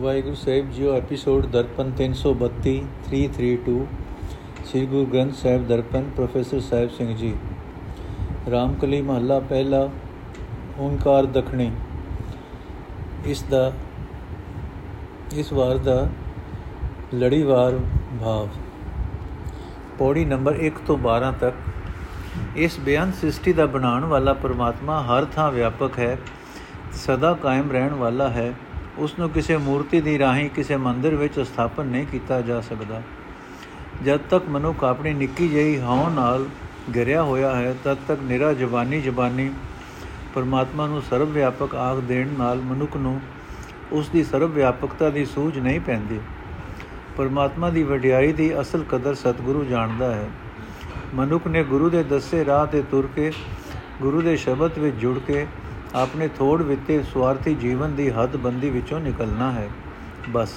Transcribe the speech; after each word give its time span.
ਵਾਹਿਗੁਰੂ 0.00 0.34
ਸਾਹਿਬ 0.34 0.70
ਜੀਓ 0.70 0.92
episode 0.96 1.46
Darpan 1.46 1.90
332 1.96 2.70
332 3.08 3.72
Sri 4.66 4.86
Guru 4.86 5.06
Granth 5.06 5.34
Sahib 5.34 5.66
Darpan, 5.66 6.04
professor 6.16 6.60
Sahib 6.60 6.90
Singh 6.90 7.16
ji. 7.16 7.34
Ramkali 8.50 9.00
ਮਹੱਲਾ 9.02 9.38
ਪਹਿਲਾ, 9.40 9.90
ਓੰਕਾਰ 10.78 11.26
ਦਖਣੀ। 11.26 11.70
ਇਸ 13.26 13.42
ਦਾ, 13.42 13.72
ਇਸ 15.34 15.52
ਵਾਰ 15.52 15.78
ਦਾ 15.78 16.08
ਲੜੀਵਾਰ 17.14 17.78
ਭਾਵ। 18.20 18.48
ਪੌੜੀ 19.98 20.24
ਨੰਬਰ 20.24 20.56
1 20.60 20.80
ਤੋਂ 20.86 20.98
12 20.98 21.32
ਤੱਕ, 21.32 21.54
ਇਸ 22.56 22.78
ਬਿਆਨ 22.80 23.12
ਸ੍ਰਿਸ਼ਟੀ 23.12 23.52
ਦਾ 23.52 23.66
ਬਣਾਉਣ 23.66 24.04
ਵਾਲਾ 24.04 24.32
ਪਰਮਾਤਮਾ 24.32 25.02
ਹਰ 25.02 25.24
ਥਾਂ 25.24 25.52
ਵਿਆਪਕ 25.52 25.98
ਹੈ, 25.98 26.16
ਸਦਾ 26.92 27.34
ਕਾਇਮ 27.34 27.70
ਰਹਿਣ 27.72 27.94
ਵਾਲਾ 27.94 28.28
ਹੈ। 28.28 28.52
ਉਸ 29.00 29.18
ਨੂੰ 29.18 29.30
ਕਿਸੇ 29.30 29.56
ਮੂਰਤੀ 29.56 30.00
ਦੀ 30.00 30.18
ਰਾਹੀਂ 30.18 30.50
ਕਿਸੇ 30.50 30.76
ਮੰਦਰ 30.76 31.14
ਵਿੱਚ 31.14 31.40
ਸਥਾਪਨ 31.40 31.86
ਨਹੀਂ 31.86 32.06
ਕੀਤਾ 32.06 32.40
ਜਾ 32.40 32.60
ਸਕਦਾ। 32.60 33.02
ਜਦ 34.04 34.20
ਤੱਕ 34.30 34.48
ਮਨੁੱਖ 34.48 34.84
ਆਪਣੀ 34.84 35.12
ਨਿੱਕੀ 35.12 35.48
ਜਿਹੀ 35.48 35.80
ਹਉ 35.80 36.10
ਨਾਲ 36.10 36.46
ਗਿਰਿਆ 36.94 37.22
ਹੋਇਆ 37.22 37.54
ਹੈ, 37.56 37.74
ਤਦ 37.84 37.96
ਤੱਕ 38.08 38.20
ਨਿਰਾ 38.22 38.52
ਜ਼ਬਾਨੀ 38.52 39.00
ਜ਼ਬਾਨੀ 39.00 39.50
ਪਰਮਾਤਮਾ 40.34 40.86
ਨੂੰ 40.86 41.02
ਸਰਵ 41.02 41.30
ਵਿਆਪਕ 41.30 41.74
ਆਖ 41.74 41.98
ਦੇਣ 41.98 42.28
ਨਾਲ 42.38 42.58
ਮਨੁੱਖ 42.58 42.96
ਨੂੰ 42.96 43.20
ਉਸ 43.92 44.08
ਦੀ 44.08 44.24
ਸਰਵ 44.24 44.50
ਵਿਆਪਕਤਾ 44.50 45.10
ਦੀ 45.10 45.24
ਸੂਝ 45.24 45.58
ਨਹੀਂ 45.58 45.80
ਪੈਂਦੀ। 45.80 46.20
ਪਰਮਾਤਮਾ 47.16 47.70
ਦੀ 47.70 47.82
ਵਡਿਆਈ 47.82 48.32
ਦੀ 48.32 48.60
ਅਸਲ 48.60 48.84
ਕਦਰ 48.90 49.14
ਸਤਿਗੁਰੂ 49.14 49.64
ਜਾਣਦਾ 49.64 50.14
ਹੈ। 50.14 50.28
ਮਨੁੱਖ 51.14 51.46
ਨੇ 51.46 51.64
ਗੁਰੂ 51.64 51.90
ਦੇ 51.90 52.02
ਦੱਸੇ 52.02 52.44
ਰਾਹ 52.44 52.66
ਤੇ 52.66 52.82
ਤੁਰ 52.82 53.08
ਕੇ, 53.14 53.32
ਗੁਰੂ 54.02 54.20
ਦੇ 54.20 54.36
ਸ਼ਬਦ 54.36 54.78
ਵਿੱਚ 54.78 54.96
ਜੁੜ 54.96 55.18
ਕੇ 55.18 55.46
ਆਪਣੇ 55.94 56.28
ਥੋੜ 56.28 56.62
ਵਿੱਤੇ 56.62 57.02
ਸਵਾਰਥੀ 57.02 57.54
ਜੀਵਨ 57.54 57.94
ਦੀ 57.94 58.10
ਹੱਦਬੰਦੀ 58.10 58.70
ਵਿੱਚੋਂ 58.70 59.00
ਨਿਕਲਣਾ 59.00 59.52
ਹੈ। 59.52 59.70
ਬਸ। 60.28 60.54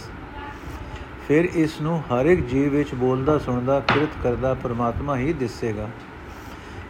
ਫਿਰ 1.28 1.46
ਇਸ 1.46 1.82
ਨੂੰ 1.82 2.00
ਹਰ 2.00 2.26
ਇੱਕ 2.26 2.46
ਜੀਵ 2.46 2.70
ਵਿੱਚ 2.70 2.94
ਬੋਲਦਾ, 2.94 3.38
ਸੁਣਦਾ, 3.38 3.80
ਕਿਰਤ 3.80 4.10
ਕਰਦਾ, 4.24 4.54
ਪਰਮਾਤਮਾ 4.54 5.18
ਹੀ 5.18 5.34
ਦਿਸੇਗਾ। 5.34 5.90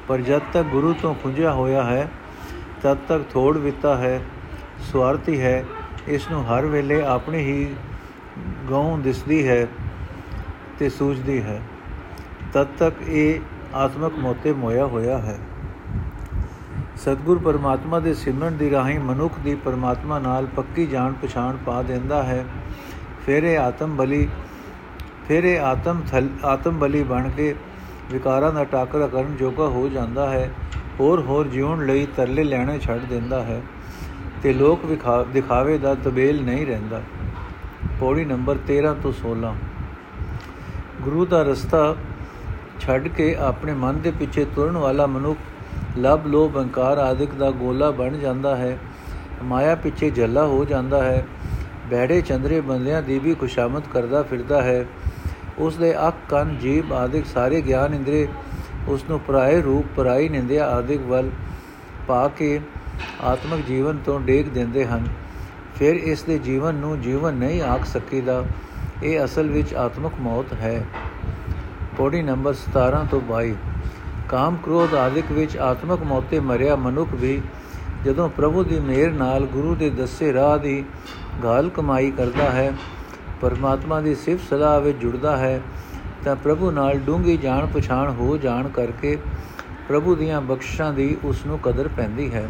ਪਰ 0.07 0.17
ਜਦ 0.17 0.41
ਤੱਕ 0.53 0.67
ਗੁਰੂ 0.67 0.95
ਤੋਂ 1.01 1.15
ਖੁੰਝਿਆ 1.15 1.53
ਹੋਇਆ 1.53 1.83
ਹੈ, 1.83 2.11
ਤਦ 2.81 2.97
ਤੱਕ 2.97 3.23
ਥੋੜ 3.33 3.57
ਵਿੱਤਾ 3.57 3.97
ਹੈ 3.97 4.25
ਸਵਾਰਥੀ 4.91 5.41
ਹੈ, 5.41 5.65
ਇਸ 6.07 6.31
ਨੂੰ 6.31 6.45
ਹਰ 6.45 6.65
ਵੇਲੇ 6.65 7.05
ਆਪਣੀ 7.05 7.37
ਹੀ 7.37 7.73
ਗਉ 8.67 8.97
ਦਿਸਦੀ 8.97 9.47
ਹੈ 9.47 9.67
ਤੇ 10.79 10.89
ਸੂਝਦੀ 10.89 11.41
ਹੈ। 11.41 11.61
ਤਦ 12.53 12.67
ਤੱਕ 12.79 12.95
ਇਹ 13.07 13.39
ਆਤਮਕ 13.73 14.13
ਮੋਤੇ 14.19 14.53
ਮੋਇਆ 14.53 14.85
ਹੋਇਆ 14.85 15.17
ਹੈ। 15.17 15.39
ਸਤਗੁਰ 17.03 17.37
ਪਰਮਾਤਮਾ 17.37 17.99
ਦੇ 17.99 18.13
ਸਿਮਰਨ 18.13 18.57
ਦੀ 18.57 18.69
ਰਾਹੀਂ 18.71 18.99
ਮਨੁੱਖ 18.99 19.39
ਦੀ 19.39 19.53
ਪਰਮਾਤਮਾ 19.55 20.19
ਨਾਲ 20.19 20.45
ਪੱਕੀ 20.45 20.85
ਜਾਣ 20.85 21.13
ਪਛਾਣ 21.13 21.57
ਪਾ 21.65 21.81
ਦਿੰਦਾ 21.81 22.21
ਹੈ। 22.23 22.45
ਫਿਰ 23.25 23.43
ਇਹ 23.43 23.57
ਆਤਮ 23.57 23.95
ਬਲੀ, 23.95 24.27
ਫਿਰ 25.27 25.43
ਇਹ 25.43 25.59
ਆਤਮ 25.59 26.01
ਆਤਮ 26.45 26.77
ਬਲੀ 26.79 27.03
ਬਣ 27.03 27.29
ਕੇ 27.29 27.55
ਵਿਕਾਰਾਂ 28.11 28.51
ਦਾ 28.53 28.63
ਟਾਕਰਾ 28.63 29.07
ਕਰਨ 29.07 29.35
ਜੋਗਾ 29.35 29.67
ਹੋ 29.67 29.87
ਜਾਂਦਾ 29.89 30.29
ਹੈ। 30.29 30.49
ਹੋਰ 30.99 31.21
ਹੋਰ 31.21 31.47
ਜਿਉਣ 31.47 31.85
ਲਈ 31.85 32.07
ਤਰਲੇ 32.17 32.43
ਲੈਣੇ 32.43 32.79
ਛੱਡ 32.79 33.05
ਦਿੰਦਾ 33.09 33.43
ਹੈ 33.43 33.61
ਤੇ 34.43 34.53
ਲੋਕ 34.53 34.85
ਦਿਖਾਵੇ 35.33 35.77
ਦਾ 35.77 35.95
ਤਬੇਲ 35.95 36.43
ਨਹੀਂ 36.43 36.65
ਰਹਿੰਦਾ। 36.67 37.01
ਪੌੜੀ 37.99 38.25
ਨੰਬਰ 38.25 38.57
13 38.67 38.93
ਤੋਂ 38.93 39.13
16 39.13 39.53
ਗੁਰੂ 41.01 41.25
ਦਾ 41.25 41.41
ਰਸਤਾ 41.43 41.95
ਛੱਡ 42.79 43.07
ਕੇ 43.07 43.33
ਆਪਣੇ 43.35 43.73
ਮਨ 43.73 43.99
ਦੇ 44.01 44.11
ਪਿੱਛੇ 44.11 44.45
ਤੁਰਨ 44.45 44.77
ਵਾਲਾ 44.77 45.05
ਮਨੁੱਖ 45.07 45.39
ਲਬ 45.97 46.27
ਲੋਭ 46.27 46.55
ਅਹੰਕਾਰ 46.57 46.97
ਆਦਿਕ 46.97 47.33
ਦਾ 47.33 47.51
ਗੋਲਾ 47.51 47.91
ਬਣ 47.91 48.17
ਜਾਂਦਾ 48.17 48.55
ਹੈ, 48.55 48.77
ਮਾਇਆ 49.43 49.75
ਪਿੱਛੇ 49.75 50.09
ਜੱਲਾ 50.09 50.45
ਹੋ 50.45 50.65
ਜਾਂਦਾ 50.65 51.03
ਹੈ 51.03 51.25
ਬੈੜੇ 51.89 52.21
ਚੰਦਰੇ 52.21 52.61
ਬੰਦਿਆਂ 52.61 53.01
ਦੀ 53.01 53.19
ਵੀ 53.19 53.33
ਖੁਸ਼ਾਮਦ 53.33 53.83
ਕਰਦਾ 53.93 54.21
ਫਿਰਦਾ 54.21 54.61
ਹੈ। 54.61 54.85
ਉਸ 55.59 55.77
ਦੇ 55.77 55.93
ਅੱਖ 56.07 56.15
ਕੰਨ 56.29 56.57
ਜੀਬ 56.57 56.93
ਆਦਿਕ 56.93 57.25
ਸਾਰੇ 57.25 57.61
ਗਿਆਨ 57.61 57.93
ਇੰਦਰੇ, 57.93 58.27
ਉਸ 58.87 59.03
ਨੂੰ 59.09 59.19
ਪਰਾਏ 59.19 59.61
ਰੂਪ, 59.61 59.85
ਪਰਾਈ 59.95 60.29
ਨਿੰਦਿਆ 60.29 60.67
ਆਦਿਕ 60.67 61.01
ਵੱਲ 61.01 61.29
ਪਾ 62.07 62.27
ਕੇ 62.27 62.59
ਆਤਮਿਕ 63.23 63.65
ਜੀਵਨ 63.65 63.97
ਤੋਂ 64.05 64.19
ਡੇਗ 64.19 64.45
ਦਿੰਦੇ 64.45 64.85
ਹਨ। 64.85 65.07
ਫਿਰ 65.75 65.95
ਇਸ 65.95 66.23
ਦੇ 66.23 66.37
ਜੀਵਨ 66.39 66.75
ਨੂੰ 66.75 66.99
ਜੀਵਨ 67.01 67.33
ਨਹੀਂ 67.33 67.61
ਆਖ 67.61 67.85
ਸਕੀਦਾ, 67.85 68.43
ਇਹ 69.03 69.23
ਅਸਲ 69.25 69.47
ਵਿੱਚ 69.47 69.73
ਆਤਮਿਕ 69.73 70.13
ਮੌਤ 70.19 70.53
ਹੈ। 70.53 70.83
ਪੌੜੀ 71.97 72.21
ਨੰਬਰ 72.21 72.53
17 72.53 73.05
ਤੋਂ 73.11 73.21
22 73.21 73.53
ਕਾਮ 74.33 74.55
ਕ੍ਰੋਧ 74.63 74.93
ਆਦਿਕ 74.95 75.31
ਵਿੱਚ 75.31 75.57
ਆਤਮਕ 75.57 76.03
ਮੌਤੇ 76.03 76.39
ਮਰਿਆ 76.39 76.75
ਮਨੁੱਖ 76.75 77.09
ਵੀ 77.13 77.41
ਜਦੋਂ 78.05 78.29
ਪ੍ਰਭੂ 78.29 78.63
ਦੀ 78.63 78.79
ਮਿਹਰ 78.79 79.11
ਨਾਲ 79.11 79.45
ਗੁਰੂ 79.45 79.75
ਦੇ 79.75 79.89
ਦੱਸੇ 79.89 80.33
ਰਾਹ 80.33 80.57
ਦੀ 80.57 80.83
ਗਾਲ 81.43 81.69
ਕਮਾਈ 81.69 82.11
ਕਰਦਾ 82.11 82.49
ਹੈ, 82.51 82.73
ਪਰਮਾਤਮਾ 83.41 84.01
ਦੀ 84.01 84.15
ਸਿਫਤ 84.15 84.49
ਸਲਾਹ 84.49 84.79
ਵਿੱਚ 84.81 84.97
ਜੁੜਦਾ 84.97 85.37
ਹੈ, 85.37 85.61
ਤਾਂ 86.25 86.35
ਪ੍ਰਭੂ 86.35 86.71
ਨਾਲ 86.71 86.99
ਡੂੰਗੀ 86.99 87.37
ਜਾਣ 87.37 87.65
ਪਛਾਣ 87.65 88.09
ਹੋ 88.09 88.37
ਜਾਣ 88.37 88.67
ਕਰਕੇ 88.67 89.17
ਪ੍ਰਭੂ 89.87 90.15
ਦੀਆਂ 90.15 90.41
ਬਖਸ਼ਾਂ 90.41 90.93
ਦੀ 90.93 91.17
ਉਸ 91.23 91.45
ਨੂੰ 91.45 91.59
ਕਦਰ 91.59 91.87
ਪੈਂਦੀ 91.87 92.33
ਹੈ। 92.33 92.47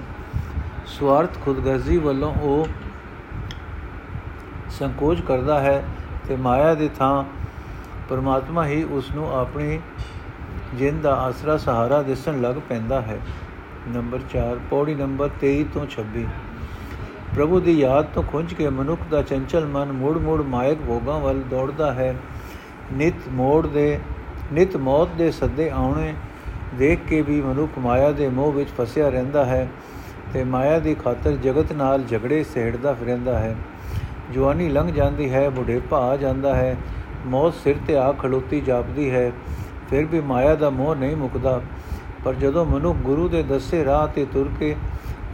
ਸਵਾਰਥ 0.87 1.37
ਖੁਦਗਰਜ਼ੀ 1.45 1.97
ਵੱਲੋਂ 1.97 2.33
ਉਹ 2.35 2.67
ਸੰਕੋਚ 4.69 5.21
ਕਰਦਾ 5.21 5.59
ਹੈ 5.59 5.83
ਤੇ 6.27 6.35
ਮਾਇਆ 6.35 6.73
ਦੀ 6.73 6.89
ਥਾਂ 6.99 7.23
ਪਰਮਾਤਮਾ 8.09 8.65
ਹੀ 8.65 8.83
ਉਸ 8.83 9.11
ਨੂੰ 9.11 9.39
ਆਪਣੀ 9.39 9.79
ਜਿੰਦ 10.77 11.01
ਦਾ 11.01 11.15
ਆਸਰਾ 11.15 11.57
ਸਹਾਰਾ 11.57 12.01
ਦਿਸਣ 12.01 12.41
ਲੱਗ 12.41 12.55
ਪੈਂਦਾ 12.69 13.01
ਹੈ। 13.01 13.19
ਨੰਬਰ 13.87 14.19
4 14.33 14.59
ਪੌੜੀ 14.69 14.95
ਨੰਬਰ 14.95 15.29
23 15.41 15.63
ਤੋਂ 15.73 15.85
26 15.87 16.25
ਪ੍ਰਭੂ 17.35 17.59
ਦੀ 17.59 17.79
ਯਾਦ 17.79 18.05
ਤੋਂ 18.05 18.23
ਖੁੰਝ 18.23 18.53
ਕੇ 18.53 18.69
ਮਨੁੱਖ 18.69 19.01
ਦਾ 19.11 19.21
ਚੰਚਲ 19.21 19.65
ਮਨ 19.65 19.91
ਮੂੜ-ਮੂੜ 19.91 20.41
ਮਾਇਕ 20.41 20.77
ਭੋਗਾਂ 20.87 21.19
ਵੱਲ 21.19 21.41
ਦੌੜਦਾ 21.41 21.93
ਹੈ। 21.93 22.15
ਨਿਤ 22.93 23.13
ਮੋੜ 23.29 23.67
ਦੇ, 23.67 23.99
ਨਿਤ 24.53 24.77
ਮੌਤ 24.77 25.09
ਦੇ 25.17 25.31
ਸੱਦੇ 25.31 25.69
ਆਉਣੇ 25.69 26.13
ਦੇਖ 26.77 26.99
ਕੇ 27.09 27.21
ਵੀ 27.21 27.41
ਮਨੁੱਖ 27.41 27.79
ਮਾਇਆ 27.79 28.11
ਦੇ 28.11 28.29
ਮੋਹ 28.29 28.51
ਵਿੱਚ 28.51 28.69
ਫਸਿਆ 28.69 29.09
ਰਹਿੰਦਾ 29.09 29.45
ਹੈ 29.45 29.67
ਤੇ 30.33 30.43
ਮਾਇਆ 30.43 30.79
ਦੀ 30.79 30.95
ਖਾਤਰ 30.95 31.31
ਜਗਤ 31.31 31.73
ਨਾਲ 31.73 32.03
ਝਗੜੇ 32.03 32.43
ਸਹਿੜਦਾ 32.43 32.93
ਫਿਰਦਾ 32.93 33.39
ਹੈ। 33.39 33.55
ਜਵਾਨੀ 34.33 34.69
ਲੰਘ 34.69 34.91
ਜਾਂਦੀ 34.91 35.33
ਹੈ, 35.33 35.49
ਬੁਢੇਪਾ 35.49 35.97
ਆ 35.97 36.17
ਜਾਂਦਾ 36.17 36.55
ਹੈ, 36.55 36.77
ਮੌਤ 37.25 37.53
ਸਿਰ 37.53 37.75
ਤੇ 37.87 37.97
ਆ 37.97 38.11
ਖੜੋਤੀ 38.11 38.61
ਜਾਪਦੀ 38.61 39.11
ਹੈ। 39.11 39.31
ਫਿਰ 39.89 40.05
ਵੀ 40.05 40.21
ਮਾਇਆ 40.21 40.55
ਦਾ 40.55 40.69
ਮੋਹ 40.69 40.95
ਨਹੀਂ 40.95 41.15
ਮੁਕਦਾ। 41.15 41.61
ਪਰ 42.25 42.33
ਜਦੋਂ 42.33 42.65
ਮਨੁੱਖ 42.65 42.99
ਗੁਰੂ 42.99 43.29
ਦੇ 43.29 43.43
ਦੱਸੇ 43.43 43.85
ਰਾਹ 43.85 44.07
ਤੇ 44.07 44.25
ਤੁਰ 44.25 44.49
ਕੇ 44.59 44.75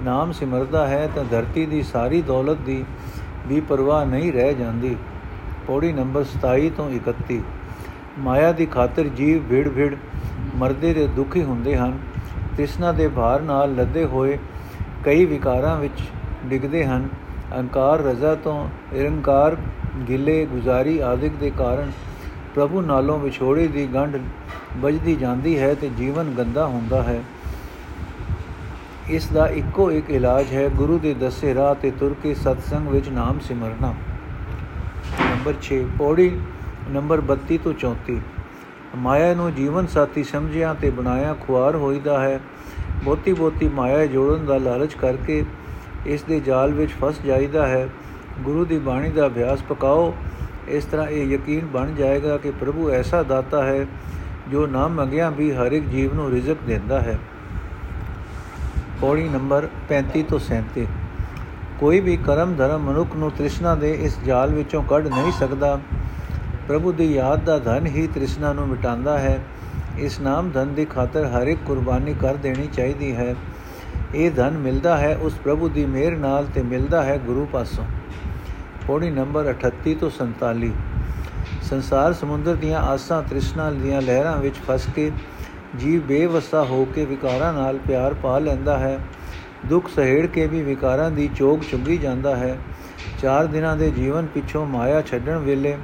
ਨਾਮ 0.03 0.31
ਸਿਮਰਦਾ 0.31 0.87
ਹੈ, 0.87 1.09
ਤਾਂ 1.15 1.25
ਧਰਤੀ 1.31 1.65
ਦੀ 1.65 1.83
ਸਾਰੀ 1.83 2.21
ਦੌਲਤ 2.21 2.57
ਦੀ 2.57 2.85
ਵੀ 3.47 3.61
ਪਰਵਾਹ 3.61 4.05
ਨਹੀਂ 4.05 4.33
ਰਹਿ 4.33 4.53
ਜਾਂਦੀ। 4.53 4.95
ਪੌੜੀ 5.67 5.93
ਨੰਬਰ 5.93 6.23
27 6.23 6.69
ਤੋਂ 6.69 6.91
31 6.91 7.41
ਮਾਇਆ 8.19 8.51
ਦੀ 8.51 8.65
ਖਾਤਰ 8.65 9.03
ਜੀਵ 9.03 9.43
ਭਿੜ-ਭਿੜ 9.49 9.95
ਮਰਦੇ 10.55 10.93
ਦੇ 10.93 11.07
ਦੁਖੀ 11.07 11.43
ਹੁੰਦੇ 11.43 11.77
ਹਨ। 11.77 11.99
ਤ੍ਰਿਸ਼ਨਾ 12.55 12.91
ਦੇ 12.91 13.07
ਭਾਰ 13.07 13.41
ਨਾਲ 13.41 13.75
ਲੱਦੇ 13.75 14.05
ਹੋਏ 14.05 14.37
ਕਈ 15.03 15.25
ਵਿਕਾਰਾਂ 15.25 15.77
ਵਿੱਚ 15.77 16.01
ਡਿੱਗਦੇ 16.45 16.85
ਹਨ। 16.85 17.09
ਅਹੰਕਾਰ 17.55 17.99
ਰਜ਼ਾ 17.99 18.35
ਤੋਂ 18.35 18.69
ਨਿਰੰਕਾਰ 18.93 19.57
ਗਿਲੇ, 20.09 20.45
ਗੁਜ਼ਾਰੀ 20.45 20.99
ਆਦਿਕ 20.99 21.33
ਦੇ 21.33 21.51
ਕਾਰਨ 21.57 21.91
ਪ੍ਰਭੂ 22.55 22.81
ਨਾਲੋਂ 22.81 23.19
ਵਿਛੋੜੇ 23.19 23.67
ਦੀ 23.67 23.87
ਗੰਢ 23.93 24.17
ਵੱਜਦੀ 24.77 25.15
ਜਾਂਦੀ 25.15 25.59
ਹੈ 25.59 25.73
ਤੇ 25.73 25.89
ਜੀਵਨ 25.89 26.33
ਗੰਦਾ 26.37 26.65
ਹੁੰਦਾ 26.65 27.03
ਹੈ। 27.03 27.23
ਇਸ 29.09 29.27
ਦਾ 29.27 29.47
ਇੱਕੋ 29.47 29.91
ਇੱਕ 29.91 30.09
ਇਲਾਜ 30.09 30.45
ਹੈ, 30.53 30.69
ਗੁਰੂ 30.69 30.99
ਦੇ 30.99 31.13
ਦੱਸੇ 31.13 31.53
ਰਾਹ 31.53 31.75
ਤੇ 31.75 31.91
ਤੁਰ 31.91 32.15
ਕੇ 32.23 32.33
ਸਤਸੰਗ 32.33 32.87
ਵਿੱਚ 32.87 33.09
ਨਾਮ 33.09 33.39
ਸਿਮਰਨਾ। 33.39 33.93
ਨੰਬਰ 35.21 35.53
6 35.61 35.79
ਪੌੜੀ 35.97 36.39
ਨੰਬਰ 36.89 37.21
32 37.21 37.57
ਤੋਂ 37.57 37.73
34 37.73 38.19
ਮਾਇਆ 38.95 39.33
ਨੂੰ 39.33 39.53
ਜੀਵਨ 39.53 39.87
ਸਾਥੀ 39.87 40.23
ਸਮਝਿਆ 40.23 40.73
ਤੇ 40.73 40.89
ਬਣਾਇਆ 40.89 41.35
ਖੁਆਰ 41.47 41.75
ਹੋਈਦਾ 41.75 42.19
ਹੈ। 42.19 42.39
ਬੋਤੀ 43.03 43.33
ਬੋਤੀ 43.33 43.67
ਮਾਇਆ 43.67 44.05
ਜੋੜਨ 44.05 44.45
ਦਾ 44.45 44.57
ਲਾਲਚ 44.57 44.93
ਕਰਕੇ 44.93 45.45
ਇਸ 46.05 46.23
ਦੇ 46.23 46.39
ਜਾਲ 46.39 46.71
ਵਿੱਚ 46.71 46.91
ਫਸ 46.91 47.21
ਜਾਈਦਾ 47.25 47.67
ਹੈ। 47.67 47.89
ਗੁਰੂ 48.39 48.65
ਦੀ 48.65 48.77
ਬਾਣੀ 48.77 49.09
ਦਾ 49.09 49.27
ਅਭਿਆਸ 49.27 49.61
ਪਕਾਓ 49.61 50.13
ਇਸ 50.69 50.85
ਤਰ੍ਹਾਂ 50.85 51.07
ਇਹ 51.07 51.27
ਯਕੀਨ 51.27 51.65
ਬਣ 51.65 51.93
ਜਾਏਗਾ 51.93 52.37
ਕਿ 52.37 52.51
ਪ੍ਰਭੂ 52.51 52.89
ਐਸਾ 52.89 53.23
ਦਾਤਾ 53.23 53.63
ਹੈ 53.63 53.85
ਜੋ 54.51 54.67
ਨਾ 54.67 54.87
ਮੰਗਿਆ 54.87 55.29
ਵੀ 55.29 55.51
ਹਰ 55.51 55.71
ਇੱਕ 55.71 55.85
ਜੀਵ 55.85 56.13
ਨੂੰ 56.13 56.29
ਰਿਜ਼ਕ 56.31 56.57
ਦਿੰਦਾ 56.67 56.99
ਹੈ। 57.01 57.17
ਪੌੜੀ 59.01 59.27
ਨੰਬਰ 59.29 59.67
35 59.89 60.23
ਤੋਂ 60.23 60.39
37 60.39 60.85
ਕੋਈ 61.79 61.99
ਵੀ 61.99 62.17
ਕਰਮ 62.17 62.55
ਧਰਮ 62.55 62.81
ਮਨੁੱਖ 62.81 63.15
ਨੂੰ 63.15 63.31
ਤ੍ਰਿਸ਼ਨਾ 63.31 63.75
ਦੇ 63.75 63.93
ਇਸ 63.93 64.17
ਜਾਲ 64.25 64.53
ਵਿੱਚੋਂ 64.53 64.83
ਕੱਢ 64.83 65.07
ਨਹੀਂ 65.07 65.31
ਸਕਦਾ। 65.31 65.79
ਪ੍ਰਭੂ 66.67 66.91
ਦੀ 66.91 67.13
ਯਾਦ 67.13 67.43
ਦਾ 67.43 67.57
ਧਨ 67.59 67.85
ਹੀ 67.85 68.07
ਤ੍ਰਿਸ਼ਨਾ 68.07 68.53
ਨੂੰ 68.53 68.67
ਮਿਟਾਉਂਦਾ 68.67 69.17
ਹੈ। 69.19 69.39
ਇਸ 69.97 70.19
ਨਾਮ 70.19 70.49
ਧਨ 70.49 70.73
ਦੀ 70.73 70.85
ਖਾਤਰ 70.85 71.25
ਹਰ 71.25 71.47
ਇੱਕ 71.47 71.59
ਕੁਰਬਾਨੀ 71.65 72.13
ਕਰ 72.13 72.35
ਦੇਣੀ 72.35 72.67
ਚਾਹੀਦੀ 72.67 73.15
ਹੈ। 73.15 73.35
ਇਹ 74.15 74.31
ਧਨ 74.31 74.57
ਮਿਲਦਾ 74.57 74.97
ਹੈ 74.97 75.15
ਉਸ 75.21 75.33
ਪ੍ਰਭੂ 75.33 75.69
ਦੀ 75.69 75.85
ਮਿਹਰ 75.85 76.15
ਨਾਲ 76.17 76.45
ਤੇ 76.45 76.61
ਮਿਲਦਾ 76.61 77.03
ਹੈ 77.03 77.17
ਗੁਰੂ 77.25 77.47
ਪਾਸੋਂ। 77.51 77.85
ਪੌੜੀ 78.89 79.09
ਨੰਬਰ 79.09 79.49
38 79.49 79.93
ਤੋਂ 79.93 80.09
47 80.09 80.69
ਸੰਸਾਰ 81.61 82.13
ਸਮੁੰਦਰ 82.13 82.55
ਦੀਆਂ 82.55 82.79
ਆਸਾਂ 82.79 83.21
ਤ੍ਰਿਸ਼ਨਾ 83.23 83.71
ਦੀਆਂ 83.71 84.01
ਲਹਿਰਾਂ 84.01 84.37
ਵਿੱਚ 84.37 84.55
ਫਸ 84.55 84.87
ਕੇ 84.95 85.11
ਜੀਵ 85.79 86.01
ਬੇਵਸਾ 86.01 86.63
ਹੋ 86.63 86.85
ਕੇ 86.85 87.05
ਵਿਕਾਰਾਂ 87.05 87.53
ਨਾਲ 87.53 87.77
ਪਿਆਰ 87.77 88.13
ਪਾ 88.13 88.39
ਲੈਂਦਾ 88.39 88.77
ਹੈ। 88.77 88.99
ਦੁੱਖ 89.65 89.89
ਸਹਿੜ 89.89 90.25
ਕੇ 90.25 90.47
ਵੀ 90.47 90.61
ਵਿਕਾਰਾਂ 90.61 91.11
ਦੀ 91.11 91.29
ਚੋਗ 91.35 91.59
ਚੁੰਗੀ 91.71 91.97
ਜਾਂਦਾ 91.97 92.35
ਹੈ। 92.35 92.57
ਚਾਰ 93.21 93.45
ਦਿਨਾਂ 93.45 93.77
ਦੇ 93.77 93.91
ਜੀਵਨ 93.91 94.25
ਪਿੱਛੋਂ 94.25 94.65
ਮਾਇਆ 94.65 95.01
ਛੱਡਣ 95.01 95.37
ਵੇਲੇ 95.37 95.77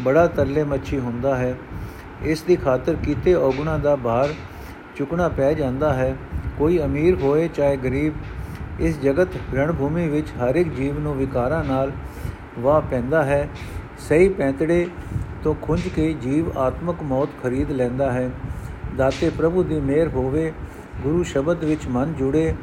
ਬੜਾ 0.00 0.26
ਤਰਲੇ 0.26 0.64
ਮੱਛੀ 0.64 0.98
ਹੁੰਦਾ 0.98 1.36
ਹੈ। 1.36 1.54
ਇਸ 2.22 2.42
ਦੀ 2.42 2.56
ਖਾਤਰ 2.56 2.96
ਕੀਤੇ 3.02 3.34
ਔਗਣਾ 3.34 3.78
ਦਾ 3.78 3.96
ਭਾਰ 3.96 4.34
ਚੁਕਣਾ 4.96 5.28
ਪੈ 5.28 5.54
ਜਾਂਦਾ 5.54 5.92
ਹੈ। 5.92 6.16
ਕੋਈ 6.58 6.82
ਅਮੀਰ 6.82 7.14
ਹੋਏ 7.14 7.48
ਚਾਹੇ 7.48 7.76
ਗਰੀਬ, 7.76 8.12
ਇਸ 8.80 9.00
ਜਗਤ 9.00 9.28
ਰਣ 9.54 9.72
ਭੂਮੀ 9.72 10.08
ਵਿੱਚ 10.08 10.28
ਹਰ 10.28 10.54
ਇੱਕ 10.54 10.74
ਜੀਵ 10.74 10.98
ਨੂੰ 10.98 11.16
ਵਿਕਾਰਾਂ 11.16 11.64
ਨਾਲ 11.64 11.92
ਵਾਹ 12.58 12.80
ਪੈਂਦਾ 12.80 13.24
ਹੈ। 13.24 13.48
ਸਹੀ 13.98 14.28
ਪੈਂਤੜੇ 14.28 14.86
ਤੋਂ 15.42 15.54
ਖੁੰਝ 15.62 15.88
ਕੇ 15.88 16.12
ਜੀਵ 16.12 16.58
ਆਤਮਕ 16.58 17.02
ਮੌਤ 17.02 17.28
ਖਰੀਦ 17.42 17.70
ਲੈਂਦਾ 17.70 18.12
ਹੈ। 18.12 18.30
ਦਾਤੇ 18.96 19.30
ਪ੍ਰਭੂ 19.30 19.62
ਦੀ 19.62 19.80
ਮਿਹਰ 19.80 20.08
ਹੋਵੇ, 20.08 20.52
ਗੁਰੂ 21.02 21.22
ਸ਼ਬਦ 21.22 21.64
ਵਿੱਚ 21.64 21.88
ਮਨ 21.88 22.14
ਜੁੜੇ, 22.14 22.54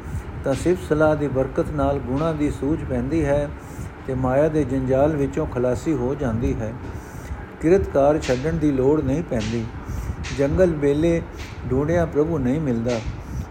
ਤਾਂ 0.44 0.54
ਸਿਫਤ 0.54 0.82
ਸਲਾਹ 0.88 1.16
ਦੀ 1.16 1.28
ਬਰਕਤ 1.28 1.70
ਨਾਲ 1.70 1.98
ਗੁਣਾ 1.98 2.32
ਦੀ 2.32 2.50
ਸੂਝ 2.50 2.78
ਪੈਂਦੀ 2.90 3.24
ਹੈ 3.24 3.48
ਤੇ 4.06 4.14
ਮਾਇਆ 4.14 4.48
ਦੇ 4.48 4.64
ਜੰਜਾਲ 4.64 5.16
ਵਿੱਚੋਂ 5.16 5.46
ਖਲਾਸੀ 5.46 5.92
ਹੋ 5.92 6.14
ਜਾਂਦੀ 6.14 6.54
ਹੈ। 6.54 6.72
ਕਿਰਤਕਾਰ 7.60 8.18
ਛੱਡਣ 8.18 8.52
ਦੀ 8.52 8.70
ਲੋੜ 8.70 9.00
ਨਹੀਂ 9.00 9.22
ਪੈਂਦੀ। 9.22 9.64
ਜੰਗਲ 10.38 10.70
ਵੇਲੇ 10.70 11.22
ਢੂੰਡਿਆ 11.70 12.06
ਪ੍ਰਭੂ 12.06 12.38
ਨਹੀਂ 12.38 12.60
ਮਿਲਦਾ। 12.60 13.00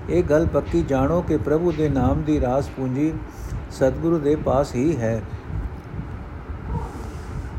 ਇਹ 0.09 0.23
ਗੱਲ 0.23 0.45
ਪੱਕੀ 0.45 0.81
ਜਾਣੋ 0.81 1.21
ਕਿ 1.21 1.37
ਪ੍ਰਭੂ 1.37 1.71
ਦੇ 1.71 1.89
ਨਾਮ 1.89 2.21
ਦੀ 2.21 2.41
ਰਾਸ 2.41 2.67
ਪੂੰਜੀ 2.67 3.13
ਸਤਿਗੁਰੂ 3.71 4.19
ਦੇ 4.19 4.35
ਪਾਸ 4.35 4.75
ਹੀ 4.75 4.97
ਹੈ। 4.97 5.21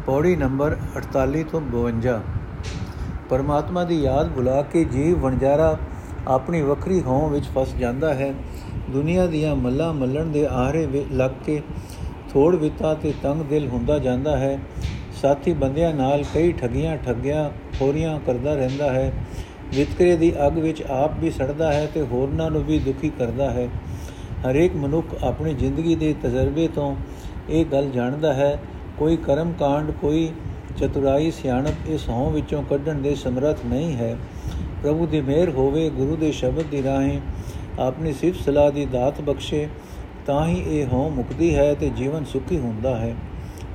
ਪੌੜੀ 0.07 0.37
ਨੰਬਰ 0.37 0.77
48 0.97 1.43
ਤੋਂ 1.43 1.61
52 1.73 2.19
ਪਰਮਾਤਮਾ 3.31 3.85
ਦੀ 3.85 4.03
ਯਾਦ 4.03 4.29
ਭੁਲਾ 4.29 4.63
ਕੇ 4.63 4.85
ਜੀਵ 4.85 5.19
ਵਣਜਾਰਾ 5.19 5.77
ਆਪਣੀ 6.29 6.61
ਵੱਖਰੀ 6.63 7.01
ਹੋਂ 7.01 7.29
ਵਿੱਚ 7.31 7.47
ਫਸ 7.47 7.75
ਜਾਂਦਾ 7.75 8.15
ਹੈ। 8.15 8.35
ਦੁਨੀਆ 8.91 9.27
ਦੀਆਂ 9.27 9.57
ਮੱਲਾ 9.57 9.93
ਮੱਲਣ 9.93 10.27
ਦੇ 10.27 10.47
ਆਹਰੇ 10.47 11.05
ਲੱਗ 11.13 11.31
ਕੇ 11.45 11.63
ਥੋੜ 12.33 12.57
ਵਿਤਾ 12.57 12.95
ਤੇ 12.95 13.15
ਤੰਗ 13.23 13.43
ਦਿਲ 13.43 13.69
ਹੁੰਦਾ 13.69 13.99
ਜਾਂਦਾ 13.99 14.37
ਹੈ। 14.37 14.59
ਸਾਥੀ 15.23 15.53
ਬੰਦਿਆਂ 15.53 15.95
ਨਾਲ 15.95 16.25
ਕਈ 16.35 16.53
ਠਗੀਆਂ 16.53 16.97
ਠੱਗਿਆ 16.97 17.51
ਖੋਰੀਆਂ 17.79 18.21
ਕਰਦਾ 18.27 18.55
ਰਹਿੰਦਾ 18.55 18.93
ਹੈ। 18.93 19.13
ਵਿਤਕਰੇ 19.75 20.17
ਦੀ 20.17 20.33
ਅੱਗ 20.47 20.59
ਵਿੱਚ 20.59 20.83
ਆਪ 20.83 21.11
ਵੀ 21.19 21.31
ਸੜਦਾ 21.31 21.73
ਹੈ 21.73 21.87
ਤੇ 21.95 22.03
ਹੋਰਨਾਂ 22.03 22.51
ਨੂੰ 22.51 22.65
ਵੀ 22.65 22.79
ਦੁਖੀ 22.79 23.09
ਕਰਦਾ 23.09 23.51
ਹੈ। 23.51 23.69
ਹਰੇਕ 24.51 24.77
ਮਨੁੱਖ 24.77 25.25
ਆਪਣੀ 25.25 25.55
ਜ਼ਿੰਦਗੀ 25.55 25.95
ਦੇ 25.95 26.15
ਤਜਰਬੇ 26.23 26.69
ਤੋਂ 26.69 26.97
ਇਹ 27.49 27.65
ਗੱਲ 27.67 27.91
ਜਾਣਦਾ 27.91 28.35
ਹੈ 28.35 28.59
ਕੋਈ 28.99 29.17
ਕਰਮ 29.17 29.53
ਕਾਂਡ, 29.53 29.91
ਕੋਈ 29.91 30.31
ਚਤੁਰਾਈ 30.79 31.31
ਸਿਆਣਪ 31.31 31.89
ਇਸ 31.89 32.09
ਹਉ 32.09 32.31
ਵਿੱਚੋਂ 32.31 32.63
ਕੱਢਣ 32.63 32.95
ਦੇ 32.95 33.15
ਸਮਰੱਥ 33.15 33.65
ਨਹੀਂ 33.67 33.95
ਹੈ। 33.97 34.17
ਪ੍ਰਭੂ 34.83 35.07
ਦੀ 35.07 35.21
ਮਿਹਰ 35.21 35.51
ਹੋਵੇ, 35.51 35.89
ਗੁਰੂ 35.91 36.17
ਦੇ 36.17 36.33
ਸ਼ਬਦ 36.33 36.67
ਦੀ 36.71 36.83
ਰਾਹੀਂ 36.83 37.21
ਆਪਣੀ 37.79 38.13
ਸਿਫਤ 38.13 38.41
ਸਲਾਹ 38.41 38.71
ਦੀ 38.71 38.85
ਦਾਤ 38.85 39.21
ਬਖਸ਼ੇ, 39.21 39.69
ਤਾਂ 40.27 40.47
ਹੀ 40.47 40.63
ਇਹ 40.69 40.87
ਹਉ 40.87 41.09
ਮੁਕਦੀ 41.09 41.55
ਹੈ 41.55 41.75
ਤੇ 41.75 41.91
ਜੀਵਨ 41.91 42.25
ਸੁਖੀ 42.25 42.59
ਹੁੰਦਾ 42.59 42.97
ਹੈ। 42.97 43.15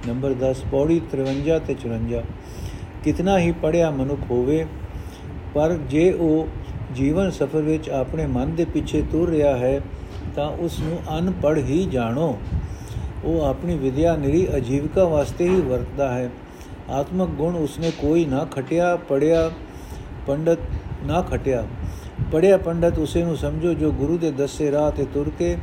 ਨੰਬਰ 0.07 0.33
10 0.33 0.63
ਪੌੜੀ 0.71 0.99
53 1.11 1.59
ਤੇ 1.59 1.75
54 1.75 2.23
ਕਿਤਨਾ 3.03 3.39
ਹੀ 3.39 3.51
ਪੜਿਆ 3.51 3.89
ਮਨੁੱਖ 3.91 4.21
ਹੋਵੇ, 4.31 4.65
ਪਰ 5.53 5.77
ਜੇ 5.89 6.11
ਉਹ 6.11 6.47
ਜੀਵਨ 6.95 7.31
ਸਫਰ 7.31 7.61
ਵਿੱਚ 7.61 7.89
ਆਪਣੇ 7.89 8.25
ਮਨ 8.27 8.55
ਦੇ 8.55 8.65
ਪਿੱਛੇ 8.65 9.01
ਤੁਰ 9.01 9.29
ਰਿਹਾ 9.29 9.57
ਹੈ, 9.57 9.79
ਤਾਂ 10.35 10.49
ਉਸ 10.49 10.79
ਨੂੰ 10.79 10.97
ਅਨਪੜ 11.17 11.57
ਹੀ 11.57 11.85
ਜਾਣੋ। 11.85 12.37
ਉਹ 13.23 13.41
ਆਪਣੀ 13.41 13.77
ਵਿਦਿਆ 13.77 14.15
ਨਿਰੀ 14.15 14.47
ਅਜੀਵਿਕਾ 14.57 15.05
ਵਾਸਤੇ 15.05 15.47
ਹੀ 15.49 15.61
ਵਰਤਦਾ 15.61 16.13
ਹੈ। 16.13 16.29
ਆਤਮਕ 16.89 17.29
ਗੁਣ 17.29 17.55
ਉਸਨੇ 17.55 17.91
ਕੋਈ 17.91 18.25
ਨਾ 18.25 18.45
ਖਟਿਆ 18.45 18.95
ਪੜਿਆ 18.95 19.49
ਪੰਡਤ 20.27 20.59
ਨਾ 21.03 21.21
ਖਟਿਆ। 21.21 21.65
ਪੜਿਆ 22.31 22.57
ਪੰਡਤ, 22.57 22.99
ਉਸੇ 22.99 23.23
ਨੂੰ 23.23 23.35
ਸਮਝੋ 23.37 23.73
ਜੋ 23.73 23.91
ਗੁਰੂ 23.91 24.17
ਦੇ 24.17 24.31
ਦੱਸੇ 24.31 24.71
ਰਾਹ 24.71 24.91
ਤੇ 24.91 25.05
ਤੁਰ 25.13 25.31
ਕੇ 25.39 25.57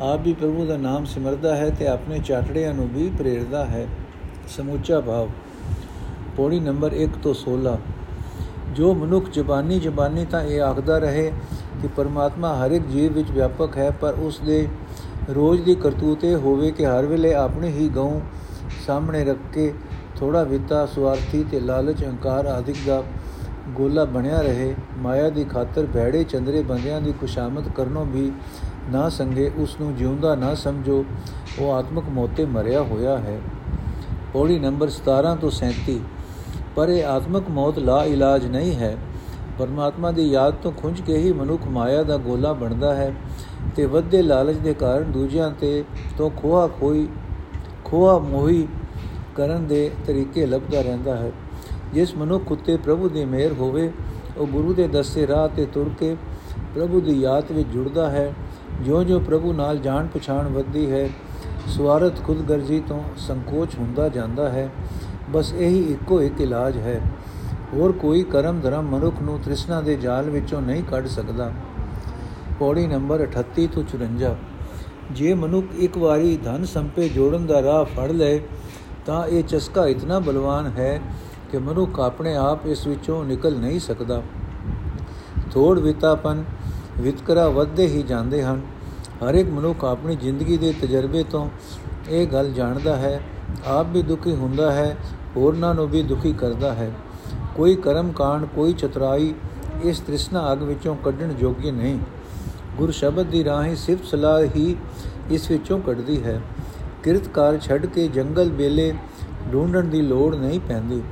ਆਪ 0.00 0.20
ਵੀ 0.20 0.32
ਪ੍ਰਭੂ 0.32 0.66
ਦਾ 0.66 0.76
ਨਾਮ 0.76 1.04
ਸਿਮਰਦਾ 1.04 1.56
ਹੈ 1.56 1.70
ਤੇ 1.70 1.86
ਆਪਣੇ 1.86 2.18
ਚਾਟੜਿਆਂ 2.18 2.74
ਨੂੰ 2.74 2.88
ਵੀ 2.88 3.10
ਪ੍ਰੇਰਦਾ 3.18 3.64
ਹੈ। 3.64 3.86
ਸਮੁੱਚਾ 4.48 5.00
ਭਾਵ। 5.00 5.28
ਪੌੜੀ 6.36 6.60
ਨੰਬਰ 6.60 6.94
1 6.94 7.16
ਤੋਂ 7.22 7.34
16 7.34 7.78
ਜੋ 8.72 8.94
ਮਨੁੱਖ 8.94 9.30
ਜ਼ਬਾਨੀ 9.32 9.78
ਜ਼ਬਾਨੀ 9.80 10.24
ਤਾਂ 10.24 10.42
ਇਹ 10.42 10.60
ਆਖਦਾ 10.60 10.98
ਰਹੇ 10.98 11.32
ਕਿ 11.82 11.88
ਪਰਮਾਤਮਾ 11.88 12.54
ਹਰ 12.56 12.70
ਇੱਕ 12.70 12.86
ਜੀਵ 12.86 13.12
ਵਿੱਚ 13.12 13.30
ਵਿਆਪਕ 13.30 13.76
ਹੈ, 13.76 13.90
ਪਰ 13.90 14.14
ਉਸ 14.14 14.38
ਦੇ 14.38 14.68
ਰੋਜ਼ 15.30 15.62
ਦੀ 15.62 15.74
ਕਰਤੂਤ 15.74 16.24
ਇਹ 16.24 16.36
ਹੋਵੇ 16.36 16.70
ਕਿ 16.70 16.86
ਹਰ 16.86 17.06
ਵੇਲੇ 17.06 17.34
ਆਪਣੇ 17.34 17.68
ਹੀ 17.68 17.88
ਗਉ 17.88 18.20
ਸਾਹਮਣੇ 18.86 19.24
ਰੱਖ 19.24 19.38
ਕੇ 19.52 19.74
ਥੋੜਾ 20.16 20.42
ਵਿਤਾ 20.42 20.86
ਸਵਾਰਥੀ 20.86 21.44
ਤੇ 21.50 21.60
ਲਾਲਚ 21.60 22.04
ਹੰਕਾਰ 22.04 22.46
ਆਦਿਕ 22.46 22.76
ਦਾ 22.86 23.02
ਗੋਲਾ 23.68 24.04
ਬਣਿਆ 24.04 24.40
ਰਹੇ। 24.40 24.74
ਮਾਇਆ 24.98 25.30
ਦੀ 25.30 25.44
ਖਾਤਰ 25.44 25.86
ਭੈੜੇ 25.94 26.24
ਚੰਦਰੇ 26.24 26.62
ਬੰਦਿਆਂ 26.62 27.00
ਦੀ 27.00 27.12
ਕੁਸ਼ਾਮਤ 27.12 27.68
ਕਰਨੋਂ 27.68 28.06
ਵੀ 28.06 28.32
ਨਾ 28.90 29.08
ਸੰਗੇ, 29.08 29.50
ਉਸ 29.58 29.76
ਨੂੰ 29.80 29.94
ਜਿਉਂਦਾ 29.94 30.34
ਨਾ 30.34 30.54
ਸਮਝੋ, 30.54 31.04
ਉਹ 31.58 31.72
ਆਤਮਕ 31.72 32.04
ਮੋਤੇ 32.08 32.44
ਮਰਿਆ 32.44 32.82
ਹੋਇਆ 32.82 33.18
ਹੈ। 33.18 33.40
ਪੌੜੀ 34.32 34.58
ਨੰਬਰ 34.58 34.88
17 34.88 35.34
ਤੋਂ 35.34 35.50
37 35.50 36.00
ਪਰ 36.74 36.88
ਇਹ 36.88 37.04
ਆਤਮਕ 37.04 37.48
ਮੌਤ 37.50 37.78
ਲਾ 37.78 38.04
ਇਲਾਜ 38.04 38.46
ਨਹੀਂ 38.46 38.74
ਹੈ। 38.74 38.96
ਪਰਮਾਤਮਾ 39.58 40.10
ਦੀ 40.10 40.30
ਯਾਦ 40.30 40.54
ਤੋਂ 40.62 40.72
ਖੁੰਝ 40.72 41.00
ਕੇ 41.00 41.16
ਹੀ 41.16 41.32
ਮਨੁੱਖ 41.32 41.62
ਮਾਇਆ 41.66 42.02
ਦਾ 42.02 42.16
ਗੋਲਾ 42.16 42.52
ਬਣਦਾ 42.52 42.94
ਹੈ। 42.94 43.14
ਤੇ 43.76 43.86
ਵੱਧੇ 43.86 44.22
ਲਾਲਚ 44.22 44.56
ਦੇ 44.56 44.74
ਕਾਰਨ 44.74 45.12
ਦੂਜਿਆਂ 45.12 45.50
ਤੇ 45.50 45.84
ਤੋਂ 46.18 46.30
ਖੋਆ 46.30 46.66
ਖੋਈ 46.66 47.08
ਖੋਆ 47.84 48.18
ਮੋਹੀ 48.18 48.68
ਕਰਨ 49.36 49.66
ਦੇ 49.66 49.90
ਤਰੀਕੇ 50.06 50.46
ਲੱਭਦਾ 50.46 50.82
ਰਹਿੰਦਾ 50.82 51.16
ਹੈ। 51.16 51.32
ਜਿਸ 51.94 52.16
ਮਨੁੱਖ 52.16 52.52
ਉਤੇ 52.52 52.76
ਪ੍ਰਭੂ 52.76 53.08
ਦੀ 53.08 53.24
ਮਿਹਰ 53.24 53.52
ਹੋਵੇ, 53.52 53.92
ਉਹ 54.38 54.46
ਗੁਰੂ 54.46 54.74
ਦੇ 54.74 54.88
ਦੱਸੇ 54.88 55.26
ਰਾਹ 55.26 55.48
ਤੇ 55.48 55.66
ਤੁਰ 55.66 55.90
ਕੇ 55.98 56.16
ਪ੍ਰਭੂ 56.74 57.00
ਦੀ 57.00 57.20
ਯਾਦ 57.20 57.52
ਵਿੱਚ 57.52 57.68
ਜੁੜਦਾ 57.68 58.10
ਹੈ। 58.10 58.34
ਜਿਉਂ-ਜਿਉਂ 58.80 59.20
ਪ੍ਰਭੂ 59.20 59.52
ਨਾਲ 59.52 59.78
ਜਾਣ 59.78 60.06
ਪਛਾਣ 60.06 60.48
ਵੱਧਦੀ 60.48 60.90
ਹੈ, 60.90 61.10
ਸਵਾਰਥ 61.66 62.22
ਖੁਦਗਰਜੀ 62.24 62.82
ਤੋਂ 62.88 63.02
ਸੰਕੋਚ 63.16 63.68
ਹੁੰਦਾ 63.78 64.08
ਜਾਂਦਾ 64.08 64.48
ਹੈ। 64.48 64.70
ਬਸ 65.30 65.54
ਇਹੀ 65.54 65.92
ਇੱਕੋ 65.92 66.22
ਇੱਕ 66.22 66.40
ਇਲਾਜ 66.40 66.76
ਹੈ। 66.76 67.00
ਹੋਰ 67.74 67.92
ਕੋਈ 67.92 68.22
ਕਰਮ 68.22 68.60
ਧਰਮ 68.60 68.84
ਮਨੁੱਖ 68.84 69.16
ਨੂੰ 69.22 69.40
ਤ੍ਰਿਸ਼ਨਾ 69.44 69.80
ਦੇ 69.80 69.96
ਜਾਲ 69.96 70.30
ਵਿੱਚੋਂ 70.30 70.62
ਨਹੀਂ 70.62 70.82
ਕੱਢ 70.82 71.06
ਸਕਦਾ। 71.06 71.52
ਪੌੜੀ 72.58 72.86
ਨੰਬਰ 72.86 73.22
38 73.22 73.66
ਤੋਂ 73.66 73.82
54 73.82 74.34
ਜੇ 75.10 75.34
ਮਨੁੱਖ 75.34 75.66
ਇੱਕ 75.78 75.98
ਵਾਰੀ 75.98 76.36
ਧਨ 76.36 76.64
ਸੰਪੇ 76.64 77.08
ਜੋੜਨ 77.08 77.46
ਦਾ 77.46 77.62
ਰਾਹ 77.62 77.84
ਫੜ 77.84 78.10
ਲਏ 78.12 78.40
ਤਾਂ 79.06 79.26
ਇਹ 79.26 79.44
ਚਸਕਾ 79.44 79.86
ਇਤਨਾ 79.86 80.18
ਬਲਵਾਨ 80.18 80.66
ਹੈ 80.66 81.00
ਕਿ 81.52 81.58
ਮਨੁੱਖ 81.58 82.00
ਆਪਣੇ 82.00 82.36
ਆਪ 82.36 82.66
ਇਸ 82.66 82.86
ਵਿੱਚੋਂ 82.86 83.24
ਨਿਕਲ 83.24 83.56
ਨਹੀਂ 83.56 83.80
ਸਕਦਾ। 83.80 84.22
ਥੋੜ 85.52 85.78
ਵਿਤਾਪਨ, 85.78 86.44
ਵਿਤਕਰਾ 86.98 87.48
ਵੱਧਦੇ 87.48 87.86
ਹੀ 87.86 88.02
ਜਾਂਦੇ 88.02 88.42
ਹਨ। 88.42 88.60
ਹਰ 89.24 89.34
ਇੱਕ 89.34 89.48
ਮਨੁੱਖ 89.50 89.84
ਆਪਣੀ 89.84 90.16
ਜ਼ਿੰਦਗੀ 90.16 90.56
ਦੇ 90.56 90.74
ਤਜਰਬੇ 90.82 91.22
ਤੋਂ 91.22 91.48
ਇਹ 92.08 92.26
ਗੱਲ 92.26 92.52
ਜਾਣਦਾ 92.52 92.96
ਹੈ, 92.96 93.20
ਆਪ 93.66 93.86
ਵੀ 93.92 94.02
ਦੁਖੀ 94.02 94.34
ਹੁੰਦਾ 94.34 94.72
ਹੈ, 94.72 94.96
ਹੋਰਨਾਂ 95.36 95.74
ਨੂੰ 95.74 95.88
ਵੀ 95.88 96.02
ਦੁਖੀ 96.02 96.32
ਕਰਦਾ 96.32 96.74
ਹੈ। 96.74 96.90
ਕੋਈ 97.54 97.74
ਕਰਮ 97.76 98.12
ਕਾਂਡ, 98.12 98.46
ਕੋਈ 98.54 98.72
ਚਤੁਰਾਈ 98.72 99.34
ਇਸ 99.84 99.98
ਤ੍ਰਿਸ਼ਨਾ 99.98 100.52
ਅਗ 100.52 100.62
ਵਿੱਚੋਂ 100.62 100.96
ਕੱਢਣ 100.96 101.32
ਯੋਗੀ 101.38 101.70
ਨਹੀਂ। 101.70 101.98
ਗੁਰ 102.76 102.90
ਸ਼ਬਦ 102.90 103.26
ਦੀ 103.26 103.44
ਰਾਹੀਂ 103.44 103.76
ਸਿਫਤ 103.76 104.04
ਸਲਾਹ 104.04 104.42
ਹੀ 104.56 104.76
ਇਸ 105.30 105.50
ਵਿੱਚੋਂ 105.50 105.78
ਕੱਢਦੀ 105.80 106.22
ਹੈ। 106.24 106.40
ਕਿਰਤਕਾਰ 107.02 107.58
ਛੱਡ 107.58 107.86
ਕੇ 107.86 108.08
ਜੰਗਲ 108.08 108.50
ਬੇਲੇ 108.50 108.92
ਢੂੰਡਣ 109.52 109.84
ਦੀ 109.84 110.00
ਲੋੜ 110.02 110.34
ਨਹੀਂ 110.34 110.60
ਪੈਂਦੀ। 110.60 111.02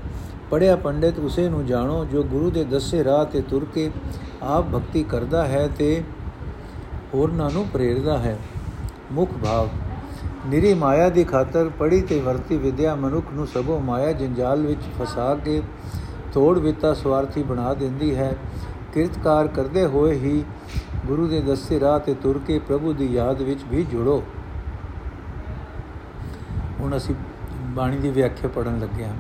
ਪੜਿਆ 0.51 0.77
ਪੰਡਿਤ 0.77 1.19
ਉਸੇ 1.19 1.49
ਨੂੰ 1.49 1.67
ਜਾਣੋ 1.67 2.05
ਜੋ 2.05 2.23
ਗੁਰੂ 2.23 2.51
ਦੇ 2.51 2.65
ਦੱਸੇ 2.65 3.05
ਰਾਹ 3.05 3.25
ਤੇ 3.25 3.41
ਤੁਰ 3.41 3.67
ਕੇ 3.75 3.91
ਆਪ 4.43 4.65
ਭਗਤੀ 4.75 5.03
ਕਰਦਾ 5.03 5.47
ਹੈ 5.47 5.69
ਤੇ 5.79 6.03
ਹੋਰਨਾਂ 7.15 7.51
ਨੂੰ 7.51 7.67
ਪ੍ਰੇਰਦਾ 7.69 8.19
ਹੈ। 8.19 8.37
ਮੁੱਖ 9.13 9.31
ਭਾਵ, 9.45 9.69
ਨਿਰੀ 10.47 10.75
ਮਾਇਆ 10.75 11.09
ਦੀ 11.09 11.25
ਖਾਤਰ 11.25 11.71
ਪੜੀ 11.79 12.01
ਤੇ 12.01 12.21
ਵਰਤੀ 12.21 12.57
ਵਿਦਿਆ 12.57 12.95
ਮਨੁੱਖ 12.95 13.27
ਨੂੰ 13.33 13.47
ਸਭੋ 13.47 13.79
ਮਾਇਆ 13.79 14.13
ਜੰਜਾਲ 14.13 14.67
ਵਿੱਚ 14.67 14.81
ਫਸਾ 15.01 15.35
ਕੇ 15.35 15.63
ਤੋੜ 16.33 16.59
ਵਿਤਾ 16.59 16.95
ਸਵਾਰਥੀ 16.95 17.43
ਬਣਾ 17.43 17.75
ਦਿੰਦੀ 17.75 18.15
ਹੈ। 18.15 18.35
ਕਿਰਤਕਾਰ 18.95 19.49
ਕਰਦੇ 19.49 19.85
ਹੋਏ 19.87 20.15
ਹੀ 20.15 20.45
ਗੁਰੂ 21.07 21.27
ਦੇ 21.29 21.41
ਦੱਸੇ 21.41 21.81
ਰਾਹ 21.81 21.99
ਤੇ 21.99 22.15
ਤੁਰ 22.15 22.41
ਕੇ 22.47 22.59
ਪ੍ਰਭੂ 22.59 22.93
ਦੀ 22.93 23.07
ਯਾਦ 23.15 23.43
ਵਿੱਚ 23.43 23.65
ਵੀ 23.71 23.85
ਜੁੜੋ। 23.85 24.23
ਹੁਣ 26.81 26.97
ਅਸੀਂ 26.97 27.15
ਬਾਣੀ 27.75 27.99
ਦੀ 27.99 28.11
ਵਿਆਖਿਆ 28.11 28.51
ਪੜਨ 28.55 28.79
ਲੱਗੇ 28.79 29.05
ਹਾਂ। 29.05 29.15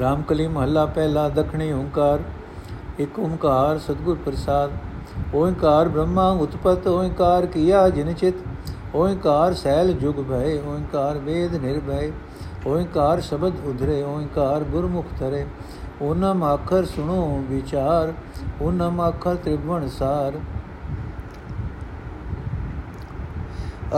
ਰਾਮਕਲੀ 0.00 0.46
ਮਹੱਲਾ 0.46 0.84
ਪਹਿਲਾ, 0.86 1.28
ਦਖਣੀ 1.28 1.72
ਓੰਕਾਰ, 1.72 2.20
ਇੱਕ 2.98 3.18
ਓੰਕਾਰ 3.18 3.78
ਸਤਗੁਰ 3.78 4.18
ਪ੍ਰਸਾਦ। 4.24 4.70
ਓੰਕਾਰ 5.34 5.88
ਬ੍ਰਹਮਾ 5.88 6.30
ਉਤਪਤ, 6.30 6.86
ਓੰਕਾਰ 6.86 7.46
ਕੀਆ 7.46 7.88
ਜਿਨ 7.88 8.12
ਚਿਤ। 8.12 8.34
ਓੰਕਾਰ 8.94 9.54
ਸੈਲ 9.54 9.92
ਜੁਗ 9.92 10.14
ਭੈ 10.30 10.44
ਓੰਕਾਰ 10.66 11.18
ਵੇਦ 11.18 11.54
ਨਿਰਭੈ 11.54 12.10
ਓੰਕਾਰ 12.66 13.20
ਸ਼ਬਦ 13.20 13.52
ਉਧਰੇ, 13.66 14.02
ਓੰਕਾਰ 14.02 14.64
ਗੁਰਮੁਖ 14.64 15.06
ਧਰੇ। 15.18 15.46
ਓਨਮ 16.02 16.54
ਅੱਖਰ 16.54 16.84
ਸੁਣੋ 16.84 17.44
ਵਿਚਾਰ 17.50 18.12
ਓਨਮ 18.62 19.08
ਅੱਖਰ 19.08 19.34
ਤ੍ਰਿਭਵਨ 19.34 19.88
ਸਾਰ। 19.88 20.38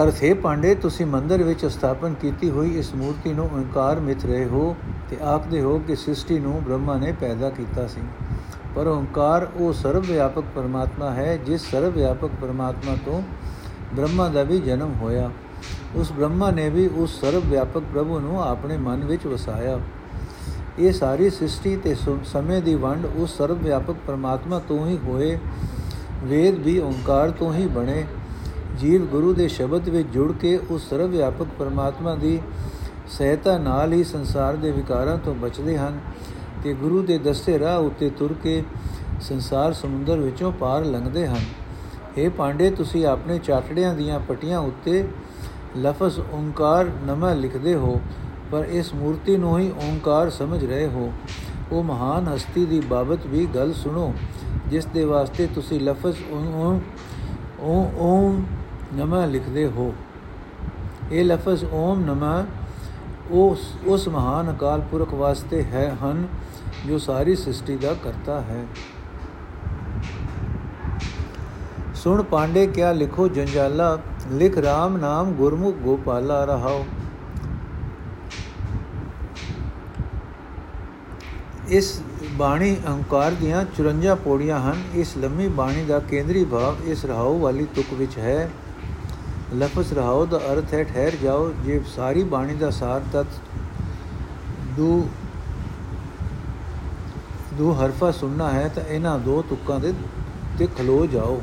ਅਰਥ 0.03 0.23
ਹੈ, 0.25 0.35
ਪਾਂਡੇ, 0.35 0.75
ਤੁਸੀਂ 0.75 1.07
ਮੰਦਰ 1.07 1.43
ਵਿੱਚ 1.43 1.67
ਸਥਾਪਨ 1.67 2.15
ਕੀਤੀ 2.15 2.51
ਹੋਈ 2.51 2.79
ਇਸ 2.79 2.95
ਮੂਰਤੀ 2.95 3.33
ਨੂੰ 3.33 3.51
ਓੰਕਾਰ 3.55 4.01
ਮਿਤ 4.01 4.25
ਰਹੇ 4.25 4.45
ਹੋ 4.45 4.77
ਤੇ 5.11 5.17
ਆਖਦੇ 5.25 5.61
ਹੋ 5.61 5.79
ਕਿ 5.79 5.97
ਸ੍ਰਿਸ਼ਟੀ 5.97 6.39
ਨੂੰ 6.39 6.63
ਬ੍ਰਹਮਾ 6.65 6.97
ਨੇ 6.97 7.13
ਪੈਦਾ 7.13 7.51
ਕੀਤਾ 7.51 7.87
ਸੀ। 7.87 8.01
ਪਰ 8.75 8.87
ਓੰਕਾਰ 8.87 9.49
ਉਹ 9.57 9.73
ਸਰਵ 9.73 10.03
ਵਿਆਪਕ 10.03 10.45
ਪਰਮਾਤਮਾ 10.55 11.11
ਹੈ, 11.11 11.37
ਜਿਸ 11.37 11.71
ਸਰਵ 11.71 11.93
ਵਿਆਪਕ 11.93 12.31
ਪਰਮਾਤਮਾ 12.41 12.97
ਤੋਂ 13.05 13.23
ਬ੍ਰਹਮਾ 13.95 14.29
ਦਾ 14.29 14.43
ਵੀ 14.43 14.59
ਜਨਮ 14.59 14.95
ਹੋਇਆ। 14.95 15.31
ਉਸ 15.95 16.13
ਬ੍ਰਹਮਾ 16.13 16.51
ਨੇ 16.51 16.69
ਵੀ 16.69 16.91
ਉਸ 16.97 17.21
ਸਰਵ 17.21 17.43
ਵਿਆਪਕ 17.47 17.83
ਪ੍ਰਭੂ 17.93 18.21
ਨੂੰ 18.21 18.43
ਆਪਣੇ 18.43 18.77
ਮਨ 18.77 19.05
ਵਿੱਚ 19.05 19.27
ਵਸਾਇਆ। 19.27 19.79
ਇਹ 20.79 20.93
ਸਾਰੀ 20.93 21.31
ਸ੍ਰਿਸ਼ਟੀ 21.31 21.77
ਤੇ 21.77 21.95
ਸਮੇਂ 22.25 22.61
ਦੀ 22.63 22.75
ਵੰਡ 22.75 23.07
ਉਸ 23.17 23.37
ਸਰਵ 23.37 23.59
ਵਿਆਪਕ 23.59 23.97
ਪਰਮਾਤਮਾ 24.07 24.59
ਤੋਂ 24.59 24.87
ਹੀ 24.87 24.99
ਹੋਏ। 25.05 25.39
ਵੇਦ 26.25 26.55
ਵੀ 26.55 26.79
ਓੰਕਾਰ 26.79 27.31
ਤੋਂ 27.31 27.53
ਹੀ 27.55 27.67
ਬਣੇ। 27.67 28.05
ਜੀਵ 28.79 29.07
ਗੁਰੂ 29.07 29.35
ਦੇ 29.35 29.49
ਸ਼ਬਦ 29.49 29.89
ਵਿੱਚ 29.89 30.09
ਜੁੜ 30.09 30.33
ਕੇ 30.33 30.59
ਉਸ 30.71 30.89
ਸਰਵ 30.91 31.11
ਵਿਆਪਕ 31.11 31.47
ਪਰਮਾਤਮਾ 31.59 32.15
ਦੀ 32.15 32.39
ਸਹਾਇਤਾ 33.09 33.59
ਨਾਲ 33.59 33.93
ਹੀ 33.93 34.05
ਸੰਸਾਰ 34.05 34.57
ਦੇ 34.57 34.71
ਵਿਕਾਰਾਂ 34.71 35.19
ਤੋਂ 35.19 35.35
ਬਚਦੇ 35.35 35.79
ਹਨ 35.79 36.01
ਤੇ 36.65 36.75
ਗੁਰੂ 36.75 37.03
ਦੇ 37.03 37.19
ਦੱਸੇ 37.19 37.59
ਰਾਹ 37.59 37.79
ਉੱਤੇ 37.79 38.11
ਤੁਰ 38.11 38.35
ਕੇ 38.43 38.63
ਸੰਸਾਰ 39.21 39.73
ਸਮੁੰਦਰ 39.73 40.17
ਵਿੱਚੋਂ 40.17 40.53
ਪਾਰ 40.53 40.85
ਲੰਘਦੇ 40.85 41.27
ਹਨ। 41.27 41.45
ਇਹ 42.17 42.31
ਪਾਂਡੇ, 42.31 42.71
ਤੁਸੀਂ 42.71 43.07
ਆਪਣੇ 43.07 43.39
ਚਾਟੜਿਆਂ 43.39 43.95
ਦੀਆਂ 43.95 44.21
ਪਟੀਆਂ 44.21 44.59
ਉੱਤੇ 44.59 45.09
ਲਫ਼ਜ਼ 45.79 46.21
ਓੰਕਾਰ 46.33 46.91
ਨਮਾ 47.07 47.35
ਲਿਖਦੇ 47.35 47.75
ਹੋ। 47.75 48.01
ਪਰ 48.53 48.65
ਇਸ 48.65 48.93
ਮੂਰਤੀ 48.95 49.37
ਨੂੰ 49.37 49.59
ਹੀ 49.59 49.71
ਓੰਕਾਰ 49.83 50.31
ਸਮਝ 50.31 50.65
ਰਹੇ 50.65 50.87
ਹੋ। 50.87 51.13
ਉਹ 51.73 51.83
ਮਹਾਨ 51.85 52.29
ਹਸਤੀ 52.29 52.65
ਦੀ 52.67 52.81
ਬਾਬਤ 52.81 53.27
ਵੀ 53.27 53.47
ਗੱਲ 53.47 53.73
ਸੁਣੋ, 53.73 54.13
ਜਿਸ 54.69 54.87
ਦੇ 54.87 55.05
ਵਾਸਤੇ 55.05 55.47
ਤੁਸੀਂ 55.47 55.81
ਲਫ਼ਜ਼ 55.81 56.17
ਓਮ 56.33 56.81
ਓਮ 57.99 58.45
ਨਮਾ 58.95 59.25
ਲਿਖਦੇ 59.27 59.67
ਹੋ। 59.67 59.93
ਇਹ 61.13 61.25
ਲਫ਼ਜ਼ 61.25 61.65
ਓਮ 61.73 62.05
ਨਮਾ 62.05 62.45
ਉਸ 63.31 63.69
ਉਸ 63.87 64.09
ਮਹਾਨ 64.09 64.51
ਅਕਾਲ 64.53 64.81
ਪੁਰਖ 64.81 65.15
ਵਾਸਤੇ 65.15 65.63
ਹੈ, 65.65 65.97
ਹਨ, 66.05 66.27
ਜੋ 66.87 66.99
ਸਾਰੀ 66.99 67.37
ਸ੍ਰਿਸ਼ਟੀ 67.37 67.77
ਦਾ 67.77 67.95
ਕਰਤਾ 67.95 68.41
ਹੈ। 68.41 68.65
ਸੁਣ 71.95 72.23
ਪਾਂਡੇ, 72.23 72.67
ਕਿਆ 72.67 72.93
ਲਿਖੋ 72.93 73.29
ਜੰਜਾਲਾ? 73.29 73.99
ਲਿਖ 74.31 74.59
RAM 74.59 74.99
ਨਾਮ 74.99 75.33
ਗੁਰਮੁਖ 75.33 75.77
ਗੋਪਾਲਾ 75.77 76.45
ਰਹਾਓ। 76.45 76.85
ਇਸ 81.73 82.03
ਬਾਣੀ 82.33 82.77
ਅਹੰਕਾਰ 82.87 83.33
ਦੀਆਂ 83.33 83.65
54 83.77 84.15
ਪੌੜੀਆਂ 84.15 84.59
ਹਨ। 84.61 84.83
ਇਸ 84.95 85.17
ਲੰਮੀ 85.17 85.49
ਬਾਣੀ 85.49 85.85
ਦਾ 85.85 85.99
ਕੇਂਦਰੀ 85.99 86.45
ਭਾਵ 86.45 86.77
ਇਸ 86.85 87.05
ਰਹਾਉ 87.05 87.39
ਵਾਲੀ 87.39 87.67
ਤੁਕ 87.75 87.93
ਵਿੱਚ 87.93 88.19
ਹੈ। 88.19 88.51
ਲਫ਼ਜ਼ 89.55 89.93
ਰਹਾਉ 89.93 90.27
ਦਾ 90.27 90.39
ਅਰਥ 90.53 90.75
ਹੈ, 90.75 90.83
ਠਹਿਰ 90.85 91.17
ਜਾਓ, 91.23 91.53
ਜੇ 91.65 91.81
ਸਾਰੀ 91.97 92.23
ਬਾਣੀ 92.25 92.55
ਦਾ 92.55 92.71
ਸਾਰ 92.71 93.01
ਤਤ 93.13 93.27
ਦੋ 94.77 95.09
ਦੋ 97.55 97.73
ਹਰਫਾ 97.73 98.11
ਸੁਣਨਾ 98.11 98.51
ਹੈ, 98.51 98.69
ਤਾਂ 98.69 98.85
ਇਹਨਾਂ 98.85 99.19
ਦੋ 99.19 99.43
ਤੁਕਾਂ 99.43 99.81
ਦੇ, 99.81 99.95
ਤੇ 100.59 100.69
ਖਲੋ 100.79 101.07
ਜਾਓ। 101.07 101.41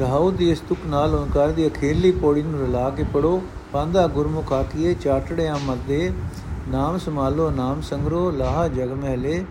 ਰਹਾਉ 0.00 0.30
ਦੀ 0.30 0.50
ਇਸ 0.50 0.60
ਤੁਕ 0.60 0.78
ਨਾਲ 0.86 1.14
ਓੰਕਾਰ 1.14 1.52
ਦੀ 1.52 1.66
ਅਖੀਰਲੀ 1.66 2.10
ਪੌੜੀ 2.12 2.42
ਨੂੰ 2.42 2.60
ਰਲਾ 2.60 2.88
ਕੇ 2.90 3.04
ਪੜੋ 3.12 3.42
ਪਾਂਦਾ 3.74 4.06
ਗੁਰਮੁਖ 4.06 4.52
ਆਕੀਏ 4.52 4.92
ਚਾਟੜਿਆਂ 4.94 5.56
ਮੱਦੇ 5.64 6.12
ਨਾਮ 6.68 6.98
ਸਮਾਲੋ 6.98 7.48
ਨਾਮ 7.50 7.80
ਸੰਗਰੋ, 7.80 8.30
ਲਾਹ 8.30 8.68
ਜਗ 8.68 8.92
ਮਹਿਲੇ, 8.92 9.44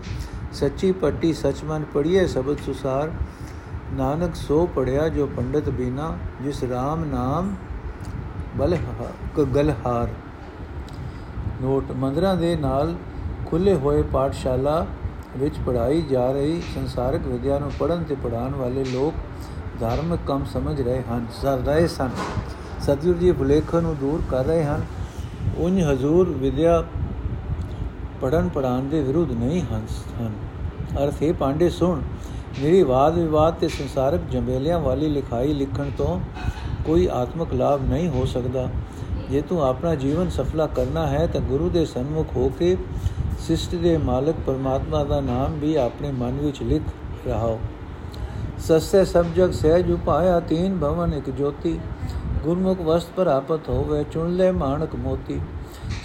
ਸੱਚੀ 0.52 0.92
ਪੱਟੀ 0.92 1.32
ਸਚਮਨ 1.32 1.84
ਪੜੀਏ 1.94 2.26
ਸਬਦ 2.26 2.60
ਸੁਸਾਰ, 2.66 3.10
ਨਾਨਕ 3.92 4.34
ਸੋ 4.34 4.64
ਪੜਿਆ 4.66 5.08
ਜੋ 5.08 5.26
ਪੰਡਤ 5.26 5.68
ਬੀਨਾ, 5.70 6.16
ਜਿਸ 6.42 6.62
RAM 6.64 7.04
ਨਾਮ 7.06 7.54
ਬਲ 8.56 8.76
ਗਲਹਾਰ। 9.54 10.08
ਨੋਟ, 11.62 11.92
ਮੰਦਰਾਂ 11.92 12.34
ਦੇ 12.36 12.56
ਨਾਲ 12.56 12.94
ਖੁੱਲੇ 13.46 13.74
ਹੋਏ 13.74 14.02
ਪਾਠਸ਼ਾਲਾ 14.02 14.86
ਵਿੱਚ 15.36 15.58
ਪੜਾਈ 15.66 16.02
ਜਾ 16.02 16.30
ਰਹੀ 16.32 16.60
ਸੰਸਾਰਿਕ 16.74 17.26
ਵਿਦਿਆ 17.26 17.58
ਨੂੰ 17.58 17.70
ਪੜਨ 17.78 18.02
ਤੇ 18.02 18.14
ਪੜਾਉਣ 18.14 18.54
ਵਾਲੇ 18.54 18.84
ਲੋਕ 18.84 19.14
ਧਾਰਮਿਕ 19.80 20.20
ਕੰਮ 20.26 20.44
ਸਮਝ 20.44 20.80
ਰਹੇ 20.80 21.02
ਹਨ, 21.10 21.26
ਸਰਦਾਏ 21.42 21.86
ਸਨ। 21.88 22.10
ਸਤਿਗੁਰੂ 22.84 23.18
ਜੀ 23.18 23.30
ਭੁਲੇਖਾਂ 23.32 23.80
ਨੂੰ 23.82 23.94
ਦੂਰ 23.96 24.22
ਕਰ 24.30 24.44
ਰਹੇ 24.44 24.64
ਹਨ। 24.64 24.82
ਉਨ 25.58 25.78
ਹਜ਼ੂਰ 25.80 26.28
ਵਿਦਿਆ 26.30 26.82
ਪੜਨ 28.20 28.48
ਪੜਾਉਣ 28.48 28.88
ਦੇ 28.88 29.00
ਵਿਰੁੱਧ 29.02 29.30
ਨਹੀਂ 29.32 29.62
ਹਨ 29.62 29.86
ਅਰਥ 30.98 31.22
ਇਹ, 31.22 31.32
ਪਾਂਡੇ, 31.34 31.68
ਸੁਣ, 31.70 32.00
ਮੇਰੀ 32.60 32.82
ਵਾਦ 32.82 33.14
ਵਿਵਾਦ 33.14 33.54
ਤੇ 33.54 33.68
ਸੰਸਾਰਕ 33.68 34.20
ਜੰਬੇਲਿਆਂ 34.30 34.80
ਵਾਲੀ 34.80 35.08
ਲਿਖਾਈ 35.08 35.52
ਲਿਖਣ 35.52 35.90
ਤੋਂ 35.98 36.20
ਕੋਈ 36.86 37.08
ਆਤਮਿਕ 37.12 37.54
ਲਾਭ 37.54 37.88
ਨਹੀਂ 37.88 38.08
ਹੋ 38.08 38.24
ਸਕਦਾ। 38.24 38.68
ਜੇ 39.30 39.40
ਤੂੰ 39.40 39.62
ਆਪਣਾ 39.64 39.94
ਜੀਵਨ 39.94 40.28
ਸਫਲਾ 40.30 40.66
ਕਰਨਾ 40.66 41.06
ਹੈ, 41.06 41.26
ਤਾਂ 41.26 41.40
ਗੁਰੂ 41.40 41.68
ਦੇ 41.70 41.84
ਸਨਮੁਖ 41.86 42.36
ਹੋ 42.36 42.48
ਕੇ 42.58 42.76
ਸਿਸ਼ਟ 43.38 43.74
ਦੇ 43.74 43.96
ਮਾਲਕ 43.98 44.34
ਪਰਮਾਤਮਾ 44.46 45.04
ਦਾ 45.04 45.20
ਨਾਮ 45.20 45.58
ਵੀ 45.58 45.74
ਆਪਣੇ 45.76 46.12
ਮਨ 46.12 46.38
ਵਿੱਚ 46.40 46.62
ਲਿਖ 46.62 46.82
ਰਹਾਓ। 47.26 47.58
ਸਸੇ 48.58 49.04
ਸਭ 49.04 49.26
ਜਗ 49.36 49.50
ਸਹਿਜ 49.52 49.90
ਉਪਾਇਆ, 49.90 50.40
ਤੀਨ 50.40 50.78
ਭਵਨ 50.78 51.12
ਇੱਕ 51.12 51.30
ਜੋਤੀ। 51.30 51.78
ਗੁਰਮੁਖ 52.44 52.80
ਵਸਤ 52.80 53.08
ਪ੍ਰਾਪਤ 53.16 53.68
ਹੋਵੇ, 53.68 54.04
ਚੁਣ 54.12 54.30
ਲੈ 54.30 54.52
ਮਾਨਕ 54.52 54.94
ਮੋਤੀ। 54.94 55.40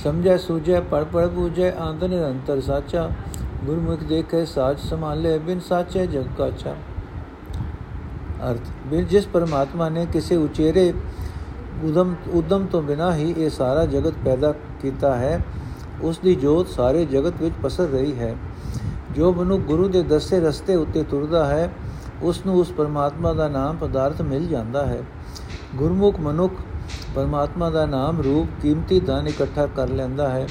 ਸਮਝੈ, 0.03 0.37
ਸੂਝੈ 0.37 0.79
ਪੜ 0.81 1.03
ਪੜ 1.03 1.27
ਬੂਝੈ 1.27 1.71
ਆਂਦ 1.71 2.03
ਨਿਰੰਤਰ 2.03 2.61
ਸਾਚਾ। 2.61 3.09
ਗੁਰਮੁਖ 3.65 4.03
ਦੇਖੇ, 4.03 4.45
ਸਾਚ 4.45 4.79
ਸੰਭਾਲੇ, 4.79 5.37
ਬਿਨ 5.39 5.59
ਸਾਚੇ 5.59 6.07
ਜਗ 6.07 6.25
ਕਾਚਾ। 6.37 6.75
ਅਰਥ, 8.51 8.71
ਬਿਨ 8.87 9.05
ਜਿਸ 9.05 9.27
ਪਰਮਾਤਮਾ 9.27 9.89
ਨੇ 9.89 10.05
ਕਿਸੇ 10.05 10.35
ਉਚੇਰੇ 10.35 10.93
ਉਦਮ 11.83 12.15
ਉਦਮ 12.33 12.65
ਤੋਂ 12.65 12.81
ਬਿਨਾ 12.81 13.13
ਹੀ 13.15 13.33
ਇਹ 13.37 13.49
ਸਾਰਾ 13.49 13.85
ਜਗਤ 13.85 14.13
ਪੈਦਾ 14.25 14.51
ਕੀਤਾ 14.81 15.15
ਹੈ, 15.15 15.39
ਉਸ 16.01 16.19
ਦੀ 16.19 16.35
ਜੋਤ 16.35 16.67
ਸਾਰੇ 16.67 17.05
ਜਗਤ 17.05 17.41
ਵਿੱਚ 17.41 17.55
ਪਸਰ 17.63 17.87
ਰਹੀ 17.87 18.19
ਹੈ। 18.19 18.35
ਜੋ 19.11 19.33
ਮਨੁ 19.33 19.57
ਗੁਰੂ 19.57 19.87
ਦੇ 19.87 20.03
ਦੱਸੇ 20.03 20.39
ਰਸਤੇ 20.39 20.75
ਉੱਤੇ 20.75 21.03
ਤੁਰਦਾ 21.03 21.45
ਹੈ, 21.45 21.69
ਉਸ 22.23 22.45
ਨੂੰ 22.45 22.55
ਉਸ 22.55 22.71
ਪਰਮਾਤਮਾ 22.71 23.33
ਦਾ 23.33 23.47
ਨਾਮ 23.47 23.77
ਪਦਾਰਥ 23.77 24.21
ਮਿਲ 24.21 24.47
ਜਾਂਦਾ 24.47 24.85
ਹੈ। 24.85 25.03
ਗੁਰਮੁਖ 25.75 26.19
ਮਨੁੱਖ 26.19 26.53
ਪਰਮਾਤਮਾ 27.15 27.69
ਦਾ 27.69 27.85
ਨਾਮ 27.85 28.21
ਰੂਪ, 28.21 28.61
ਕੀਮਤੀ 28.61 28.99
ਧਨ 28.99 29.27
ਇਕੱਠਾ 29.27 29.65
ਕਰ 29.65 29.89
ਲੈਂਦਾ 29.89 30.29
ਹੈ। 30.29 30.47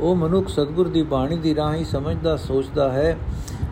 ਉਹ 0.00 0.16
ਮਨੁੱਖ 0.16 0.48
ਸਤਗੁਰ 0.48 0.88
ਦੀ 0.88 1.02
ਬਾਣੀ 1.02 1.36
ਦੀ 1.36 1.54
ਰਾਹੀਂ 1.54 1.84
ਸਮਝਦਾ, 1.84 2.36
ਸੋਚਦਾ 2.36 2.92
ਹੈ। 2.92 3.18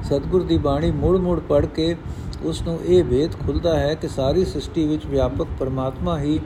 ਸਤਗੁਰ 0.02 0.42
ਦੀ 0.42 0.58
ਬਾਣੀ 0.58 0.90
ਮੁੜ-ਮੁੜ 0.90 1.40
ਪੜ੍ਹ 1.40 1.66
ਕੇ 1.66 1.96
ਉਸ 2.42 2.62
ਨੂੰ 2.62 2.78
ਇਹ 2.84 3.04
ਭੇਦ 3.04 3.32
ਖੁੱਲਦਾ 3.32 3.78
ਹੈ 3.78 3.94
ਕਿ 3.94 4.08
ਸਾਰੀ 4.08 4.44
ਸ੍ਰਿਸ਼ਟੀ 4.44 4.86
ਵਿੱਚ 4.86 5.06
ਵਿਆਪਕ 5.06 5.46
ਪਰਮਾਤਮਾ 5.58 6.18
ਹੀ 6.18 6.40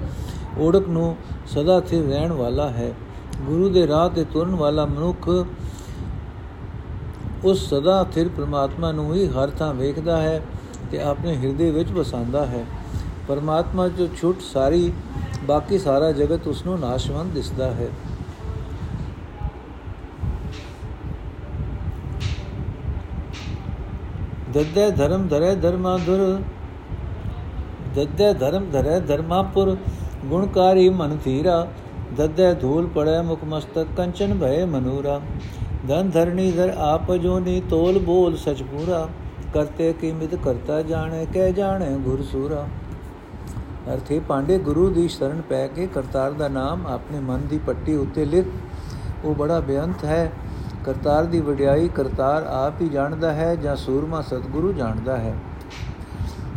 ਓੜਕ 0.59 0.89
ਨੂੰ 0.89 1.17
ਸਦਾ 1.47 1.81
ਸਥਿਰ 1.81 2.05
ਰਹਿਣ 2.05 2.33
ਵਾਲਾ 2.33 2.69
ਹੈ। 2.69 2.95
ਗੁਰੂ 3.47 3.69
ਦੇ 3.69 3.87
ਰਾਹ 3.87 4.09
ਤੇ 4.09 4.25
ਤੁਰਨ 4.25 4.55
ਵਾਲਾ 4.55 4.87
ਮਨੁੱਖ 4.87 5.47
ਉਸ 7.45 7.75
ਸਦਾ 7.75 8.07
ਸਥਿਰ 8.11 8.29
ਪਰਮਾਤਮਾ 8.29 8.93
ਨੂੰ 8.93 9.15
ਹੀ 9.15 9.27
ਹਰ 9.27 9.51
ਥਾਂ 9.51 9.75
ਵੇਖਦਾ 9.75 10.23
ਹੈ 10.23 10.43
ਤੇ 10.91 11.03
ਆਪਣੇ 11.03 11.37
ਹਿਰਦੇ 11.37 11.71
ਵਿੱਚ 11.71 11.93
ਵਸਾਉਂਦਾ 11.93 12.47
ਹੈ। 12.47 12.67
ਪਰਮਾਤਮਾ 13.29 13.89
ਜੋ 13.89 14.07
ਛੁੱਟ 14.21 14.41
ਸਾਰੀ, 14.43 14.93
ਬਾਕੀ 15.45 15.79
ਸਾਰਾ 15.79 16.11
ਜਗਤ 16.13 16.47
ਉਸ 16.49 16.65
ਨੂੰ 16.67 16.79
ਨਾਸ਼ਵੰਤ 16.81 17.33
ਦਿਸਦਾ 17.35 17.71
ਹੈ। 17.71 17.89
ਦੱਦੇ 24.53 24.91
ਧਰਮ 24.91 25.27
ਧਰੇ 25.29 25.55
ਧਰਮਾਧੁਰ, 25.57 26.41
ਦੱਦੇ 27.95 28.33
ਧਰਮ 28.35 28.65
ਧਰੇ 28.71 28.99
ਧਰਮਾਪੁਰ, 29.01 29.77
ਗੁਣਕਾਰੀ 30.27 30.89
ਮਨ 30.89 31.17
ਥੀਰਾ 31.25 31.67
ਦੱਦੇ 32.17 32.53
ਧੂਲ 32.55 32.87
ਪੜੇ 32.87 33.21
ਮੁਖ 33.23 33.45
ਮਸਤਕ 33.45 33.87
ਕੰਚਨ 33.97 34.39
ਭਏ 34.39 34.65
ਮਨੂਰਾ। 34.65 35.21
ਧਨ 35.89 36.11
ਧਰਣੀ 36.11 36.51
ਧਰ 36.53 36.73
ਆਪ 36.79 37.13
ਜੋਨੀ 37.15 37.61
ਤੋਲ 37.71 37.99
ਬੋਲ 37.99 38.37
ਸਚ 38.37 38.63
ਪੂਰਾ, 38.63 39.09
ਕਰਤੇ 39.55 39.93
ਕੀ 39.93 40.13
ਮਿਤ 40.13 40.35
ਕਰਤਾ 40.35 40.81
ਜਾਣੇ, 40.83 41.27
ਕਹਿ 41.35 41.53
ਜਾਣੇ 41.53 41.97
ਗੁਰ 41.99 42.23
ਸੂਰਾ। 42.23 42.67
ਅਰਥੇ 43.89 44.21
ਪਾਂਡੇ 44.21 44.59
ਗੁਰੂ 44.59 44.91
ਦੀ 44.91 45.09
ਸ਼ਰਨ 45.09 45.41
ਪੈ 45.41 45.67
ਕੇ 45.67 45.87
ਕਰਤਾਰ 45.87 46.33
ਦਾ 46.33 46.49
ਨਾਮ 46.49 46.87
ਆਪਣੇ 46.87 47.21
ਮਨ 47.21 47.47
ਦੀ 47.51 47.59
ਪੱਟੀ 47.59 47.95
ਉੱਤੇ 47.95 48.25
ਲਿਖ। 48.25 48.47
ਉਹ 49.25 49.35
ਬੜਾ 49.35 49.61
ਬੇਅੰਤ 49.61 50.05
ਹੈ। 50.05 50.33
ਕਰਤਾਰ 50.85 51.25
ਦੀ 51.25 51.41
ਵਡਿਆਈ 51.41 51.89
ਕਰਤਾਰ 51.89 52.43
ਆਪ 52.43 52.81
ਹੀ 52.81 52.89
ਜਾਣਦਾ 52.89 53.33
ਹੈ 53.33 53.55
ਜਾਂ 53.57 53.77
ਸੂਰਮਾ 53.77 54.21
ਸਤਗੁਰੂ 54.21 54.73
ਜਾਣਦਾ 54.73 55.17
ਹੈ। 55.17 55.35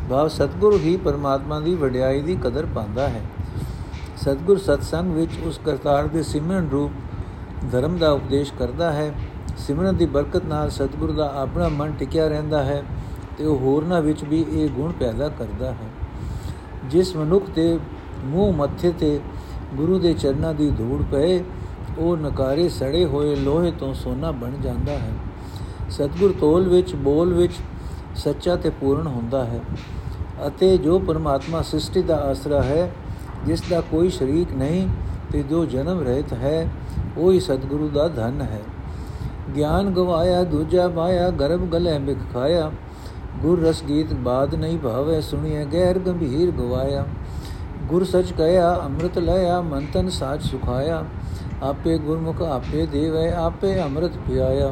ਭਾਵ 0.10 0.28
ਸਤਗੁਰੂ 0.28 0.78
ਹੀ 0.78 0.98
ਪਰਮਾਤਮਾ 0.98 1.60
ਦੀ 1.60 1.76
ਵਡਿਆਈ 1.76 2.22
ਦੀ 2.22 2.36
ਕਦਰ 2.44 2.68
ਪਾਉਂਦਾ 2.76 3.10
ਹੈ। 3.10 3.22
ਸਤਗੁਰ 4.18 4.58
ਸਤਸੰਗ 4.58 5.12
ਵਿੱਚ 5.12 5.32
ਉਸ 5.44 5.60
ਕਰਤਾਰ 5.66 6.08
ਦੇ 6.08 6.24
ਸਿਮਰਨ 6.24 6.70
ਰੂਪ 6.70 6.92
ਧਰਮ 7.72 7.98
ਦਾ 7.98 8.12
ਉਪਦੇਸ਼ 8.12 8.54
ਕਰਦਾ 8.60 8.92
ਹੈ। 8.92 9.14
ਸਿਮਰਨ 9.58 9.96
ਦੀ 9.96 10.06
ਬਰਕਤ 10.06 10.46
ਨਾਲ 10.46 10.70
ਸਤਿਗੁਰ 10.70 11.12
ਦਾ 11.12 11.34
ਆਪਣਾ 11.36 11.68
ਮਨ 11.68 11.94
ਟਿਕਿਆ 12.00 12.28
ਰਹਿੰਦਾ 12.28 12.64
ਹੈ 12.64 12.84
ਤੇ 13.38 13.46
ਉਹ 13.46 13.58
ਹੋਰਨਾਂ 13.58 14.02
ਵਿੱਚ 14.02 14.24
ਵੀ 14.24 14.46
ਇਹ 14.50 14.70
ਗੁਣ 14.70 14.92
ਪੈਦਾ 14.92 15.30
ਕਰਦਾ 15.30 15.72
ਹੈ। 15.72 16.03
ਜਿਸ 16.90 17.16
ਮਨੁੱਖ 17.16 17.50
ਦੇ 17.56 17.80
ਮੂੰਹ 18.24 18.54
ਮੱਥੇ 18.54 18.92
ਤੇ 18.92 19.20
ਗੁਰੂ 19.76 20.00
ਦੇ 20.00 20.14
ਚਰਨਾਂ 20.14 20.54
ਦੀ 20.54 20.70
ਧੂੜ 20.70 21.02
ਪਏ, 21.12 21.44
ਉਹ 21.98 22.18
ਨਕਾਰੇ 22.18 22.68
ਸੜੇ 22.70 23.06
ਹੋਏ 23.06 23.36
ਲੋਹੇ 23.36 23.72
ਤੋਂ 23.72 23.94
ਸੋਨਾ 23.94 24.32
ਬਣ 24.32 24.52
ਜਾਂਦਾ 24.64 24.92
ਹੈ। 24.92 25.12
ਸਤਿਗੁਰ 25.90 26.34
ਤੋਲ 26.40 26.68
ਵਿੱਚ, 26.70 26.96
ਬੋਲ 26.96 27.34
ਵਿੱਚ 27.34 27.54
ਸੱਚਾ 28.16 28.56
ਤੇ 28.56 28.70
ਪੂਰਨ 28.70 29.08
ਹੁੰਦਾ 29.08 29.44
ਹੈ 29.46 29.60
ਅਤੇ 30.48 30.78
ਜੋ 30.78 31.00
ਪਰਮਾਤਮਾ 31.00 31.62
ਸ੍ਰਿਸ਼ਟੀ 31.62 32.02
ਦਾ 32.02 32.16
ਆਸਰਾ 32.16 32.62
ਹੈ, 32.64 32.92
ਜਿਸ 33.46 33.64
ਦਾ 33.70 33.82
ਕੋਈ 33.82 34.10
ਸ਼ਰੀਕ 34.10 34.54
ਨਹੀਂ 34.54 34.88
ਤੇ 35.32 35.44
ਜੋ 35.44 35.66
ਜਨਮ 35.66 36.00
ਰਹਿਤ 36.00 36.34
ਹੈ, 36.34 36.70
ਉਹ 37.18 37.32
ਹੀ 37.32 37.40
ਸਤਿਗੁਰੂ 37.40 37.90
ਦਾ 37.90 38.08
ਧਨ 38.08 38.42
ਹੈ। 38.42 38.62
ਗਿਆਨ 39.56 39.90
ਗਵਾਇਆ, 39.90 40.44
ਦੂਜਾ 40.44 40.88
ਮਾਇਆ 40.88 41.30
ਗਰਭ 41.30 41.62
ਗਲੇ 41.62 41.98
ਮਿਖ 42.00 42.18
ਖਾਇਆ 42.34 42.72
ਗੁਰ 43.44 43.62
ਰਸ 43.62 43.84
ਗੀਤ 43.84 44.14
ਬਾਦ 44.14 44.54
ਨਹੀਂ 44.56 44.78
ਭਾਵੇ 44.78 45.20
ਸੁਣੀਏ 45.22 45.64
ਗਹਿਰ 45.66 45.98
ਗੰਭੀਰ 46.00 46.52
ਗਵਾਇਆ। 46.52 47.06
ਗੁਰ 47.84 48.04
ਸਚ 48.04 48.32
ਕਹਿਆ, 48.38 48.74
ਅੰਮ੍ਰਿਤ 48.86 49.18
ਲਿਆ 49.18 49.60
ਮਨ 49.62 49.86
ਤਨ 49.94 50.10
ਸਾਚ 50.10 50.42
ਸੁਖਾਇਆ। 50.42 51.04
ਆਪੇ 51.64 51.98
ਗੁਰਮੁਖ 51.98 52.42
ਆਪੇ 52.42 52.86
ਦੇਵੈ, 52.86 53.32
ਆਪੇ 53.34 53.82
ਅੰਮ੍ਰਿਤ 53.82 54.18
ਪਿਆਇਆ। 54.28 54.72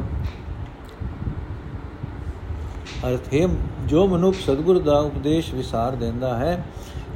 ਅਰਥ 3.08 3.32
ਹੈ, 3.34 3.46
ਜੋ 3.86 4.06
ਮਨੁੱਖ 4.06 4.36
ਸਤਿਗੁਰ 4.36 4.78
ਦਾ 4.78 4.98
ਉਪਦੇਸ਼ 5.00 5.54
ਵਿਸਾਰ 5.54 5.96
ਦਿੰਦਾ 5.96 6.36
ਹੈ 6.38 6.64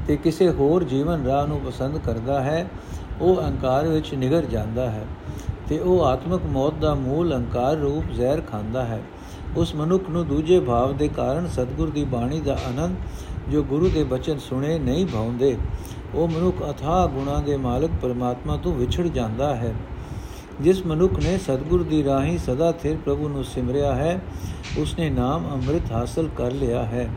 ਤੇ 0.07 0.17
ਕਿਸੇ 0.17 0.49
ਹੋਰ 0.51 0.85
ਜੀਵਨ 0.85 1.27
ਰਾਹ 1.27 1.47
ਨੂੰ 1.47 1.61
ਪਸੰਦ 1.61 1.99
ਕਰਦਾ 1.99 2.41
ਹੈ, 2.41 2.67
ਉਹ 3.21 3.41
ਅਹੰਕਾਰ 3.41 3.87
ਵਿੱਚ 3.87 4.15
ਨਿਗਰ 4.15 4.45
ਜਾਂਦਾ 4.45 4.91
ਹੈ। 4.91 5.05
ਤੇ 5.69 5.79
ਉਹ 5.79 6.05
ਆਤਮਿਕ 6.05 6.41
ਮੌਤ 6.47 6.75
ਦਾ 6.75 6.95
ਮੂਲ 6.95 7.33
ਅਹੰਕਾਰ 7.35 7.77
ਰੂਪ 7.77 8.13
ਜ਼ਹਿਰ 8.13 8.41
ਖਾਂਦਾ 8.41 8.85
ਹੈ। 8.85 9.03
ਉਸ 9.57 9.75
ਮਨੁੱਖ 9.75 10.11
ਨੂੰ 10.11 10.27
ਦੂਜੇ 10.27 10.61
ਭਾਵ 10.61 10.97
ਦੇ 10.97 11.09
ਕਾਰਨ 11.09 11.49
ਸਤਿਗੁਰ 11.49 11.91
ਦੀ 11.91 12.05
ਬਾਣੀ 12.05 12.41
ਦਾ 12.41 12.59
ਆਨੰਦ 12.69 13.51
ਜੋ 13.51 13.63
ਗੁਰੂ 13.63 13.89
ਦੇ 13.89 14.05
ਬਚਨ 14.05 14.39
ਸੁਣੇ 14.39 14.79
ਨਹੀਂ 14.79 15.07
ਭਾਉਂਦੇ, 15.07 15.57
ਉਹ 16.15 16.29
ਮਨੁੱਖ 16.29 16.63
ਅਥਾਹ 16.71 17.07
ਗੁਣਾ 17.09 17.41
ਦੇ 17.41 17.57
ਮਾਲਕ 17.57 17.91
ਪਰਮਾਤਮਾ 18.03 18.57
ਤੋਂ 18.57 18.75
ਵਿਛੜ 18.75 19.07
ਜਾਂਦਾ 19.09 19.55
ਹੈ। 19.57 19.75
ਜਿਸ 20.61 20.87
ਮਨੁੱਖ 20.87 21.19
ਨੇ 21.19 21.39
ਸਤਿਗੁਰ 21.39 21.83
ਦੀ 21.83 22.05
ਰਾਹੀਂ 22.05 22.39
ਸਦਾ 22.39 22.73
ਥਿਰ 22.73 22.97
ਪ੍ਰਭੂ 23.05 23.29
ਨੂੰ 23.29 23.45
ਸਿਮਰਿਆ 23.45 23.95
ਹੈ, 23.95 24.21
ਉਸਨੇ 24.79 25.11
ਨਾਮ 25.11 25.51
ਅੰਮ੍ਰਿਤ 25.53 25.93
ਹਾਸਲ 25.93 26.29
ਕਰ 26.37 26.53
ਲਿਆ 26.53 26.83
ਹੈ। 26.83 27.09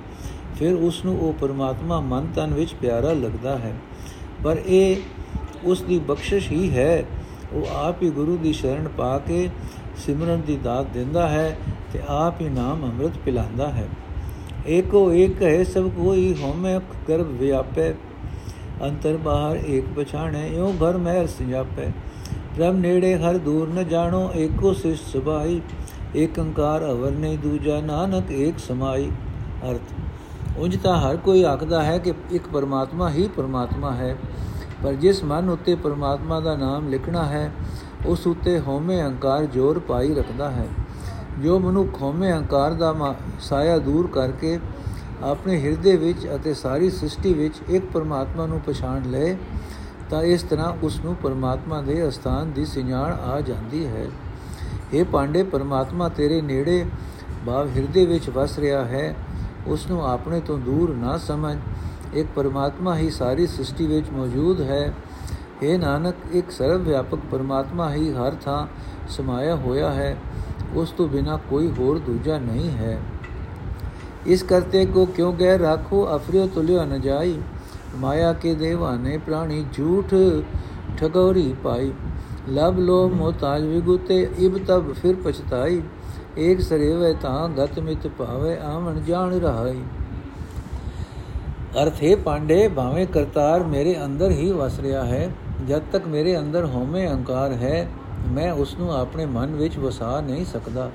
ਫਿਰ 0.59 0.73
ਉਸ 0.73 1.05
ਨੂੰ 1.05 1.19
ਉਹ 1.19 1.33
ਪਰਮਾਤਮਾ 1.33 1.99
ਮਨ 1.99 2.27
ਤਨ 2.35 2.53
ਵਿੱਚ 2.53 2.73
ਪਿਆਰਾ 2.73 3.13
ਲੱਗਦਾ 3.13 3.57
ਹੈ। 3.57 3.73
ਪਰ 4.43 4.57
ਇਹ 4.65 5.01
ਉਸ 5.63 5.81
ਦੀ 5.81 5.99
ਬਖਸ਼ਿਸ਼ 5.99 6.51
ਹੀ 6.51 6.69
ਹੈ 6.77 7.03
ਉਹ 7.53 7.67
ਆਪ 7.75 8.03
ਹੀ 8.03 8.09
ਗੁਰੂ 8.09 8.37
ਦੀ 8.37 8.53
ਸ਼ਰਨ 8.53 8.87
ਪਾ 8.87 9.17
ਕੇ 9.19 9.49
ਸਿਮਰਨ 9.97 10.41
ਦੀ 10.41 10.57
ਦਾਤ 10.57 10.85
ਦਿੰਦਾ 10.93 11.27
ਹੈ 11.27 11.57
ਤੇ 11.93 11.99
ਆਪ 12.07 12.41
ਹੀ 12.41 12.49
ਨਾਮ 12.49 12.83
ਅੰਮ੍ਰਿਤ 12.83 13.17
ਪਿਲਾਉਂਦਾ 13.25 13.69
ਹੈ। 13.69 13.87
ਏਕੋ 14.67 15.11
ਏਕ 15.13 15.41
ਹੈ 15.43 15.63
ਸਭ 15.63 15.89
ਕੋਈ 15.89 16.33
ਹਉਮੈ 16.43 16.79
ਗਰਭ 17.09 17.27
ਵਿਆਪੈ। 17.27 17.91
ਅੰਤਰ 18.83 19.17
ਬਾਹਰ 19.17 19.59
ਏਕ 19.65 19.85
ਪਛਾਣੈ, 19.95 20.45
ਇਉ 20.45 20.71
ਘਰ 20.73 20.97
ਮਹਿਲ 20.97 21.27
ਸਿਆਪੈ 21.27 21.89
ਪ੍ਰਭ 22.55 22.75
ਨੇੜੇ 22.75 23.15
ਹਰ 23.15 23.37
ਦੂਰ 23.37 23.69
ਨ 23.69 23.87
ਜਾਣੋ, 23.87 24.31
ਏਕੋ 24.35 24.73
ਸਿਸ਼ 24.73 25.01
ਸੁਭਾਈ। 25.01 25.61
ਏਕ 26.15 26.39
ਅੰਕਾਰ 26.39 26.85
ਅਵਰ 26.91 27.11
ਨਹੀਂ 27.11 27.37
ਦੂਜਾ, 27.37 27.79
ਨਾਨਕ 27.81 28.31
ਏਕ 28.31 28.59
ਸਮਾਈ। 28.59 29.09
ਅਰਥ 29.69 30.57
ਉੰਜ 30.57 30.77
ਤਾਂ 30.77 30.97
ਹਰ 30.97 31.17
ਕੋਈ 31.17 31.43
ਆਖਦਾ 31.43 31.83
ਹੈ 31.83 31.97
ਕਿ 31.97 32.13
ਇੱਕ 32.31 32.47
ਪਰਮਾਤਮਾ 32.47 33.09
ਹੀ 33.09 33.27
ਪਰਮਾਤਮਾ 33.27 33.91
ਹੈ। 33.95 34.15
ਪਰ 34.83 34.93
ਜਿਸ 34.93 35.23
ਮਨ 35.23 35.49
ਉੱਤੇ 35.49 35.75
ਪਰਮਾਤਮਾ 35.75 36.39
ਦਾ 36.39 36.55
ਨਾਮ 36.55 36.87
ਲਿਖਣਾ 36.89 37.25
ਹੈ, 37.25 37.51
ਉਸ 38.05 38.27
ਉੱਤੇ 38.27 38.59
ਹਉਮੈ 38.59 39.01
ਅਹੰਕਾਰ 39.01 39.45
ਜ਼ੋਰ 39.45 39.79
ਪਾਈ 39.79 40.13
ਰੱਖਦਾ 40.13 40.49
ਹੈ। 40.51 40.67
ਜੋ 41.43 41.59
ਮਨੁੱਖ 41.59 42.01
ਹਉਮੈ 42.01 42.31
ਅਹੰਕਾਰ 42.31 42.73
ਦਾ 42.73 43.15
ਸਾਇਆ 43.39 43.77
ਦੂਰ 43.77 44.07
ਕਰਕੇ 44.07 44.59
ਆਪਣੇ 45.23 45.59
ਹਿਰਦੇ 45.61 45.95
ਵਿੱਚ 45.95 46.27
ਅਤੇ 46.35 46.53
ਸਾਰੀ 46.53 46.89
ਸ੍ਰਿਸ਼ਟੀ 46.89 47.33
ਵਿੱਚ 47.33 47.55
ਇੱਕ 47.69 47.85
ਪਰਮਾਤਮਾ 47.85 48.45
ਨੂੰ 48.45 48.59
ਪਛਾਣ 48.59 49.09
ਲਏ 49.09 49.35
ਤਾਂ 50.09 50.21
ਇਸ 50.23 50.43
ਤਰ੍ਹਾਂ 50.43 50.73
ਉਸ 50.83 50.99
ਨੂੰ 51.05 51.15
ਪਰਮਾਤਮਾ 51.15 51.81
ਦੇ 51.81 52.07
ਅਸਥਾਨ 52.07 52.51
ਦੀ 52.51 52.65
ਸਿਝਾਣ 52.65 53.11
ਆ 53.13 53.41
ਜਾਂਦੀ 53.41 53.85
ਹੈ। 53.85 54.05
ਇਹ 54.93 55.05
ਪਾਂਡੇ, 55.05 55.43
ਪਰਮਾਤਮਾ 55.43 56.09
ਤੇਰੇ 56.09 56.41
ਨੇੜੇ 56.41 56.85
ਭਾਵ 57.45 57.67
ਹਿਰਦੇ 57.67 58.05
ਵਿੱਚ 58.05 58.29
ਵਸ 58.29 58.59
ਰਿਹਾ 58.59 58.85
ਹੈ, 58.85 59.15
ਉਸ 59.67 59.89
ਨੂੰ 59.89 60.07
ਆਪਣੇ 60.09 60.39
ਤੋਂ 60.39 60.57
ਦੂਰ 60.57 60.95
ਨਾ 60.95 61.17
ਸਮਝ 61.17 61.57
ਇੱਕ 62.13 62.27
ਪਰਮਾਤਮਾ 62.35 62.97
ਹੀ 62.97 63.09
ਸਾਰੀ 63.09 63.47
ਸ੍ਰਿਸ਼ਟੀ 63.47 63.87
ਵਿੱਚ 63.87 64.05
ਮੌਜੂਦ 64.09 64.61
ਹੈ। 64.61 64.93
ਇਹ 65.63 65.79
ਨਾਨਕ, 65.79 66.15
ਇੱਕ 66.31 66.51
ਸਰਵ 66.51 66.81
ਵਿਆਪਕ 66.81 67.19
ਪਰਮਾਤਮਾ 67.31 67.93
ਹੀ 67.93 68.13
ਹਰ 68.13 68.35
ਥਾਂ 68.45 68.67
ਸਮਾਇਆ 69.09 69.55
ਹੋਇਆ 69.55 69.91
ਹੈ। 69.91 70.17
ਉਸ 70.75 70.91
ਤੋਂ 70.91 71.07
ਬਿਨਾ 71.07 71.39
ਕੋਈ 71.49 71.71
ਹੋਰ 71.79 71.99
ਦੂਜਾ 71.99 72.37
ਨਹੀਂ 72.39 72.69
ਹੈ। 72.69 73.01
ਇਸ 74.27 74.43
ਕਰਤੇ 74.43 74.85
ਕੋ 74.85 75.05
ਕਿਉਂ 75.05 75.33
ਗੈ 75.33 75.57
ਰੱਖੋ? 75.57 76.15
ਅਫਰਿਓ 76.15 76.47
ਤੁਲਿਓ 76.47 76.83
ਨ 76.83 77.01
ਜਾਈ। 77.01 77.41
ਮਾਇਆ 77.95 78.33
ਕੇ 78.33 78.55
ਦੇਵਾਨੇ 78.55 79.17
ਪ੍ਰਾਣੀ 79.17 79.65
ਝੂਠ 79.73 80.13
ਠਗੋਰੀ 80.97 81.55
ਪਾਈ। 81.63 81.93
ਲਬ 82.49 82.79
ਲੋ 82.79 83.09
ਮੋਤਾਜ 83.09 83.63
ਵਿਗੁਤੇ 83.63 84.29
ਇਬ 84.39 84.65
ਤਬ 84.65 84.93
ਫਿਰ 84.93 85.15
ਪਛਤਾਈ। 85.15 85.81
ਏਕ 86.37 86.61
ਸਰੇਵੇ 86.61 87.13
ਤਾਂ 87.13 87.49
ਗਤ 87.49 87.79
ਮਿਤ 87.79 88.07
ਭਾਵੇ, 88.07 88.57
ਆਵਣ 88.57 88.99
ਜਾਣ 88.99 89.39
ਰਹਾਈ। 89.39 89.81
ਅਰਥ, 91.69 92.03
ਹੈ 92.03 92.15
ਪਾਂਡੇ, 92.15 92.67
ਭਾਵੇਂ 92.67 93.07
ਕਰਤਾਰ 93.07 93.63
ਮੇਰੇ 93.63 93.95
ਅੰਦਰ 94.05 94.31
ਹੀ 94.31 94.51
ਵਸ 94.51 94.79
ਰਿਹਾ 94.79 95.05
ਹੈ, 95.05 95.29
ਜਦ 95.67 95.81
ਤੱਕ 95.91 96.07
ਮੇਰੇ 96.07 96.37
ਅੰਦਰ 96.39 96.65
ਹਉਮੈ 96.65 97.07
ਅਹੰਕਾਰ 97.07 97.51
ਹੈ, 97.51 97.87
ਮੈਂ 98.27 98.51
ਉਸ 98.51 98.75
ਨੂੰ 98.79 98.93
ਆਪਣੇ 98.95 99.25
ਮਨ 99.25 99.55
ਵਿੱਚ 99.55 99.77
ਵਸਾ 99.77 100.21
ਨਹੀਂ 100.21 100.45
ਸਕਦਾ। 100.45 100.91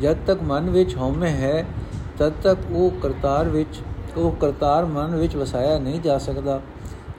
ਜਦ 0.00 0.16
ਤੱਕ 0.26 0.42
ਮਨ 0.42 0.70
ਵਿੱਚ 0.70 0.96
ਹਉਮੈ 0.96 1.28
ਹੈ, 1.28 1.64
ਤਦ 2.18 2.32
ਤੱਕ 2.42 2.58
ਉਹ 2.72 2.90
ਕਰਤਾਰ 2.90 3.48
ਵਿੱਚ, 3.48 3.80
ਉਹ 4.16 4.32
ਕਰਤਾਰ 4.32 4.84
ਮਨ 4.84 5.16
ਵਿੱਚ 5.16 5.36
ਵਸਾਇਆ 5.36 5.78
ਨਹੀਂ 5.78 6.00
ਜਾ 6.00 6.18
ਸਕਦਾ। 6.18 6.60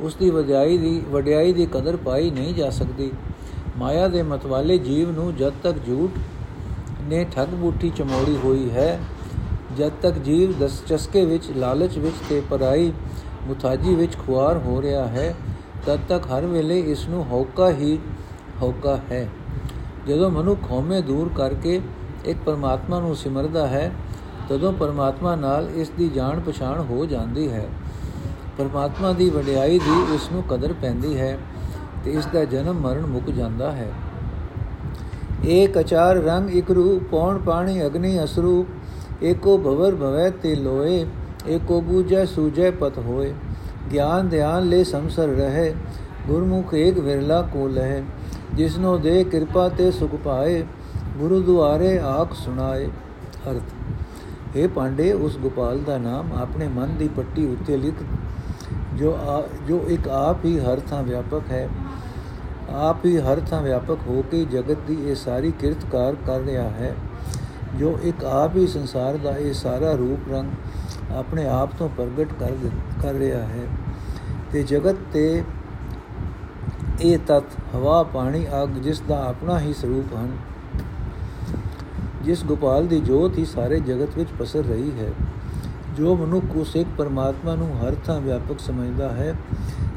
ਉਸ 0.02 0.16
ਦੀ 0.16 0.30
ਵਡਿਆਈ 0.30 0.78
ਦੀ 0.78 1.04
ਵਡਿਆਈ 1.10 1.54
ਦੀ 1.54 1.66
ਕਦਰ 1.66 1.96
ਪਾਈ 1.96 2.32
ਨਹੀਂ 2.32 2.54
ਜਾ 2.54 2.70
ਸਕਦੀ। 2.70 3.12
ਮਾਇਆ 3.78 4.08
ਦੇ 4.08 4.24
ਮਤਵਾਲੇ 4.24 4.78
ਜੀਵ 4.78 5.12
ਨੂੰ 5.12 5.36
ਜਦ 5.36 5.54
ਤੱਕ 5.64 5.78
ਝੂਠ 5.86 6.20
ਨੇ 7.02 7.26
ਠੱਗ 7.36 7.48
ਬੂਠੀ 7.48 7.90
ਚਮੋੜੀ 7.90 8.38
ਹੋਈ 8.44 8.70
ਹੈ 8.70 9.00
ਜਦ 9.78 9.92
ਤੱਕ 10.02 10.18
ਜੀਵ 10.18 10.54
ਦਸ 10.60 10.84
ਚਸਕੇ 10.88 11.26
ਵਿੱਚ, 11.26 11.52
ਲਾਲਚ 11.52 11.98
ਵਿੱਚ 11.98 12.16
ਤੇ 12.30 12.42
ਪਰਾਈ 12.50 12.94
ਮੁਤਾਜੀ 13.48 13.96
ਵਿੱਚ 13.96 14.18
ਖੁਆਰ 14.18 14.58
ਹੋ 14.58 14.82
ਰਿਹਾ 14.82 15.08
ਹੈ, 15.08 15.36
ਤਦ 15.86 16.00
ਤੱਕ 16.10 16.26
ਹਰ 16.26 16.46
ਵੇਲੇ 16.46 16.80
ਇਸ 16.80 17.08
ਨੂੰ 17.10 17.26
ਹੌਕਾ 17.32 17.70
ਹੀ 17.70 18.00
ਹੌਕਾ 18.62 19.00
ਹੈ। 19.12 19.30
ਜਦੋਂ 20.08 20.32
ਮਨੁੱਖ 20.32 20.60
ਹਉਮੈ 20.72 21.02
ਦੂਰ 21.02 21.30
ਕਰਕੇ 21.36 21.82
ਇੱਕ 22.26 22.40
ਪਰਮਾਤਮਾ 22.46 23.00
ਨੂੰ 23.00 23.16
ਸਿਮਰਦਾ 23.16 23.68
ਹੈ, 23.68 23.92
ਤਦੋਂ 24.50 24.74
ਪਰਮਾਤਮਾ 24.74 25.36
ਨਾਲ 25.36 25.70
ਇਸ 25.76 25.90
ਦੀ 25.90 26.10
ਜਾਣ 26.10 26.40
ਪਛਾਣ 26.40 26.80
ਹੋ 26.80 27.06
ਜਾਂਦੀ 27.06 27.52
ਹੈ। 27.52 27.68
ਪਰਮਾਤਮਾ 28.58 29.14
ਦੀ 29.14 29.30
ਵਡਿਆਈ 29.30 29.80
ਦੀ 29.80 30.16
ਇਸ 30.16 30.32
ਨੂੰ 30.32 30.44
ਕਦਰ 30.44 30.74
ਪੈਂਦੀ 30.74 31.18
ਹੈ 31.18 31.38
ਤੇ 32.06 32.12
ਇਸ 32.12 32.26
ਦਾ 32.26 32.46
ਜਨਮ 32.46 32.80
ਮਰਨ 32.80 33.06
ਮੁੱਕ 33.06 33.30
ਜਾਂਦਾ 33.30 33.72
ਹੈ। 33.72 33.92
ਏਕ 35.46 35.80
ਅਚਾਰ 35.80 36.16
ਰੰਗ 36.16 36.50
ਇਕ 36.50 36.72
ਰੂਪ, 36.72 37.04
ਪੌਣ 37.12 37.38
ਪਾਣੀ 37.38 37.86
ਅਗਨੀ 37.86 38.24
ਅਸਰੂਪ 38.24 38.68
ਏਕੋ 39.24 39.58
ਭਵਰ 39.58 39.96
ਭਵੈ 39.96 40.30
ਤੇ 40.44 40.56
ਲੋਏ, 40.56 41.06
ਏਕੋ 41.48 41.80
ਬੂਝੈ 41.82 42.26
ਸੂਝੈ 42.26 42.72
ਪਤ 42.72 42.98
ਹੋਏ। 42.98 43.34
ਗਿਆਨ 43.92 44.30
ਧਿਆਨ 44.30 44.70
ਲੈ 44.70 44.84
ਸੰਸਰ 44.84 45.28
ਰਹੇ, 45.28 45.74
ਗੁਰਮੁਖ 46.28 46.74
ਏਕ 46.74 47.00
ਵਿਰਲਾ 47.00 47.42
ਕੋ 47.54 47.68
ਲਹਿ। 47.68 48.02
ਜਿਸਨੋ 48.54 48.98
ਦੇ 48.98 49.24
ਕਿਰਪਾ 49.24 49.68
ਤੇ 49.70 49.90
ਸੁਖ 49.92 50.16
ਪਾਏ, 50.16 50.64
ਗੁਰੂ 51.18 51.42
ਦੁਆਰੇ 51.42 51.98
ਆਖ 52.00 52.34
ਸੁਣਾਏ। 52.34 52.90
ਅਰਥ 53.52 54.56
ਇਹ 54.56 54.68
ਪਾਂਡੇ, 54.70 55.12
ਉਸ 55.12 55.38
ਗੋਪਾਲ 55.38 55.80
ਦਾ 55.80 55.98
ਨਾਮ 55.98 56.32
ਆਪਣੇ 56.34 56.68
ਮਨ 56.68 56.96
ਦੀ 56.98 57.08
ਪੱਟੀ 57.08 57.46
ਉੱਤੇ 57.46 57.78
ਲਿਖ, 57.78 58.04
ਜੋ 58.96 59.18
ਜੋ 59.68 59.84
ਇੱਕ 59.88 60.08
ਆਪ 60.10 60.46
ਹੀ 60.46 60.60
ਹਰ 60.60 60.80
ਥਾਂ 60.90 61.04
ਵਿਆਪਕ 61.04 61.52
ਹੈ। 61.52 61.68
ਆਪ 62.70 63.06
ਹੀ 63.06 63.18
ਹਰ 63.18 63.40
ਥਾਂ 63.40 63.62
ਵਿਆਪਕ 63.62 64.08
ਹੋ 64.08 64.24
ਕੇ 64.32 64.46
ਜਗਤ 64.46 64.78
ਦੀ 64.88 64.98
ਇਹ 65.06 65.16
ਸਾਰੀ 65.16 65.52
ਕਿਰਤਕਾਰ 65.60 66.16
ਕਰ 66.26 66.40
ਰਿਹਾ 66.40 66.70
ਹੈ। 66.70 66.96
ਜੋ 67.80 68.00
ਇੱਕ 68.04 68.26
ਆਪ 68.26 68.56
ਹੀ 68.56 68.68
ਸੰਸਾਰ 68.68 69.18
ਦਾ 69.18 69.38
ਇਹ 69.38 69.54
ਸਾਰਾ 69.54 69.92
ਰੂਪ 69.92 70.32
ਰੰਗ 70.32 70.52
ਆਪਣੇ 71.16 71.48
ਆਪ 71.48 71.70
ਤੋਂ 71.80 71.90
ਪ੍ਰਗਟ 71.90 72.28
ਕਰ 72.40 72.52
ਕਰ 73.04 73.14
ਰਿਹਾ 73.14 73.42
ਹੈ। 73.42 73.68
ਤੇ 74.52 74.64
ਜਗਤ 74.64 74.96
ਤੇ 75.14 75.44
ਇਹ 77.02 77.20
ਤਤ, 77.28 77.76
ਹਵਾ, 77.76 78.04
ਪਾਣੀ, 78.04 78.46
ਅਗ, 78.64 78.70
ਜਿਸ 78.70 79.00
ਦਾ 79.00 79.26
ਆਪਣਾ 79.26 79.60
ਹੀ 79.60 79.74
ਸਰੂਪ 79.74 80.16
ਹਨ। 80.16 80.38
ਜਿਸ 82.22 82.44
ਗੋਪਾਲ 82.44 82.88
ਦੀ 82.88 83.00
ਜੋਤ 83.00 83.38
ਹੀ 83.38 83.46
ਸਾਰੇ 83.46 83.80
ਜਗਤ 83.80 84.18
ਵਿੱਚ 84.18 84.30
ਪਸਰ 84.40 84.64
ਰਹੀ 84.64 84.92
ਹੈ। 85.00 85.12
ਜੋ 85.98 86.16
ਮਨੁੱਖ 86.16 86.46
ਉਸ 86.56 86.76
ਇੱਕ 86.76 86.90
ਪਰਮਾਤਮਾ 86.98 87.56
ਨੂੰ 87.56 87.78
ਹਰ 87.78 87.96
ਥਾਂ 88.06 88.20
ਵਿਆਪਕ 88.20 88.60
ਸਮਝਦਾ 88.60 89.10
ਹੈ, 89.10 89.36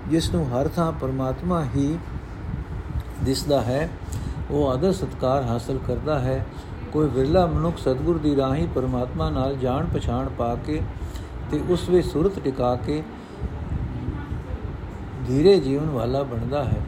ਜਿਸ 0.08 0.34
ਨੂੰ 0.34 0.50
ਹਰ 0.50 0.68
ਥਾਂ 0.68 0.92
ਪਰਮਾਤਮਾ 0.92 1.64
ਹੀ 1.76 1.98
ਦਿਸਦਾ 3.24 3.60
ਹੈ, 3.60 3.90
ਉਹ 4.50 4.68
ਆਦਰ 4.68 4.92
ਸਤਕਾਰ 4.92 5.42
ਹਾਸਲ 5.42 5.78
ਕਰਦਾ 5.86 6.18
ਹੈ 6.18 6.46
ਕੋਈ 6.92 7.09
ਵਿਰਲਾ 7.09 7.46
ਮਨੁੱਖ 7.46 7.79
ਸਤਗੁਰ 7.79 8.18
ਦੀ 8.18 8.37
ਰਾਹੀਂ 8.37 8.66
ਪਰਮਾਤਮਾ 8.68 9.29
ਨਾਲ 9.31 9.57
ਜਾਣ 9.57 9.87
ਪਛਾਣ 9.87 10.29
ਪਾ 10.29 10.55
ਕੇ 10.66 10.81
ਤੇ 11.51 11.61
ਉਸ 11.70 11.88
ਵਿੱਚ 11.88 12.07
ਸੁਰਤ 12.07 12.38
ਟਿਕਾ 12.38 12.74
ਕੇ 12.77 13.03
ਧੀਰੇ 15.27 15.59
ਜੀਵਨ 15.61 15.90
ਵਾਲਾ 15.90 16.22
ਬਣਦਾ 16.22 16.64
ਹੈ। 16.64 16.81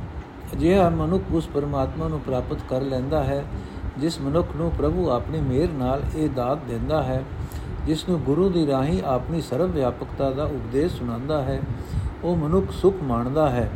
ਅਜਿਹਾ 0.53 0.89
ਮਨੁੱਖ 0.91 1.25
ਉਸ 1.33 1.47
ਪਰਮਾਤਮਾ 1.47 2.09
ਨੂੰ 2.09 2.21
ਪ੍ਰਾਪਤ 2.21 2.59
ਕਰ 2.71 2.81
ਲੈਂਦਾ 2.81 3.23
ਹੈ, 3.25 3.45
ਜਿਸ 3.99 4.21
ਮਨੁੱਖ 4.21 4.57
ਨੂੰ 4.57 4.71
ਪ੍ਰਭੂ 4.71 5.09
ਆਪਣੀ 5.11 5.41
ਮਿਹਰ 5.41 5.73
ਨਾਲ 5.73 6.03
ਇਹ 6.17 6.29
ਦਾਤ 6.29 6.59
ਦਿੰਦਾ 6.69 7.03
ਹੈ, 7.03 7.23
ਜਿਸ 7.87 8.09
ਨੂੰ 8.09 8.21
ਗੁਰੂ 8.21 8.49
ਦੀ 8.49 8.67
ਰਾਹੀਂ 8.67 9.03
ਆਪਣੀ 9.03 9.41
ਸਰਵ 9.41 9.71
ਵਿਆਪਕਤਾ 9.71 10.31
ਦਾ 10.31 10.45
ਉਪਦੇਸ਼ 10.45 10.95
ਸੁਣਾਉਂਦਾ 10.95 11.43
ਹੈ, 11.43 11.61
ਉਹ 12.25 12.37
ਮਨੁੱਖ 12.37 12.71
ਸੁਖ 12.73 13.03
ਮਾਣਦਾ 13.03 13.49
ਹੈ। 13.51 13.71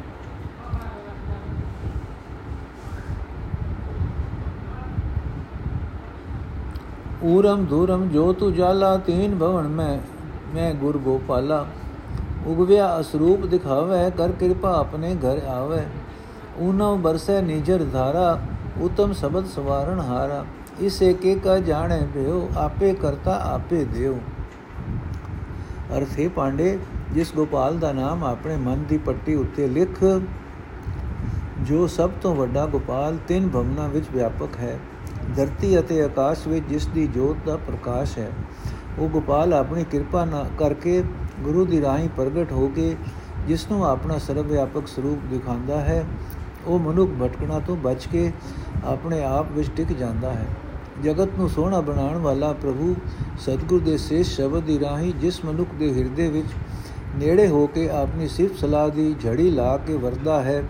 ਊਰਮ 7.24 7.64
ਦੂਰਮ 7.64 8.08
ਜੋ 8.08 8.32
ਤੂ 8.32 8.50
ਜਾਲਾ, 8.50 8.96
ਤੀਨ 8.96 9.38
ਭਵਨ 9.38 9.68
ਮੈਂ 9.68 9.98
ਮੈਂ 10.54 10.74
ਗੁਰ 10.74 10.98
ਗੋਪਾਲਾ। 10.98 11.66
ਉਗਵਿਆ 12.46 13.00
ਅਸਰੂਪ 13.00 13.46
ਦਿਖਾਵੇ, 13.46 14.10
ਕਰ 14.10 14.32
ਕਿਰਪਾ 14.32 14.74
ਆਪਣੇ 14.78 15.14
ਘਰ 15.14 15.40
ਆਵੇ। 15.46 15.80
ਊਨੋ 16.60 16.96
ਬਰਸੇ 16.96 17.40
ਨਿਜਰ 17.42 17.84
ਧਾਰਾ, 17.84 18.38
ਉਤਮ 18.80 19.12
ਸ਼ਬਦ 19.12 19.46
ਸਵਾਰਣ 19.46 20.00
ਹਾਰਾ। 20.00 20.44
ਇਸ 20.80 21.02
ਏਕੇ 21.02 21.34
ਕਾ 21.34 21.58
ਜਾਣੇ 21.58 22.00
ਭਿਓ 22.14 22.48
ਆਪੇ 22.56 22.92
ਕਰਤਾ 22.94 23.40
ਆਪੇ 23.44 23.84
ਦਿਓ। 23.84 24.18
ਅਰਥੇ 25.96 26.28
ਪਾਂਡੇ, 26.28 26.78
ਜਿਸ 27.12 27.34
ਗੋਪਾਲ 27.34 27.78
ਦਾ 27.78 27.92
ਨਾਮ 27.92 28.24
ਆਪਣੇ 28.24 28.56
ਮਨ 28.56 28.84
ਦੀ 28.88 28.98
ਪੱਟੀ 28.98 29.34
ਉੱਤੇ 29.34 29.68
ਲਿਖ, 29.68 30.04
ਜੋ 31.60 31.86
ਸਭ 31.86 32.10
ਤੋਂ 32.22 32.34
ਵੱਡਾ 32.34 32.66
ਗੋਪਾਲ 32.66 33.16
ਤਿੰਨ 33.28 33.48
ਭਵਨਾਂ 33.48 33.88
ਵਿੱਚ 33.88 34.06
ਵਿਆਪਕ 34.12 34.56
ਹੈ। 34.58 34.78
ਧਰਤੀ 35.36 35.78
ਅਤੇ 35.78 36.00
ਆਕਾਸ਼ 36.02 36.46
ਵਿੱਚ 36.48 36.66
ਜਿਸ 36.68 36.86
ਦੀ 36.86 37.06
ਜੋਤ 37.06 37.36
ਦਾ 37.46 37.56
ਪ੍ਰਕਾਸ਼ 37.56 38.18
ਹੈ, 38.18 38.30
ਉਹ 38.98 39.08
ਗੋਪਾਲ 39.08 39.54
ਆਪਣੀ 39.54 39.84
ਕਿਰਪਾ 39.84 40.26
ਕਰਕੇ 40.58 41.02
ਗੁਰੂ 41.42 41.64
ਦੀ 41.66 41.80
ਰਾਹੀਂ 41.80 42.08
ਪ੍ਰਗਟ 42.08 42.52
ਹੋ 42.52 42.68
ਕੇ 42.68 42.94
ਜਿਸ 43.46 43.66
ਨੂੰ 43.70 43.84
ਆਪਣਾ 43.86 44.18
ਸਰਵ 44.18 44.46
ਵਿਆਪਕ 44.46 44.86
ਸਰੂਪ 44.86 45.24
ਦਿਖਾਉਂਦਾ 45.30 45.80
ਹੈ, 45.80 46.04
ਉਹ 46.66 46.78
ਮਨੁੱਖ 46.78 47.10
ਭਟਕਣਾ 47.22 47.58
ਤੋਂ 47.60 47.76
ਬਚ 47.76 48.06
ਕੇ 48.06 48.30
ਆਪਣੇ 48.84 49.22
ਆਪ 49.24 49.50
ਵਿੱਚ 49.52 49.70
ਟਿਕ 49.76 49.92
ਜਾਂਦਾ 49.92 50.32
ਹੈ। 50.32 50.46
ਜਗਤ 51.02 51.38
ਨੂੰ 51.38 51.48
ਸੋਹਣਾ 51.48 51.80
ਬਣਾਉਣ 51.80 52.18
ਵਾਲਾ 52.18 52.52
ਪ੍ਰਭੂ 52.52 52.94
ਸਤਿਗੁਰ 53.38 53.80
ਦੇ 53.80 53.96
ਸੇਸ਼ 53.98 54.34
ਸ਼ਬਦ 54.36 54.64
ਦੀ 54.64 54.78
ਰਾਹੀਂ 54.80 55.12
ਜਿਸ 55.20 55.44
ਮਨੁੱਖ 55.44 55.74
ਦੇ 55.74 55.92
ਹਿਰਦੇ 55.94 56.28
ਵਿੱਚ 56.28 56.48
ਨੇੜੇ 57.16 57.46
ਹੋ 57.48 57.66
ਕੇ 57.66 57.88
ਆਪਣੀ 57.92 58.28
ਸਿਫਤ 58.28 58.58
ਸਲਾਹ 58.58 58.88
ਦੀ 58.88 59.14
ਝੜੀ 59.22 59.50
ਲਾ 59.50 59.76
ਕੇ 59.76 59.96
ਵਰਦਾ 59.96 60.40
ਹੈ, 60.42 60.62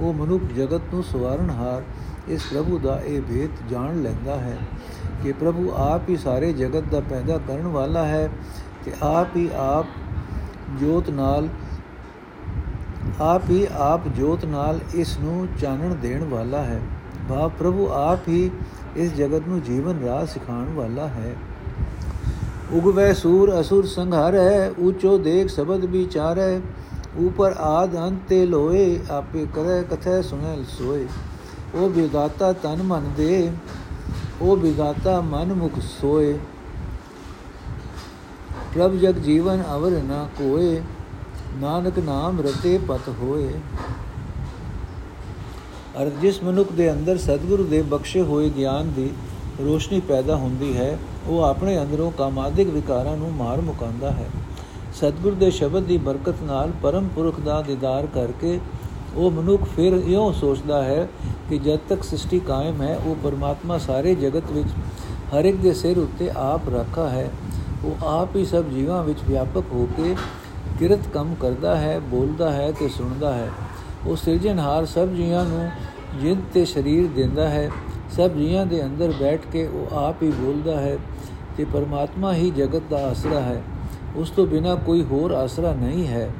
ਉਹ 0.00 0.12
ਮਨੁੱਖ 0.14 0.52
ਜਗਤ 0.56 0.94
ਨੂੰ 0.94 1.02
ਸਵਾਰਨਹਾਰ 1.02 1.82
ਇਸ 2.28 2.42
ਪ੍ਰਭੂ 2.42 2.78
ਦਾ 2.78 3.00
ਇਹ 3.00 3.22
ਭੇਤ 3.22 3.70
ਜਾਣ 3.70 4.02
ਲੈਂਦਾ 4.02 4.36
ਹੈ 4.36 4.56
ਕਿ 5.22 5.32
ਪ੍ਰਭੂ 5.32 5.72
ਆਪ 5.76 6.08
ਹੀ 6.08 6.16
ਸਾਰੇ 6.16 6.52
ਜਗਤ 6.52 6.84
ਦਾ 6.90 7.00
ਪੈਦਾ 7.00 7.38
ਕਰਨ 7.38 7.66
ਵਾਲਾ 7.66 8.04
ਹੈ 8.04 8.28
ਤੇ 8.84 8.92
ਆਪ 9.02 9.36
ਹੀ 9.36 9.50
ਆਪ 9.54 9.86
ਜੋਤ 10.80 11.10
ਨਾਲ, 11.10 11.48
ਆਪ 13.20 13.42
ਹੀ 13.50 13.66
ਆਪ 13.72 14.08
ਜੋਤ 14.08 14.44
ਨਾਲ 14.44 14.80
ਇਸ 14.94 15.18
ਨੂੰ 15.18 15.48
ਚਾਨਣ 15.60 15.94
ਦੇਣ 15.94 16.24
ਵਾਲਾ 16.24 16.62
ਹੈ। 16.62 16.80
ਬਾ 17.28 17.48
ਪ੍ਰਭੂ 17.48 17.88
ਆਪ 17.88 18.28
ਹੀ 18.28 18.50
ਇਸ 18.96 19.14
ਜਗਤ 19.14 19.48
ਨੂੰ 19.48 19.62
ਜੀਵਨ 19.62 20.04
ਰਾਹ 20.04 20.26
ਸਿਖਾਉਣ 20.26 20.72
ਵਾਲਾ 20.74 21.06
ਹੈ। 21.06 21.34
ਉਗਵੇ 22.72 23.14
ਸੂਰ 23.14 23.60
ਅਸੁਰ 23.60 23.86
ਸੰਘਾਰੈ, 23.86 24.70
ਊਚੋ 24.78 25.18
ਦੇਖ 25.18 25.48
ਸ਼ਬਦ 25.48 25.84
ਵਿਚਾਰੈ, 25.84 26.58
ਉਪਰ 27.18 27.54
ਆਦ 27.58 27.96
ਅੰਤ 27.96 28.18
ਤੇ 28.28 28.46
ਲੋਏ, 28.46 29.00
ਆਪੇ 29.10 29.46
ਕਰੇ 29.54 29.82
ਕਥੈ 29.82 30.22
ਸੁਨੈ 30.22 30.56
ਸੋਏ। 30.68 31.06
ਉਹ 31.74 31.90
ਵਿਦਾਤਾ 31.90 32.52
ਤਨ 32.52 32.82
ਮਨ 32.82 33.10
ਦੇ, 33.16 33.52
ਉਹ 34.40 34.56
ਵਿਦਾਤਾ 34.56 35.20
ਮਨ 35.20 35.54
ਮੁਖ 35.54 35.72
ਸੋਏ। 36.00 36.38
ਪ੍ਰਭ 38.74 38.92
ਜਗ 38.92 39.14
ਜੀਵਨ 39.14 39.64
ਅਵਰ 39.74 39.90
ਨਾ 39.90 40.28
ਕੋਏ, 40.38 40.82
ਨਾਨਕ 41.54 41.98
ਨਾਮ 41.98 42.40
ਰਤੇ 42.40 42.78
ਪਤ 42.78 43.08
ਹੋਏ। 43.08 43.52
ਅਰ 46.02 46.10
ਜਿਸ 46.10 46.42
ਮਨੁੱਖ 46.42 46.72
ਦੇ 46.72 46.92
ਅੰਦਰ 46.92 47.18
ਸਤਿਗੁਰੂ 47.18 47.64
ਦੇ 47.64 47.82
ਬਖਸ਼ੇ 47.82 48.22
ਹੋਏ 48.22 48.50
ਗਿਆਨ 48.50 48.92
ਦੀ 48.92 49.10
ਰੋਸ਼ਨੀ 49.60 50.00
ਪੈਦਾ 50.00 50.36
ਹੁੰਦੀ 50.36 50.76
ਹੈ, 50.76 50.98
ਉਹ 51.26 51.42
ਆਪਣੇ 51.42 51.82
ਅੰਦਰੋਂ 51.82 52.10
ਕਾਮਾਦਿਕ 52.10 52.68
ਵਿਕਾਰਾਂ 52.68 53.16
ਨੂੰ 53.16 53.32
ਮਾਰ 53.32 53.60
ਮੁਕਾਉਂਦਾ 53.60 54.10
ਹੈ। 54.10 54.28
ਸਤਿਗੁਰ 54.94 55.34
ਦੇ 55.34 55.50
ਸ਼ਬਦ 55.50 55.82
ਦੀ 55.82 55.96
ਬਰਕਤ 55.96 56.34
ਨਾਲ 56.42 56.72
ਪਰਮ 56.82 57.08
ਪੁਰਖ 57.08 57.40
ਦਾ 57.40 57.62
ਦੀਦਾਰ 57.62 58.06
ਕਰਕੇ 58.06 58.60
ਉਹ 59.18 59.30
ਮਨੁੱਖ 59.30 59.62
ਫਿਰ 59.62 59.92
ਇਉਂ 59.92 60.32
ਸੋਚਦਾ 60.32 60.84
ਹੈ 60.84 61.08
ਕਿ 61.48 61.58
ਜਦ 61.58 61.78
ਤੱਕ 61.88 62.02
ਸ੍ਰਿਸ਼ਟੀ 62.02 62.40
ਕਾਇਮ 62.40 62.82
ਹੈ, 62.82 62.96
ਉਹ 62.96 63.16
ਪਰਮਾਤਮਾ 63.22 63.78
ਸਾਰੇ 63.78 64.14
ਜਗਤ 64.14 64.50
ਵਿੱਚ 64.50 64.68
ਹਰ 65.34 65.44
ਇੱਕ 65.44 65.56
ਦੇ 65.56 65.72
ਸਿਰ 65.74 65.98
ਉੱਤੇ 65.98 66.30
ਆਪ 66.36 66.60
ਰੱਖਾ 66.68 67.08
ਹੈ। 67.08 67.30
ਉਹ 67.84 68.06
ਆਪ 68.06 68.36
ਹੀ 68.36 68.44
ਸਭ 68.44 68.64
ਜੀਵਾਂ 68.64 69.04
ਵਿੱਚ 69.04 69.18
ਵਿਆਪਕ 69.28 69.64
ਹੋ 69.72 69.88
ਕੇ 69.96 70.16
ਕਿਰਤ 70.78 71.08
ਕੰਮ 71.14 71.34
ਕਰਦਾ 71.34 71.76
ਹੈ, 71.76 72.00
ਬੋਲਦਾ 72.00 72.52
ਹੈ 72.52 72.72
ਤੇ 72.72 72.88
ਸੁਣਦਾ 72.88 73.34
ਹੈ। 73.34 73.50
ਉਹ 74.06 74.16
ਸਿਰਜਣਹਾਰ 74.16 74.86
ਸਭ 74.86 75.08
ਜੀਵਾਂ 75.08 75.44
ਨੂੰ 75.44 75.68
ਜਿੰਦ 76.20 76.42
ਤੇ 76.54 76.64
ਸਰੀਰ 76.64 77.08
ਦਿੰਦਾ 77.16 77.48
ਹੈ। 77.48 77.70
ਸਭ 78.16 78.30
ਜੀਵਾਂ 78.30 78.66
ਦੇ 78.66 78.84
ਅੰਦਰ 78.84 79.12
ਬੈਠ 79.20 79.40
ਕੇ 79.52 79.66
ਉਹ 79.66 79.96
ਆਪ 79.96 80.22
ਹੀ 80.22 80.30
ਬੋਲਦਾ 80.30 80.80
ਹੈ 80.80 80.98
ਤੇ 81.56 81.64
ਪਰਮਾਤਮਾ 81.64 82.34
ਹੀ 82.34 82.50
ਜਗਤ 82.50 82.82
ਦਾ 82.90 83.08
ਆਸਰਾ 83.08 83.40
ਹੈ। 83.40 83.62
ਉਸ 84.16 84.30
ਤੋਂ 84.30 84.46
ਬਿਨਾ 84.46 84.74
ਕੋਈ 84.74 85.04
ਹੋਰ 85.04 85.30
ਆਸਰਾ 85.30 85.74
ਨਹੀਂ 85.74 86.06
ਹੈ। 86.06 86.30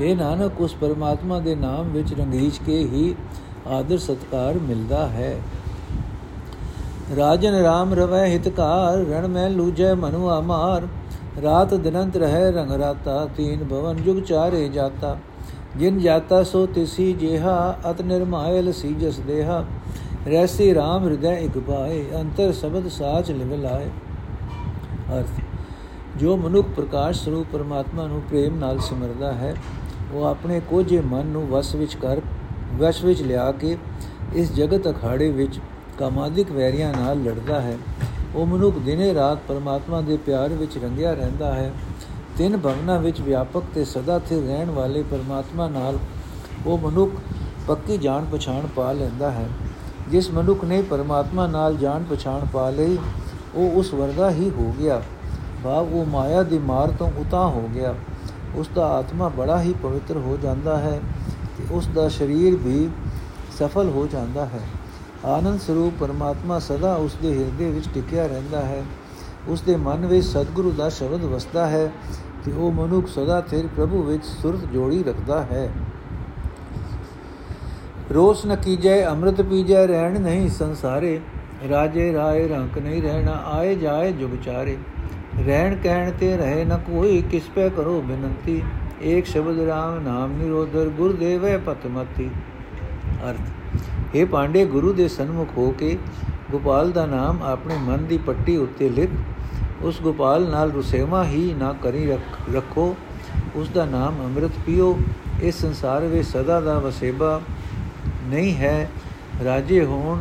ਇਹ 0.00 0.16
ਨਾਨਕ, 0.16 0.60
ਉਸ 0.60 0.74
ਪਰਮਾਤਮਾ 0.74 1.38
ਦੇ 1.40 1.54
ਨਾਮ 1.54 1.88
ਵਿੱਚ 1.88 2.12
ਰੰਗੀਚ 2.14 2.60
ਕੇ 2.66 2.78
ਹੀ 2.78 3.14
ਆਦਰ 3.66 3.98
ਸਤਕਾਰ 3.98 4.54
ਮਿਲਦਾ 4.54 5.06
ਹੈ। 5.06 5.36
ਰਾਜਨ 7.16 7.54
ਰਾਮ 7.54 7.94
ਰਵੈ 7.94 8.26
ਹਿਤਕਾਰ, 8.26 8.98
ਰਣ 8.98 9.26
ਮੈਂ 9.28 9.50
ਲੂਜੈ 9.50 9.94
ਮਨੁ 9.94 10.28
ਆਮਾਰ 10.30 10.88
ਰਾਤ 11.42 11.74
ਦਿਨੰਤ 11.74 12.16
ਰਹਿ 12.16 12.52
ਰੰਗ 12.52 12.72
ਰਾਤਾ, 12.72 13.28
ਤੀਨ 13.36 13.64
ਭਵਨ 13.64 13.96
ਜੁਗ 13.96 14.22
ਚਾਰੇ 14.22 14.68
ਜਾਤਾ। 14.68 15.16
ਜਿਨ 15.76 15.98
ਜਾਤਾ 15.98 16.42
ਸੋ 16.42 16.66
ਤਿਸੀ 16.66 17.12
ਜੇਹਾ, 17.12 17.78
ਅਤ 17.90 18.02
ਨਿਰਮਾਇਲ 18.02 18.72
ਸੀ 18.72 18.94
ਜਸ 18.94 19.18
ਦੇਹਾ। 19.18 19.64
ਰੈਸੀ 20.28 20.72
RAM 20.74 21.04
ਹਿਰਦੈ 21.04 21.36
ਇਕ 21.38 21.58
ਪਾਏ, 21.58 22.04
ਅੰਤਰ 22.20 22.52
ਸ਼ਬਦ 22.52 22.88
ਸਾਚ 22.88 23.30
ਲਿਵ 23.30 23.54
ਲਾਏ। 23.62 23.90
ਅਰਥ, 25.18 25.40
ਜੋ 26.16 26.36
ਮਨੁੱਖ 26.36 26.68
ਪ੍ਰਕਾਸ਼ 26.68 27.24
ਸਰੂਪ 27.24 27.46
ਪਰਮਾਤਮਾ 27.52 28.06
ਨੂੰ 28.06 28.22
ਪ੍ਰੇਮ 28.22 28.58
ਨਾਲ 28.58 28.78
ਸਿਮਰਦਾ 28.78 29.32
ਹੈ 29.32 29.54
ਉਹ 30.12 30.24
ਆਪਣੇ 30.24 30.60
ਕੋਝੇ 30.60 31.00
ਮਨ 31.00 31.26
ਨੂੰ 31.26 31.46
ਵਸ 31.48 31.74
ਵਿੱਚ 31.74 31.94
ਕਰ, 31.94 32.20
ਵਸ 32.74 33.02
ਵਿੱਚ 33.04 33.22
ਲਿਆ 33.22 33.52
ਕੇ 33.52 33.76
ਇਸ 34.34 34.52
ਜਗਤ 34.52 34.88
ਅਖਾੜੇ 34.90 35.30
ਵਿੱਚ 35.30 35.60
ਕਾਮਾਦਿਕ 35.98 36.52
ਵੈਰੀਆਂ 36.52 36.92
ਨਾਲ 36.94 37.22
ਲੜਦਾ 37.22 37.60
ਹੈ। 37.60 37.78
ਉਹ 38.34 38.46
ਮਨੁੱਖ 38.46 38.78
ਦਿਨੇ 38.78 39.14
ਰਾਤ 39.14 39.38
ਪਰਮਾਤਮਾ 39.48 40.00
ਦੇ 40.00 40.16
ਪਿਆਰ 40.16 40.48
ਵਿੱਚ 40.48 40.78
ਰੰਗਿਆ 40.78 41.12
ਰਹਿੰਦਾ 41.14 41.54
ਹੈ। 41.54 41.72
ਤਿੰਨ 42.38 42.56
ਭਵਨਾਂ 42.56 43.00
ਵਿੱਚ 43.00 43.20
ਵਿਆਪਕ 43.20 43.62
ਤੇ 43.74 43.84
ਸਦਾ 43.84 44.18
ਸਥਿਰ 44.18 44.42
ਰਹਿਣ 44.42 44.70
ਵਾਲੇ 44.70 45.02
ਪਰਮਾਤਮਾ 45.02 45.68
ਨਾਲ 45.68 45.98
ਉਹ 46.66 46.78
ਮਨੁੱਖ 46.78 47.12
ਪੱਕੀ 47.66 47.98
ਜਾਣ 47.98 48.24
ਪਛਾਣ 48.24 48.66
ਪਾ 48.76 48.92
ਲੈਂਦਾ 48.92 49.30
ਹੈ। 49.30 49.48
ਜਿਸ 50.10 50.30
ਮਨੁੱਖ 50.30 50.64
ਨੇ 50.64 50.82
ਪਰਮਾਤਮਾ 50.82 51.46
ਨਾਲ 51.46 51.76
ਜਾਣ 51.76 52.02
ਪਛਾਣ 52.10 52.46
ਪਾ 52.52 52.70
ਲਈ, 52.70 52.98
ਉਹ 53.54 53.70
ਉਸ 53.70 53.94
ਵਰਗਾ 53.94 54.30
ਹੀ 54.30 54.50
ਹੋ 54.50 54.74
ਗਿਆ। 54.78 55.02
ਭਾਵ 55.64 55.94
ਉਹ 55.94 56.06
ਮਾਇਆ 56.06 56.42
ਦੀ 56.42 56.58
ਮਾਰ 56.58 56.90
ਤੋਂ 56.90 57.10
ਉਤਾ 57.16 57.46
ਹੋ 57.46 57.68
ਗਿਆ। 57.74 57.94
ਉਸ 58.56 58.68
ਦਾ 58.74 58.86
ਆਤਮਾ 58.86 59.28
ਬੜਾ 59.28 59.60
ਹੀ 59.62 59.74
ਪਵਿੱਤਰ 59.82 60.16
ਹੋ 60.16 60.38
ਜਾਂਦਾ 60.42 60.78
ਹੈ 60.78 61.00
ਤੇ 61.58 61.64
ਉਸ 61.70 61.88
ਦਾ 61.88 62.08
ਸਰੀਰ 62.08 62.56
ਵੀ 62.56 62.88
ਸਫਲ 63.58 63.88
ਹੋ 63.88 64.06
ਜਾਂਦਾ 64.06 64.44
ਹੈ। 64.44 64.60
ਆਨੰਦ 65.24 65.60
ਸਰੂਪ 65.60 65.94
ਪਰਮਾਤਮਾ 66.00 66.58
ਸਦਾ 66.58 66.94
ਉਸ 66.94 67.16
ਦੇ 67.22 67.38
ਹਿਰਦੇ 67.38 67.70
ਵਿੱਚ 67.70 67.88
ਟਿਕਿਆ 67.94 68.26
ਰਹਿੰਦਾ 68.26 68.60
ਹੈ। 68.60 68.82
ਉਸ 69.48 69.60
ਦੇ 69.60 69.76
ਮਨ 69.76 70.06
ਵਿੱਚ 70.06 70.26
ਸਤਿਗੁਰੂ 70.26 70.70
ਦਾ 70.70 70.88
ਸ਼ਬਦ 70.88 71.24
ਵਸਦਾ 71.24 71.66
ਹੈ 71.66 71.92
ਤੇ 72.44 72.52
ਉਹ 72.52 72.72
ਮਨੁੱਖ 72.72 73.08
ਸਦਾ 73.08 73.40
ਥਿਰ 73.40 73.66
ਪ੍ਰਭੂ 73.76 74.02
ਵਿੱਚ 74.02 74.24
ਸੁਰਤ 74.24 74.72
ਜੋੜੀ 74.72 75.02
ਰੱਖਦਾ 75.02 75.42
ਹੈ। 75.42 75.70
ਰੋਸ 78.14 78.46
ਨ 78.46 78.56
ਕੀਜੈ, 78.56 79.06
ਅੰਮ੍ਰਿਤ 79.06 79.42
ਪੀਜੈ, 79.42 79.86
ਰਹਿਣ 79.86 80.20
ਨਹੀਂ 80.20 80.48
ਸੰਸਾਰੇ। 80.48 81.20
ਰਾਜੇ 81.70 82.12
ਰਾਏ 82.12 82.48
ਰੰਕ 82.48 82.78
ਨਹੀਂ 82.78 83.02
ਰਹਿਣਾ, 83.02 83.32
ਆਏ 83.32 83.74
ਜਾਏ 83.74 84.12
ਜੁਗ 84.12 84.30
ਚਾਰੇ। 84.44 84.76
ਰਹਿਣ 85.44 85.76
ਕਹਿਣ 85.76 86.10
ਤੇ 86.10 86.36
ਰਹੇ 86.36 86.64
ਨ 86.64 86.76
ਕੋਈ, 86.76 87.22
ਕਿਸ 87.22 87.48
ਪੈ 87.54 87.68
ਕਰੋ 87.68 88.00
ਬੇਨੰਤੀ। 88.00 88.62
ਏਕ 89.02 89.26
ਸ਼ਬਦ 89.26 89.60
ਰਾਮ, 89.60 89.98
ਨਾਮ 89.98 90.32
ਨਿਰੋਧਰ, 90.32 90.88
ਗੁਰਦੇਵੈ 90.88 91.58
ਪਤਮਤੀ 91.58 92.30
ਅਰਥ 93.30 94.14
ਇਹ 94.14 94.26
ਪਾਂਡੇ, 94.26 94.64
ਗੁਰੂ 94.64 94.92
ਦੇ 94.92 95.08
ਸਨਮੁਖ 95.08 95.48
ਹੋ 95.56 95.70
ਕੇ 95.70 95.98
ਗੋਪਾਲ 96.50 96.92
ਦਾ 96.92 97.06
ਨਾਮ 97.06 97.42
ਆਪਣੇ 97.42 97.76
ਮਨ 97.78 98.06
ਦੀ 98.06 98.18
ਪੱਟੀ 98.18 98.56
ਉੱਤੇ 98.56 98.88
ਲਿਖ। 98.88 99.10
ਉਸ 99.82 100.00
ਗੋਪਾਲ 100.02 100.48
ਨਾਲ 100.50 100.70
ਰੁਸੇਵਾ 100.70 101.24
ਹੀ 101.24 101.54
ਨਾ 101.58 101.72
ਕਰੀ 101.82 102.06
ਰੱਖੋ। 102.54 102.96
ਉਸ 103.54 103.68
ਦਾ 103.68 103.84
ਨਾਮ 103.84 104.14
ਅੰਮ੍ਰਿਤ 104.24 104.52
ਪੀਓ। 104.66 104.98
ਇਸ 105.42 105.60
ਸੰਸਾਰ 105.60 106.04
ਵਿੱਚ 106.04 106.28
ਸਦਾ 106.28 106.60
ਦਾ 106.60 106.78
ਵਸੇਬਾ 106.78 107.40
ਨਹੀਂ 108.24 108.54
ਹੈ। 108.56 108.88
ਰਾਜੇ 109.44 109.84
ਹੋਣ, 109.84 110.20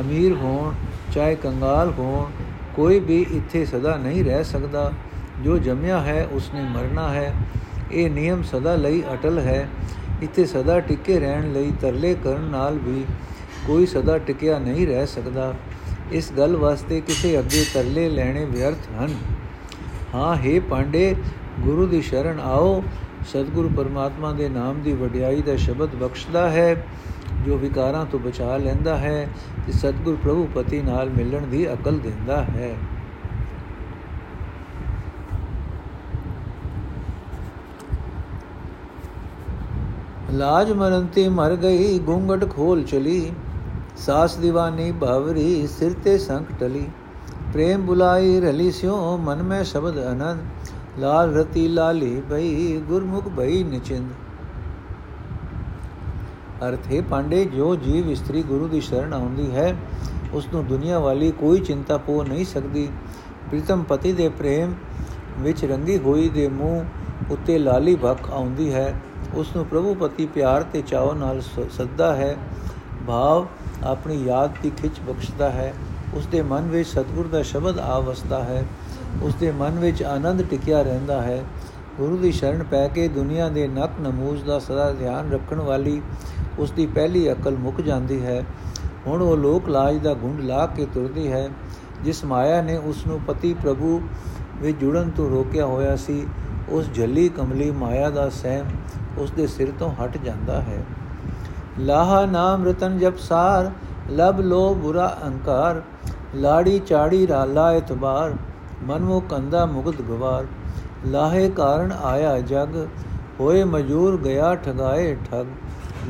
ਅਮੀਰ 0.00 0.32
ਹੋਣ, 0.32 0.72
ਚਾਹੇ 1.12 1.34
ਕੰਗਾਲ 1.34 1.92
ਹੋਣ 1.98 2.30
ਕੋਈ 2.76 3.00
ਵੀ 3.00 3.26
ਇੱਥੇ 3.32 3.64
ਸਦਾ 3.64 3.96
ਨਹੀਂ 3.96 4.24
ਰਹਿ 4.24 4.44
ਸਕਦਾ। 4.44 4.92
ਜੋ 5.44 5.58
ਜੰਮਿਆ 5.58 6.00
ਹੈ, 6.00 6.28
ਉਸਨੇ 6.32 6.60
ਮਰਨਾ 6.60 7.08
ਹੈ। 7.08 7.34
ਇਹ 7.92 8.10
ਨਿਯਮ 8.10 8.42
ਸਦਾ 8.42 8.76
ਲਈ 8.76 9.02
ਅਟਲ 9.12 9.38
ਹੈ। 9.38 9.68
ਇੱਥੇ 10.22 10.44
ਸਦਾ 10.44 10.80
ਟਿਕੇ 10.80 11.20
ਰਹਿਣ 11.20 11.52
ਲਈ 11.52 11.72
ਤਰਲੇ 11.80 12.16
ਕਰਨ 12.24 12.40
ਨਾਲ 12.40 12.78
ਵੀ 12.78 13.04
ਕੋਈ 13.66 13.86
ਸਦਾ 13.86 14.18
ਟਿਕਿਆ 14.18 14.58
ਨਹੀਂ 14.58 14.86
ਰਹਿ 14.86 15.06
ਸਕਦਾ। 15.06 15.54
ਇਸ 16.12 16.32
ਗੱਲ 16.32 16.56
ਵਾਸਤੇ 16.56 17.00
ਕਿਸੇ 17.00 17.38
ਅੱਗੇ 17.38 17.64
ਤਰਲੇ 17.74 18.08
ਲੈਣੇ 18.08 18.44
ਵਿਅਰਥ 18.44 19.04
ਹਨ। 19.04 19.14
ਹਾਂ 20.14 20.36
हे 20.36 20.62
ਪਾਂਡੇ, 20.70 21.16
ਗੁਰੂ 21.60 21.86
ਦੀ 21.86 22.02
ਸ਼ਰਨ 22.02 22.40
ਆਓ। 22.40 22.84
ਸਤਿਗੁਰੂ 23.28 23.68
ਪਰਮਾਤਮਾ 23.76 24.32
ਦੇ 24.32 24.48
ਨਾਮ 24.48 24.82
ਦੀ 24.82 24.92
ਵਡਿਆਈ 24.92 25.42
ਦਾ 25.42 25.56
ਸ਼ਬਦ 25.56 25.94
ਬਖਸ਼ਦਾ 25.94 26.50
ਹੈ। 26.50 26.86
ਜੋ 27.44 27.56
ਵਿਕਾਰਾਂ 27.56 28.04
ਤੋਂ 28.06 28.18
ਬਚਾ 28.20 28.56
ਲੈਂਦਾ 28.56 28.96
ਹੈ 28.96 29.28
ਤੇ 29.66 29.72
ਸਤਿਗੁਰ 29.72 30.16
ਪ੍ਰਭੂ 30.24 30.48
ਪਤੀ 30.54 30.82
ਨਾਲ 30.82 31.10
ਮਿਲਣ 31.10 31.46
ਦੀ 31.46 31.72
ਅਕਲ 31.72 31.98
ਦਿੰਦਾ 31.98 32.42
ਹੈ। 32.42 32.74
ਲਾਜ 40.30 40.72
ਮਰਨ 40.72 41.06
ਤੇ 41.06 41.28
ਮਰ 41.28 41.56
ਗਈ, 41.56 41.98
ਗੁੰਗਟ 41.98 42.48
ਖੋਲ 42.50 42.82
ਚਲੀ। 42.82 43.32
ਸਾਸ 43.96 44.36
ਦੀਵਾਨੀ 44.36 44.92
ਭਾਵਰੀ 44.92 45.66
ਸਿਰ 45.66 45.92
ਤੇ 46.04 46.18
ਸੰਕ 46.18 46.46
ਟਲੀ। 46.60 46.86
ਪ੍ਰੇਮ 47.52 47.86
ਬੁਲਾਈ 47.86 48.40
ਰਲੀ 48.40 48.70
ਸਿਓ 48.70 49.16
ਮਨ 49.16 49.42
ਮੈਂ 49.42 49.64
ਸ਼ਬਦ 49.64 49.98
ਅਨੰਦ। 50.12 50.40
ਲਾਲ 50.98 51.34
ਰਤੀ 51.34 51.68
ਲਾਲੀ 51.68 52.22
ਭਈ 52.30 52.76
ਗੁਰਮੁਖ 52.88 53.28
ਭਈ 53.28 53.62
ਨਿਚਿੰਦ। 53.62 54.10
ਅਰਥ 56.68 56.92
ਹੈ, 56.92 57.02
ਪਾਂਡੇ, 57.02 57.44
ਜੋ 57.44 57.76
ਜੀਵ 57.76 58.10
ਇਸਤਰੀ 58.10 58.42
ਗੁਰੂ 58.42 58.68
ਦੀ 58.68 58.80
ਸ਼ਰਨ 58.80 59.12
ਆਉਂਦੀ 59.12 59.54
ਹੈ, 59.54 59.76
ਉਸ 60.32 60.46
ਨੂੰ 60.54 60.66
ਦੁਨੀਆ 60.66 60.98
ਵਾਲੀ 60.98 61.30
ਕੋਈ 61.30 61.60
ਚਿੰਤਾ 61.60 61.96
ਪੋ 61.96 62.22
ਨਹੀਂ 62.22 62.44
ਸਕਦੀ। 62.44 62.88
ਪ੍ਰੀਤਮ 63.48 63.82
ਪਤੀ 63.82 64.12
ਦੇ 64.12 64.28
ਪ੍ਰੇਮ 64.28 64.74
ਵਿੱਚ 65.38 65.64
ਰੰਗੀ 65.64 65.98
ਹੋਈ 65.98 66.28
ਦੇ 66.28 66.48
ਮੂੰਹ 66.48 66.84
ਉੱਤੇ 67.30 67.58
ਲਾਲੀ 67.58 67.96
ਭੱਖ 67.96 68.30
ਆਉਂਦੀ 68.30 68.74
ਹੈ। 68.74 68.94
ਉਸ 69.34 69.56
ਨੂੰ 69.56 69.66
ਪ੍ਰਭੂ 69.66 69.94
ਪਤੀ 69.94 70.26
ਪਿਆਰ 70.26 70.62
ਤੇ 70.62 70.82
ਚਾਅ 70.82 71.14
ਨਾਲ 71.14 71.40
ਸੱਦਾ 71.70 72.16
ਹੈ। 72.16 72.36
ਭਾਵ 73.06 73.46
ਆਪਣੀ 73.84 74.24
ਯਾਦ 74.24 74.50
ਦੀ 74.62 74.70
ਖਿੱਚ 74.70 75.00
ਬਖਸ਼ਦਾ 75.00 75.50
ਹੈ। 75.50 75.74
ਉਸ 76.14 76.26
ਦੇ 76.26 76.42
ਮਨ 76.42 76.68
ਵਿੱਚ 76.68 76.88
ਸਤਿਗੁਰ 76.88 77.26
ਦਾ 77.26 77.42
ਸ਼ਬਦ 77.42 77.78
ਆ 77.78 77.98
ਵਸਦਾ 77.98 78.42
ਹੈ। 78.42 78.64
ਉਸ 79.22 79.34
ਦੇ 79.34 79.50
ਮਨ 79.50 79.78
ਵਿੱਚ 79.78 80.02
ਆਨੰਦ 80.02 80.42
ਟਿਕਿਆ 80.42 80.82
ਰਹਿੰਦਾ 80.82 81.22
ਹੈ। 81.22 81.44
ਗੁਰੂ 81.96 82.16
ਦੀ 82.16 82.32
ਸ਼ਰਨ 82.32 82.62
ਪੈ 82.62 82.88
ਕੇ 82.88 83.08
ਦੁਨੀਆ 83.08 83.48
ਦੇ 83.48 83.68
ਨਕ 83.68 83.90
ਨਮੂਜ਼ 84.00 84.44
ਦਾ 84.44 84.58
ਸਦਾ 84.58 84.92
ਧਿਆਨ 84.92 85.32
ਰੱਖਣ 85.32 85.60
ਵਾਲੀ 85.60 86.02
ਉਸ 86.58 86.70
ਦੀ 86.70 86.86
ਪਹਿਲੀ 86.86 87.32
ਅਕਲ 87.32 87.56
ਮੁੱਕ 87.56 87.80
ਜਾਂਦੀ 87.80 88.24
ਹੈ। 88.26 88.44
ਹੁਣ 89.06 89.22
ਉਹ 89.22 89.36
ਲੋਕ 89.36 89.68
ਲਾਜ 89.68 89.96
ਦਾ 89.96 90.14
ਗੁੰਡ 90.14 90.40
ਲਾ 90.40 90.66
ਕੇ 90.66 90.86
ਤੁਰਦੀ 90.94 91.32
ਹੈ, 91.32 91.48
ਜਿਸ 92.02 92.24
ਮਾਇਆ 92.24 92.62
ਨੇ 92.62 92.76
ਉਸ 92.76 93.06
ਨੂੰ 93.06 93.20
ਪਤੀ 93.20 93.54
ਪ੍ਰਭੂ 93.54 94.00
ਵਿੱਚ 94.62 94.78
ਜੁੜਨ 94.78 95.10
ਤੋਂ 95.10 95.30
ਰੋਕਿਆ 95.30 95.66
ਹੋਇਆ 95.66 95.96
ਸੀ। 95.96 96.26
ਉਸ 96.68 96.90
ਜੱਲੀ 96.90 97.28
ਕਮਲੀ 97.28 97.70
ਮਾਇਆ 97.70 98.10
ਦਾ 98.10 98.28
ਸਹਿਮ 98.28 98.66
ਉਸ 99.18 99.30
ਦੇ 99.30 99.46
ਸਿਰ 99.46 99.72
ਤੋਂ 99.78 99.92
ਹਟ 99.94 100.18
ਜਾਂਦਾ 100.24 100.60
ਹੈ। 100.60 100.82
ਲਾਹਾ 101.78 102.24
ਨਾਮ 102.26 102.64
ਰਤਨ 102.64 102.98
ਜਪ 102.98 103.18
ਸਾਰ 103.18 103.70
ਲਬ 104.10 104.40
ਲੋ 104.40 104.74
ਬੁਰਾ 104.74 105.18
ਅਹੰਕਾਰ 105.22 105.82
ਲਾੜੀ 106.34 106.78
ਚਾੜੀ 106.78 107.26
ਰਾਲਾ 107.26 107.72
ਇਤਬਾਰ 107.72 108.34
ਮਨਮੋ 108.82 109.20
ਕੰਦਾ 109.20 109.66
ਮੁਗਤ 109.66 110.02
ਗਵਾਰ। 110.02 110.46
ਲਾਹੇ 111.06 111.48
ਕਾਰਨ 111.48 111.92
ਆਇਆ 112.02 112.38
ਜਗ, 112.40 112.86
ਹੋਏ 113.40 113.64
ਮਜੂਰ 113.64 114.16
ਗਿਆ 114.18 114.54
ਠਗਾਏ 114.54 115.14
ਠਗ। 115.14 115.46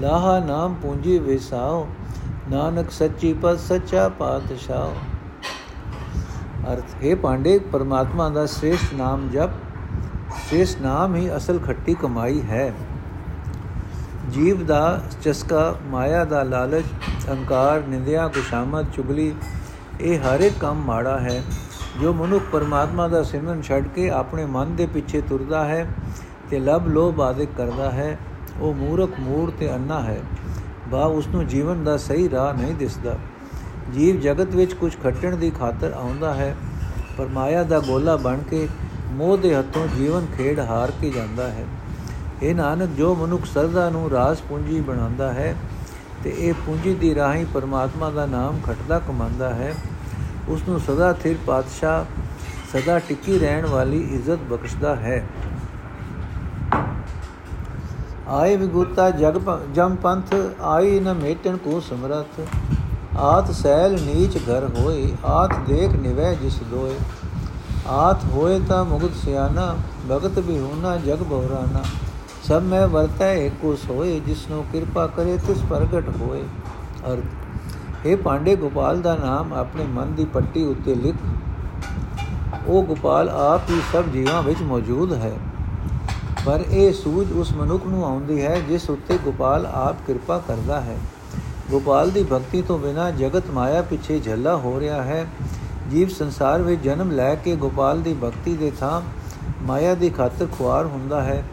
ਲਾਹਾ 0.00 0.38
ਨਾਮ 0.38 0.74
ਪੂੰਜੀ 0.74 1.18
ਵਿਸਾਓ 1.18 1.88
ਨਾਨਕ 2.50 2.90
ਸੱਚੀ 2.90 3.32
ਪਤ 3.32 3.58
ਸੱਚਾ 3.58 4.08
ਪਾਤਸ਼ਾਹ। 4.08 4.90
ਅਰਥ, 6.72 7.04
ਹੈ 7.04 7.14
ਪਾਂਡੇ, 7.14 7.58
ਪਰਮਾਤਮਾ 7.58 8.28
ਦਾ 8.28 8.46
ਸ੍ਰੇਸ਼ਟ 8.46 8.94
ਨਾਮ 8.94 9.28
ਜਪ। 9.28 9.50
ਸ੍ਰੇਸ਼ਟ 10.48 10.80
ਨਾਮ 10.80 11.14
ਹੀ 11.14 11.36
ਅਸਲ 11.36 11.58
ਖੱਟੀ 11.58 11.94
ਕਮਾਈ 11.94 12.42
ਹੈ। 12.42 12.72
ਜੀਵ 14.30 14.66
ਦਾ 14.66 15.00
ਚਸਕਾ, 15.22 15.74
ਮਾਇਆ 15.86 16.24
ਦਾ 16.24 16.42
ਲਾਲਚ, 16.42 16.84
ਅਹੰਕਾਰ, 17.28 17.82
ਨਿੰਦਿਆ 17.88 18.28
ਕੁਸ਼ਾਮਤ 18.28 18.86
ਚੁਗਲੀ, 18.92 19.34
ਇਹ 20.00 20.18
ਹਰ 20.18 20.40
ਇੱਕ 20.40 20.54
ਕੰਮ 20.60 20.84
ਮਾੜਾ 20.84 21.18
ਹੈ, 21.20 21.42
ਜੋ 22.00 22.12
ਮਨੁੱਖ 22.12 22.44
ਪਰਮਾਤਮਾ 22.52 23.08
ਦਾ 23.08 23.22
ਸਿਮਰਨ 23.22 23.62
ਛੱਡ 23.62 23.88
ਕੇ 23.88 24.10
ਆਪਣੇ 24.10 24.44
ਮਨ 24.44 24.76
ਦੇ 24.76 24.86
ਪਿੱਛੇ 24.86 25.20
ਤੁਰਦਾ 25.20 25.64
ਹੈ 25.64 25.86
ਤੇ 26.50 26.60
ਲਬ 26.60 26.88
ਲੋਭ 26.88 27.20
ਆਦਿ 27.20 27.46
ਕਰਦਾ 27.46 27.90
ਹੈ। 27.90 28.18
ਉਹ 28.62 28.74
ਮੂਰਖ 28.74 29.18
ਮੂੜ 29.20 29.50
ਤੇ 29.50 29.74
ਅੰਨਾ 29.74 30.00
ਹੈ। 30.02 30.20
ਬਾ 30.88 31.04
ਉਸ 31.06 31.26
ਨੂੰ 31.26 31.46
ਜੀਵਨ 31.46 31.84
ਦਾ 31.84 31.96
ਸਹੀ 31.96 32.30
ਰਾਹ 32.30 32.52
ਨਹੀਂ 32.54 32.74
ਦਿਸਦਾ। 32.74 33.16
ਜੀਵ 33.94 34.20
ਜਗਤ 34.20 34.54
ਵਿੱਚ 34.54 34.72
ਕੁਝ 34.74 34.92
ਖੱਟਣ 35.02 35.36
ਦੀ 35.36 35.50
ਖਾਤਰ 35.50 35.92
ਆਉਂਦਾ 35.92 36.34
ਹੈ, 36.34 36.54
ਪਰ 37.18 37.28
ਮਾਇਆ 37.28 37.62
ਦਾ 37.62 37.78
ਗੋਲਾ 37.80 38.16
ਬਣ 38.16 38.38
ਕੇ 38.50 38.68
ਮੋਹ 39.10 39.36
ਦੇ 39.38 39.54
ਹੱਥੋਂ 39.54 39.86
ਜੀਵਨ 39.96 40.26
ਖੇਡ 40.36 40.60
ਹਾਰ 40.60 40.92
ਕੇ 41.00 41.10
ਜਾਂਦਾ 41.10 41.48
ਹੈ। 41.48 41.64
ਇਹ 42.42 42.54
ਨਾਨਕ, 42.54 42.88
ਜੋ 42.88 43.14
ਮਨੁੱਖ 43.14 43.44
ਸਰਦਾ 43.44 43.88
ਨੂੰ 43.90 44.10
ਰਾਸ 44.10 44.40
ਪੂੰਜੀ 44.40 44.80
ਬਣਾਉਂਦਾ 44.80 45.32
ਹੈ 45.32 45.54
ਤੇ 46.24 46.34
ਇਹ 46.38 46.54
ਪੂੰਜੀ 46.66 46.94
ਦੀ 46.94 47.14
ਰਾਹੀਂ 47.14 47.44
ਪਰਮਾਤਮਾ 47.54 48.10
ਦਾ 48.10 48.26
ਨਾਮ 48.26 48.60
ਖਟਦਾ 48.66 48.98
ਕਮਾਉਂਦਾ 48.98 49.52
ਹੈ 49.54 49.74
ਉਸ 50.48 50.62
ਨੂੰ 50.68 50.80
ਸਦਾ 50.80 51.12
ਥਿਰ 51.12 51.36
ਪਾਤਸ਼ਾਹ, 51.46 52.04
ਸਦਾ 52.72 52.98
ਟਿੱਕੀ 52.98 53.38
ਰਹਿਣ 53.38 53.66
ਵਾਲੀ 53.66 54.00
ਇੱਜ਼ਤ 54.12 54.38
ਬਖਸ਼ਦਾ 54.50 54.94
ਹੈ। 54.96 55.24
ਆਏ 58.28 58.56
ਵਿਗੁਤਾ 58.56 59.08
ਜਗ 59.10 59.38
ਜਮ 59.74 59.94
ਪੰਥ 59.94 60.34
ਆਈ 60.62 61.00
ਨ 61.00 61.12
ਮੇਟਣ 61.14 61.56
ਕੋ 61.56 61.80
ਸਮਰਥ। 61.80 62.40
ਆਤ 63.18 63.50
ਸੈਲ 63.50 63.92
ਨੀਚ 64.00 64.36
ਘਰ 64.38 64.68
ਹੋਏ, 64.78 65.08
ਆਤ 65.24 65.54
ਦੇਖ 65.68 65.92
ਨਿਵੈ 65.92 66.32
ਜਿਸ 66.34 66.58
ਦੋਏ। 66.70 66.94
ਆਤ 67.88 68.24
ਹੋਏ 68.24 68.60
ਤਾਂ 68.68 68.84
ਮੁਗਤ 68.84 69.14
ਸਿਆਨਾ 69.14 69.74
ਭਗਤ 70.10 70.38
ਵੀ 70.38 70.58
ਹੋਣਾ 70.58 70.96
ਜਗ 70.96 71.22
ਬਹਰਾਨਾ 71.22 71.82
ਸਭ 72.44 72.62
ਮੈਂ 72.62 72.86
ਵਰਤੈ 72.88 73.32
ਏਕੋ 73.34 73.74
ਸੋਏ 73.76 74.18
ਜਿਸ 74.20 74.48
ਨੂੰ 74.50 74.64
ਕਿਰਪਾ 74.72 75.06
ਕਰੇ 75.06 75.36
ਤਿਸ 75.46 75.62
ਪ੍ਰਗਟ 75.70 76.08
ਹੋਏ। 76.20 76.42
ਅਰਥ 77.12 78.06
ਇਹ 78.06 78.16
ਪਾਂਡੇ 78.16 78.56
ਗੋਪਾਲ 78.56 79.00
ਦਾ 79.02 79.14
ਨਾਮ 79.16 79.52
ਆਪਣੇ 79.52 79.84
ਮਨ 79.84 80.14
ਦੀ 80.14 80.24
ਪੱਟੀ 80.24 80.64
ਉੱਤੇ 80.64 80.94
ਲਿਖ। 80.94 81.16
ਉਹ 82.66 82.82
ਗੋਪਾਲ 82.82 83.28
ਆਪ 83.28 83.70
ਹੀ 83.70 83.80
ਸਭ 83.92 84.04
ਜੀਵਾਂ 84.04 84.42
ਵਿੱਚ 84.42 84.62
ਮੌਜੂਦ 84.62 85.12
ਹੈ। 85.12 85.32
ਪਰ 86.46 86.64
ਇਹ 86.70 86.92
ਸੂਝ 86.92 87.32
ਉਸ 87.32 87.52
ਮਨੁੱਖ 87.52 87.86
ਨੂੰ 87.86 88.04
ਆਉਂਦੀ 88.04 88.42
ਹੈ, 88.42 88.60
ਜਿਸ 88.60 88.90
ਉੱਤੇ 88.90 89.18
ਗੋਪਾਲ 89.24 89.66
ਆਪ 89.66 89.96
ਕਿਰਪਾ 90.06 90.38
ਕਰਦਾ 90.38 90.80
ਹੈ। 90.80 90.96
ਗੋਪਾਲ 91.70 92.10
ਦੀ 92.10 92.22
ਭਗਤੀ 92.22 92.62
ਤੋਂ 92.62 92.78
ਬਿਨਾ 92.78 93.10
ਜਗਤ 93.10 93.50
ਮਾਇਆ 93.50 93.82
ਪਿੱਛੇ 93.82 94.20
ਝੱਲਾ 94.20 94.56
ਹੋ 94.56 94.80
ਰਿਹਾ 94.80 95.02
ਹੈ। 95.02 95.26
ਜੀਵ 95.90 96.08
ਸੰਸਾਰ 96.08 96.62
ਵਿੱਚ 96.62 96.82
ਜਨਮ 96.82 97.10
ਲੈ 97.10 97.34
ਕੇ 97.34 97.56
ਗੋਪਾਲ 97.56 98.00
ਦੀ 98.00 98.16
ਭਗਤੀ 98.24 98.56
ਦੇ 98.56 98.72
ਥਾਂ 98.80 99.02
ਮਾਇਆ 99.62 99.94
ਦੀ 99.94 100.10
ਖਾਤਰ 100.10 100.46
ਖੁਆਰ 100.52 100.86
ਹੁੰਦਾ 100.86 101.22
ਹੈ। 101.22 101.44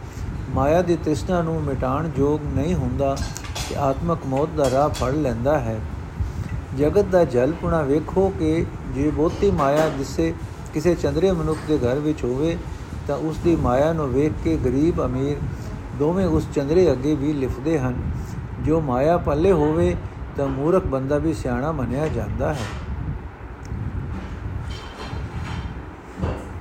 ਮਾਇਆ 0.54 0.82
ਦੀ 0.82 0.96
ਤ੍ਰਿਸ਼ਨਾ 0.96 1.42
ਨੂੰ 1.42 1.62
ਮਿਟਾਣ 1.62 2.10
ਯੋਗ 2.16 2.40
ਨਹੀਂ 2.56 2.74
ਹੁੰਦਾ 2.74 3.16
ਕਿ 3.68 3.76
ਆਤਮਕ 3.76 4.18
ਮੌਤ 4.26 4.48
ਦਾ 4.56 4.70
ਰਾਹ 4.70 4.88
ਫੜ 4.88 5.14
ਲੈਂਦਾ 5.14 5.58
ਹੈ। 5.58 5.80
ਜਗਤ 6.78 7.04
ਦਾ 7.04 7.24
ਜਲਪੁਣਾ 7.24 7.82
ਵੇਖੋ 7.82 8.32
ਕਿ 8.38 8.66
ਜੇ 8.94 9.10
ਬੋਤੀ 9.10 9.50
ਮਾਇਆ 9.50 9.88
ਜਿਸੇ 9.88 10.34
ਕਿਸੇ 10.74 10.94
ਚੰਦਰੇ 10.94 11.32
ਮਨੁੱਖ 11.32 11.58
ਦੇ 11.68 11.78
ਘਰ 11.78 11.98
ਵਿੱਚ 11.98 12.24
ਹੋਵੇ 12.24 12.56
ਤਾਂ 13.10 13.16
ਉਸ 13.18 13.38
ਦੀ 13.38 13.54
ਮਾਇਆ 13.56 13.92
ਨੂੰ 13.92 14.08
ਵੇਖ 14.08 14.32
ਕੇ 14.44 14.56
ਗਰੀਬ 14.56 15.00
ਅਮੀਰ 15.04 15.36
ਦੋਵੇਂ 15.98 16.26
ਉਸ 16.26 16.46
ਚੰਦਰੇ 16.54 16.90
ਅੱਗੇ 16.92 17.14
ਵੀ 17.14 17.32
ਲਿਫਦੇ 17.32 17.78
ਹਨ। 17.78 17.94
ਜੋ 18.64 18.80
ਮਾਇਆ 18.80 19.16
ਪੱਲੇ 19.18 19.52
ਹੋਵੇ 19.52 19.94
ਤਾਂ 20.36 20.46
ਮੂਰਖ 20.48 20.86
ਬੰਦਾ 20.86 21.18
ਵੀ 21.18 21.32
ਸਿਆਣਾ 21.34 21.72
ਮੰਨਿਆ 21.72 22.06
ਜਾਂਦਾ 22.08 22.52
ਹੈ। 22.52 22.66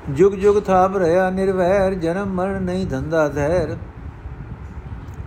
ਜੁਗ 0.10 0.34
ਜੁਗ 0.34 0.60
ਥਾਪ 0.62 0.98
ਰਹਾ 0.98 1.30
ਨਿਰਵੈਰ, 1.30 1.94
ਜਨਮ 1.94 2.34
ਮਰਨ 2.34 2.62
ਨਹੀਂ 2.62 2.86
ਧੰਦਾ 2.88 3.28
ਧੈਰ 3.30 3.78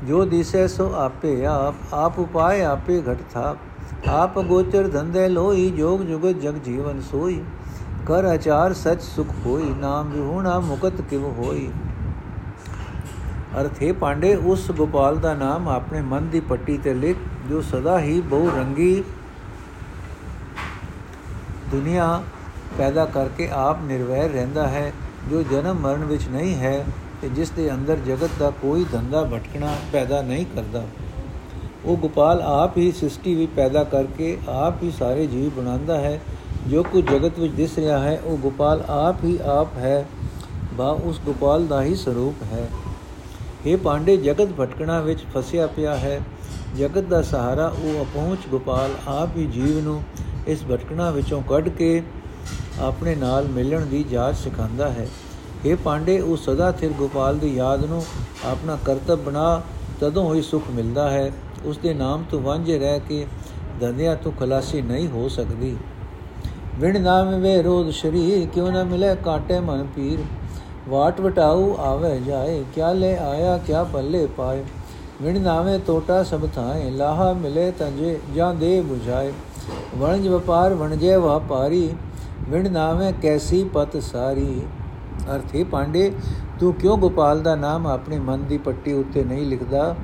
ਜੋ 0.05 0.25
ਦਿਸੈ 0.25 0.67
ਸੋ 0.67 0.93
ਆਪੇ 0.97 1.45
ਆਪ 1.47 1.95
ਆਪ 1.95 2.19
ਉਪਾਏ 2.19 2.63
ਆਪੇ 2.65 3.03
ਘਟ 3.13 3.19
ਥਾਪ। 3.35 4.09
ਆਪ 4.09 4.39
ਗੋਚਰ 4.41 4.89
ਧੰਦੇ 4.89 5.29
ਲੋਈ 5.29 5.71
ਜੋਗ 5.71 6.01
ਜੁਗਤ 6.01 6.41
ਜਗ 6.41 6.63
ਜੀਵਨ 6.65 7.01
ਸੋਈ। 7.01 7.43
ਕਰ 8.07 8.25
ਆਚਾਰ 8.25 8.73
ਸਚ 8.73 9.03
ਸੁਖ 9.03 9.27
ਹੋਈ, 9.47 9.75
ਨਾਮ 9.81 10.11
ਵਿਹੂਣਾ 10.11 10.61
ਮੁਕਤ 10.61 11.01
ਕਿਵ 11.01 11.25
ਹੋਈ। 11.25 11.71
ਅਰਥੇ 13.61 13.93
ਪਾਂਡੇ, 13.93 14.35
ਉਸ 14.35 14.71
ਗੋਪਾਲ 14.71 15.17
ਦਾ 15.17 15.35
ਨਾਮ 15.35 15.69
ਆਪਣੇ 15.69 16.01
ਮਨ 16.01 16.29
ਦੀ 16.29 16.41
ਪੱਟੀ 16.41 16.79
ਤੇ 16.79 16.95
ਲਿਖ, 16.95 17.17
ਜੋ 17.49 17.61
ਸਦਾ 17.63 18.01
ਹੀ 18.01 18.21
ਬਹੁ 18.21 18.51
ਰੰਗੀ 18.57 19.05
ਦੁਨੀਆ 21.71 22.23
ਪੈਦਾ 22.79 23.05
ਕਰਕੇ 23.05 23.49
ਆਪ 23.53 23.79
ਨਿਰਵੈਰ 23.83 24.31
ਰਹਿੰਦਾ 24.31 24.69
ਹੈ। 24.69 24.93
ਜੋ 25.31 25.43
ਜਨਮ 25.43 25.79
ਮਰਨ 25.79 26.05
ਵਿੱਚ 26.05 26.29
ਨਹੀਂ 26.29 26.55
ਹੈ, 26.55 26.85
ਤੇ 27.23 27.29
ਜਿਸ 27.29 27.51
ਦੇ 27.51 27.71
ਅੰਦਰ 27.75 27.97
ਜਗਤ 27.97 28.31
ਦਾ 28.39 28.51
ਕੋਈ 28.51 28.85
ਧੰਦਾ 28.93 29.25
ਭਟਕਣਾ 29.25 29.75
ਪੈਦਾ 29.93 30.23
ਨਹੀਂ 30.23 30.47
ਕਰਦਾ। 30.47 30.85
ਉਹ 31.85 31.97
ਗੋਪਾਲ 31.97 32.43
ਆਪ 32.43 32.77
ਹੀ 32.77 32.93
ਸ੍ਰਿਸ਼ਟੀ 32.93 33.35
ਵੀ 33.35 33.47
ਪੈਦਾ 33.47 33.85
ਕਰਕੇ 33.85 34.39
ਆਪ 34.49 34.83
ਹੀ 34.83 34.91
ਸਾਰੇ 34.91 35.27
ਜੀਵ 35.27 35.61
ਬਣਾਉਂਦਾ 35.61 36.01
ਹੈ। 36.01 36.21
ਜੋ 36.69 36.83
ਕੁਝ 36.83 37.05
ਜਗਤ 37.05 37.39
ਵਿੱਚ 37.39 37.53
ਦਿਸ 37.53 37.79
ਰਿਹਾ 37.79 37.99
ਹੈ, 37.99 38.21
ਉਹ 38.25 38.37
ਗੋਪਾਲ 38.37 38.85
ਆਪ 38.89 39.25
ਹੀ 39.25 39.39
ਆਪ 39.45 39.77
ਹੈ, 39.77 40.07
ਬਾ 40.75 40.89
ਉਸ 40.89 41.21
ਗੋਪਾਲ 41.27 41.67
ਦਾ 41.67 41.83
ਹੀ 41.83 41.95
ਸਰੂਪ 41.95 42.43
ਹੈ। 42.53 42.69
ਇਹ 43.67 43.77
ਪਾਂਡੇ, 43.77 44.17
ਜਗਤ 44.17 44.49
ਭਟਕਣਾ 44.61 45.01
ਵਿੱਚ 45.01 45.25
ਫਸਿਆ 45.35 45.67
ਪਿਆ 45.67 45.97
ਹੈ। 45.97 46.21
ਜਗਤ 46.79 47.05
ਦਾ 47.05 47.23
ਸਹਾਰਾ 47.23 47.73
ਉਹ 47.79 48.05
ਅਪਹੁੰਚ 48.05 48.39
ਗੋਪਾਲ 48.51 48.91
ਆਪ 49.09 49.37
ਹੀ 49.37 49.47
ਜੀਵ 49.47 49.81
ਨੂੰ 49.85 50.03
ਇਸ 50.47 50.65
ਭਟਕਣਾ 50.71 51.11
ਵਿੱਚੋਂ 51.11 51.43
ਕੱਢ 51.43 51.69
ਕੇ 51.69 52.03
ਆਪਣੇ 52.81 53.15
ਨਾਲ 53.15 53.45
ਮਿਲਣ 53.45 53.87
ਦੀ 53.87 54.05
ਜਾਚ 54.11 54.37
ਸਿਖਾਉਂਦਾ 54.37 54.89
ਹੈ। 54.89 55.09
ਇਹ 55.65 55.77
ਪਾਂਡੇ, 55.77 56.21
ਉਹ 56.21 56.37
ਸਦਾ 56.37 56.73
ਥਿਰ 56.73 56.93
ਗੋਪਾਲ 56.93 57.39
ਦੀ 57.39 57.55
ਯਾਦ 57.57 57.85
ਨੂੰ 57.85 58.05
ਆਪਣਾ 58.45 58.79
ਕਰਤੱਵ 58.85 59.19
ਬਣਾ 59.19 59.63
ਤਦੋਂ 60.01 60.35
ਹੀ 60.35 60.43
ਸੁਖ 60.43 60.63
ਮਿਲਦਾ 60.71 61.11
ਹੈ। 61.11 61.33
ਉਸ 61.65 61.79
ਦੇ 61.79 61.95
ਨਾਮ 61.95 62.25
ਤੋਂ 62.31 62.41
ਵਾਂਝੇ 62.41 62.79
ਰਹਿ 62.79 63.01
ਕੇ 63.01 63.27
ਦੰਦਿਆਂ 63.81 64.17
ਤੋਂ 64.17 64.33
ਖਲਾਸੀ 64.33 64.83
ਨਹੀਂ 64.83 65.09
ਹੋ 65.09 65.29
ਸਕਦੀ। 65.29 65.77
ਵਿਣ 66.79 67.01
ਨਾਮ 67.01 67.41
ਵੇ 67.41 67.63
ਰੋਧ 67.63 67.91
ਸ਼ਰੀਰ, 67.91 68.47
ਕਿਉ 68.47 68.71
ਨਾ 68.71 68.85
ਮਿਲੇ 68.85 69.17
ਕਾਟੇ 69.25 69.61
ਮਨ 69.61 69.87
ਪੀਰ। 69.97 70.19
ਵਾਟ 70.89 71.21
ਵਟਾਉ 71.21 71.77
ਆਵੇ 71.79 72.21
ਜਾਏ, 72.21 72.65
ਕਿਆ 72.75 72.93
ਲੈ 72.93 73.17
ਆਇਆ, 73.17 73.59
ਕਿਆ 73.59 73.85
ਪੱਲੇ 73.85 74.27
ਪਾਏ। 74.27 74.65
ਵਿਣ 75.23 75.41
ਨਾਵੇਂ 75.41 75.79
ਟੋਟਾ 75.87 76.23
ਸਭ 76.23 76.49
ਥਾਏ, 76.57 76.91
ਲਾਹਾ 76.91 77.33
ਮਿਲੇ 77.33 77.71
ਤੰਜੇ, 77.71 78.19
ਜਾਂ 78.35 78.55
ਦੇ 78.55 78.81
부ਝਾਏ 78.81 79.33
ਵਣਜ 79.97 80.29
ਵਪਾਰ 80.29 80.75
ਵਣਜੇ 80.75 81.17
ਵਪਾਰੀ, 81.17 81.95
ਵਿਣ 82.49 82.73
ਨਾਵੇਂ 82.73 83.13
ਕੈਸੀ 83.13 83.65
ਪਤ 83.65 84.03
ਸਾਰੀ। 84.03 84.63
ਅਰਥੇ 85.37 85.65
ਪਾਂਡੇ, 85.65 86.13
ਤੂੰ 86.61 86.75
ਕਿਉਂ 86.75 86.99
ਗੋਪਾਲ 86.99 87.41
ਦਾ 87.41 87.55
ਨਾਮ 87.55 87.87
ਆਪਣੇ 87.87 88.19
ਮਨ 88.19 88.45
ਦੀ 88.45 88.59
ਪੱਟੀ 88.59 88.93
ਉੱਤੇ 88.93 89.25
ਨਹੀਂ 89.25 89.47
ਲਿਖਦਾ? 89.47 89.97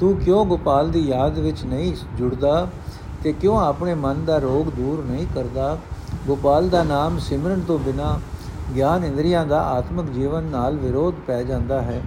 ਤੂੰ 0.00 0.16
ਕਿਉਂ 0.16 0.46
ਗੋਪਾਲ 0.46 0.90
ਦੀ 0.90 1.00
ਯਾਦ 1.00 1.38
ਵਿੱਚ 1.38 1.64
ਨਹੀਂ 1.64 1.94
ਜੁੜਦਾ? 2.16 2.66
ਤੇ 3.24 3.32
ਕਿਉਂ 3.32 3.60
ਆਪਣੇ 3.60 3.94
ਮਨ 3.94 4.24
ਦਾ 4.24 4.38
ਰੋਗ 4.38 4.66
ਦੂਰ 4.66 5.04
ਨਹੀਂ 5.10 5.26
ਕਰਦਾ? 5.34 5.78
ਗੋਪਾਲ 6.26 6.68
ਦਾ 6.68 6.82
ਨਾਮ 6.82 7.18
ਸਿਮਰਨ 7.18 7.60
ਤੋਂ 7.60 7.78
ਬਿਨਾ 7.78 8.18
ਗਿਆਨ 8.76 9.04
ਇੰਦਰੀਆਂ 9.04 9.46
ਦਾ 9.46 9.62
ਆਤਮਿਕ 9.62 10.06
ਜੀਵਨ 10.06 10.44
ਨਾਲ 10.44 10.76
ਵਿਰੋਧ 10.76 11.14
ਪੈ 11.26 11.42
ਜਾਂਦਾ 11.42 11.82
ਹੈ। 11.82 12.02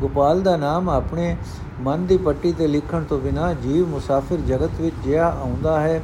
ਗੋਪਾਲ 0.00 0.40
ਦਾ 0.40 0.56
ਨਾਮ 0.56 0.88
ਆਪਣੇ 0.88 1.36
ਮਨ 1.80 2.06
ਦੀ 2.06 2.16
ਪੱਟੀ 2.16 2.52
ਤੇ 2.52 2.66
ਲਿਖਣ 2.66 3.04
ਤੋਂ 3.04 3.20
ਬਿਨਾ 3.20 3.54
ਜੀਵ 3.54 3.88
ਮੁਸਾਫਿਰ 3.88 4.40
ਜਗਤ 4.40 4.80
ਵਿੱਚ 4.80 4.96
ਜਿਆ 5.04 5.28
ਆਉਂਦਾ 5.28 5.80
ਹੈ 5.80 6.02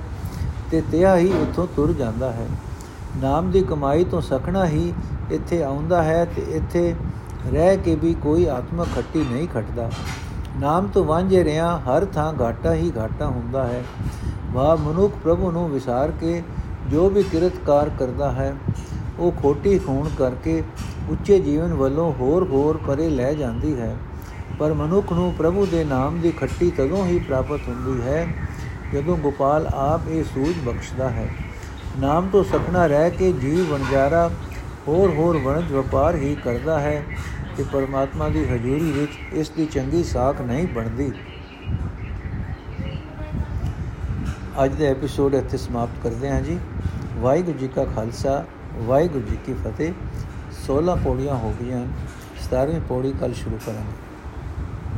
ਤੇ 0.70 0.82
ਤਿਆ 0.92 1.16
ਹੀ 1.16 1.32
ਉੱਥੋਂ 1.32 1.66
ਤੁਰ 1.76 1.92
ਜਾਂਦਾ 1.92 2.30
ਹੈ। 2.32 2.46
ਨਾਮ 3.22 3.50
ਦੀ 3.50 3.62
ਕਮਾਈ 3.62 4.04
ਤੋਂ 4.04 4.20
ਸਖਣਾ 4.20 4.66
ਹੀ 4.66 4.92
ਇੱਥੇ 5.30 5.62
ਆਉਂਦਾ 5.62 6.02
ਹੈ 6.02 6.24
ਤੇ 6.24 6.42
ਇੱਥੇ 6.42 6.94
ਰਹਿ 7.52 7.76
ਕੇ 7.76 7.94
ਵੀ 7.94 8.14
ਕੋਈ 8.14 8.46
ਆਤਮਕ 8.46 8.86
ਖੱਟੀ 8.96 9.26
ਨਹੀਂ 9.30 9.48
ਖਟਦਾ। 9.48 9.90
ਨਾਮ 10.60 10.86
ਤੋਂ 10.86 11.04
ਵਾਂਝੇ 11.04 11.44
ਰਿਆਂ 11.44 11.78
ਹਰ 11.78 12.04
ਥਾਂ 12.04 12.32
ਘਾਟਾ 12.40 12.74
ਹੀ 12.74 12.92
ਘਾਟਾ 12.96 13.26
ਹੁੰਦਾ 13.26 13.64
ਹੈ। 13.64 13.84
ਵਾ 14.52 14.74
ਮਨੁੱਖ 14.74 15.14
ਪ੍ਰਭੂ 15.24 15.50
ਨੂੰ 15.50 15.70
ਵਿਸਾਰ 15.70 16.10
ਕੇ 16.10 16.42
ਜੋ 16.90 17.08
ਵੀ 17.10 17.22
ਕਿਰਤਕਾਰ 17.22 17.90
ਕਰਦਾ 17.98 18.30
ਹੈ, 18.32 18.54
ਉਹ 19.18 19.32
ਖੋਟੀ 19.32 19.78
ਖੂਨ 19.78 20.08
ਕਰਕੇ 20.18 20.62
ਉੱਚੇ 21.08 21.38
ਜੀਵਨ 21.38 21.74
ਵੱਲੋਂ 21.74 22.12
ਹੋਰ 22.12 22.44
ਹੋਰ 22.44 22.76
ਪਰੇ 22.86 23.08
ਲੈ 23.10 23.32
ਜਾਂਦੀ 23.34 23.78
ਹੈ। 23.80 23.96
ਪਰ 24.58 24.72
ਮਨੁੱਖ 24.72 25.12
ਨੂੰ 25.12 25.32
ਪ੍ਰਭੂ 25.32 25.66
ਦੇ 25.66 25.84
ਨਾਮ 25.84 26.20
ਦੀ 26.20 26.30
ਖੱਟੀ 26.30 26.70
ਤਦੋਂ 26.70 27.04
ਹੀ 27.06 27.18
ਪ੍ਰਾਪਤ 27.18 27.68
ਹੁੰਦੀ 27.68 28.00
ਹੈ, 28.02 28.26
ਜਦੋਂ 28.92 29.16
ਗੋਪਾਲ 29.16 29.66
ਆਪ 29.74 30.08
ਇਹ 30.08 30.24
ਸੂਝ 30.24 30.54
ਬਖਸ਼ਦਾ 30.64 31.08
ਹੈ। 31.10 31.28
ਨਾਮ 31.98 32.28
ਤੋਂ 32.28 32.44
ਸਖਣਾ 32.44 32.86
ਰਹਿ 32.86 33.10
ਕੇ 33.10 33.32
ਜੀਵ 33.32 33.72
ਵਣਜਾਰਾ 33.72 34.30
ਹੋਰ 34.88 35.10
ਹੋਰ 35.10 35.36
ਵਣਜ 35.36 35.72
ਵਪਾਰ 35.72 36.14
ਹੀ 36.14 36.34
ਕਰਦਾ 36.34 36.78
ਹੈ 36.80 37.02
ਤੇ 37.56 37.64
ਪਰਮਾਤਮਾ 37.72 38.28
ਦੀ 38.28 38.44
ਹਜ਼ੂਰੀ 38.44 38.90
ਵਿੱਚ 38.90 39.12
ਇਸ 39.32 39.50
ਦੀ 39.50 39.66
ਚੰਗੀ 39.66 40.04
ਸਾਖ 40.04 40.40
ਨਹੀਂ 40.40 40.66
ਬਣਦੀ। 40.66 41.12
ਅੱਜ 44.64 44.74
ਦਾ 44.74 44.84
ਐਪੀਸੋਡ 44.84 45.34
ਇੱਥੇ 45.34 45.56
ਸਮਾਪਤ 45.56 46.02
ਕਰਦੇ 46.02 46.30
ਹਾਂ 46.30 46.40
ਜੀ। 46.40 46.58
ਵਾਹਿਗੁਰੂ 47.20 47.58
ਜੀ 47.58 47.68
ਕਾ 47.68 47.84
ਖਾਲਸਾ, 47.84 48.44
ਵਾਹਿਗੁਰੂ 48.78 49.24
ਜੀ 49.30 49.36
ਕੀ 49.46 49.54
ਫਤਿਹ। 49.54 49.92
16 50.66 50.96
ਪੌੜੀਆਂ 51.04 51.34
ਹੋ 51.34 51.54
ਗਈਆਂ 51.60 51.86
17ਵੀਂ 52.42 52.80
ਪੌੜੀ 52.80 53.12
ਕੱਲ 53.20 53.34
ਸ਼ੁਰੂ 53.34 53.58
ਕਰਾਂਗੇ। 53.66 54.03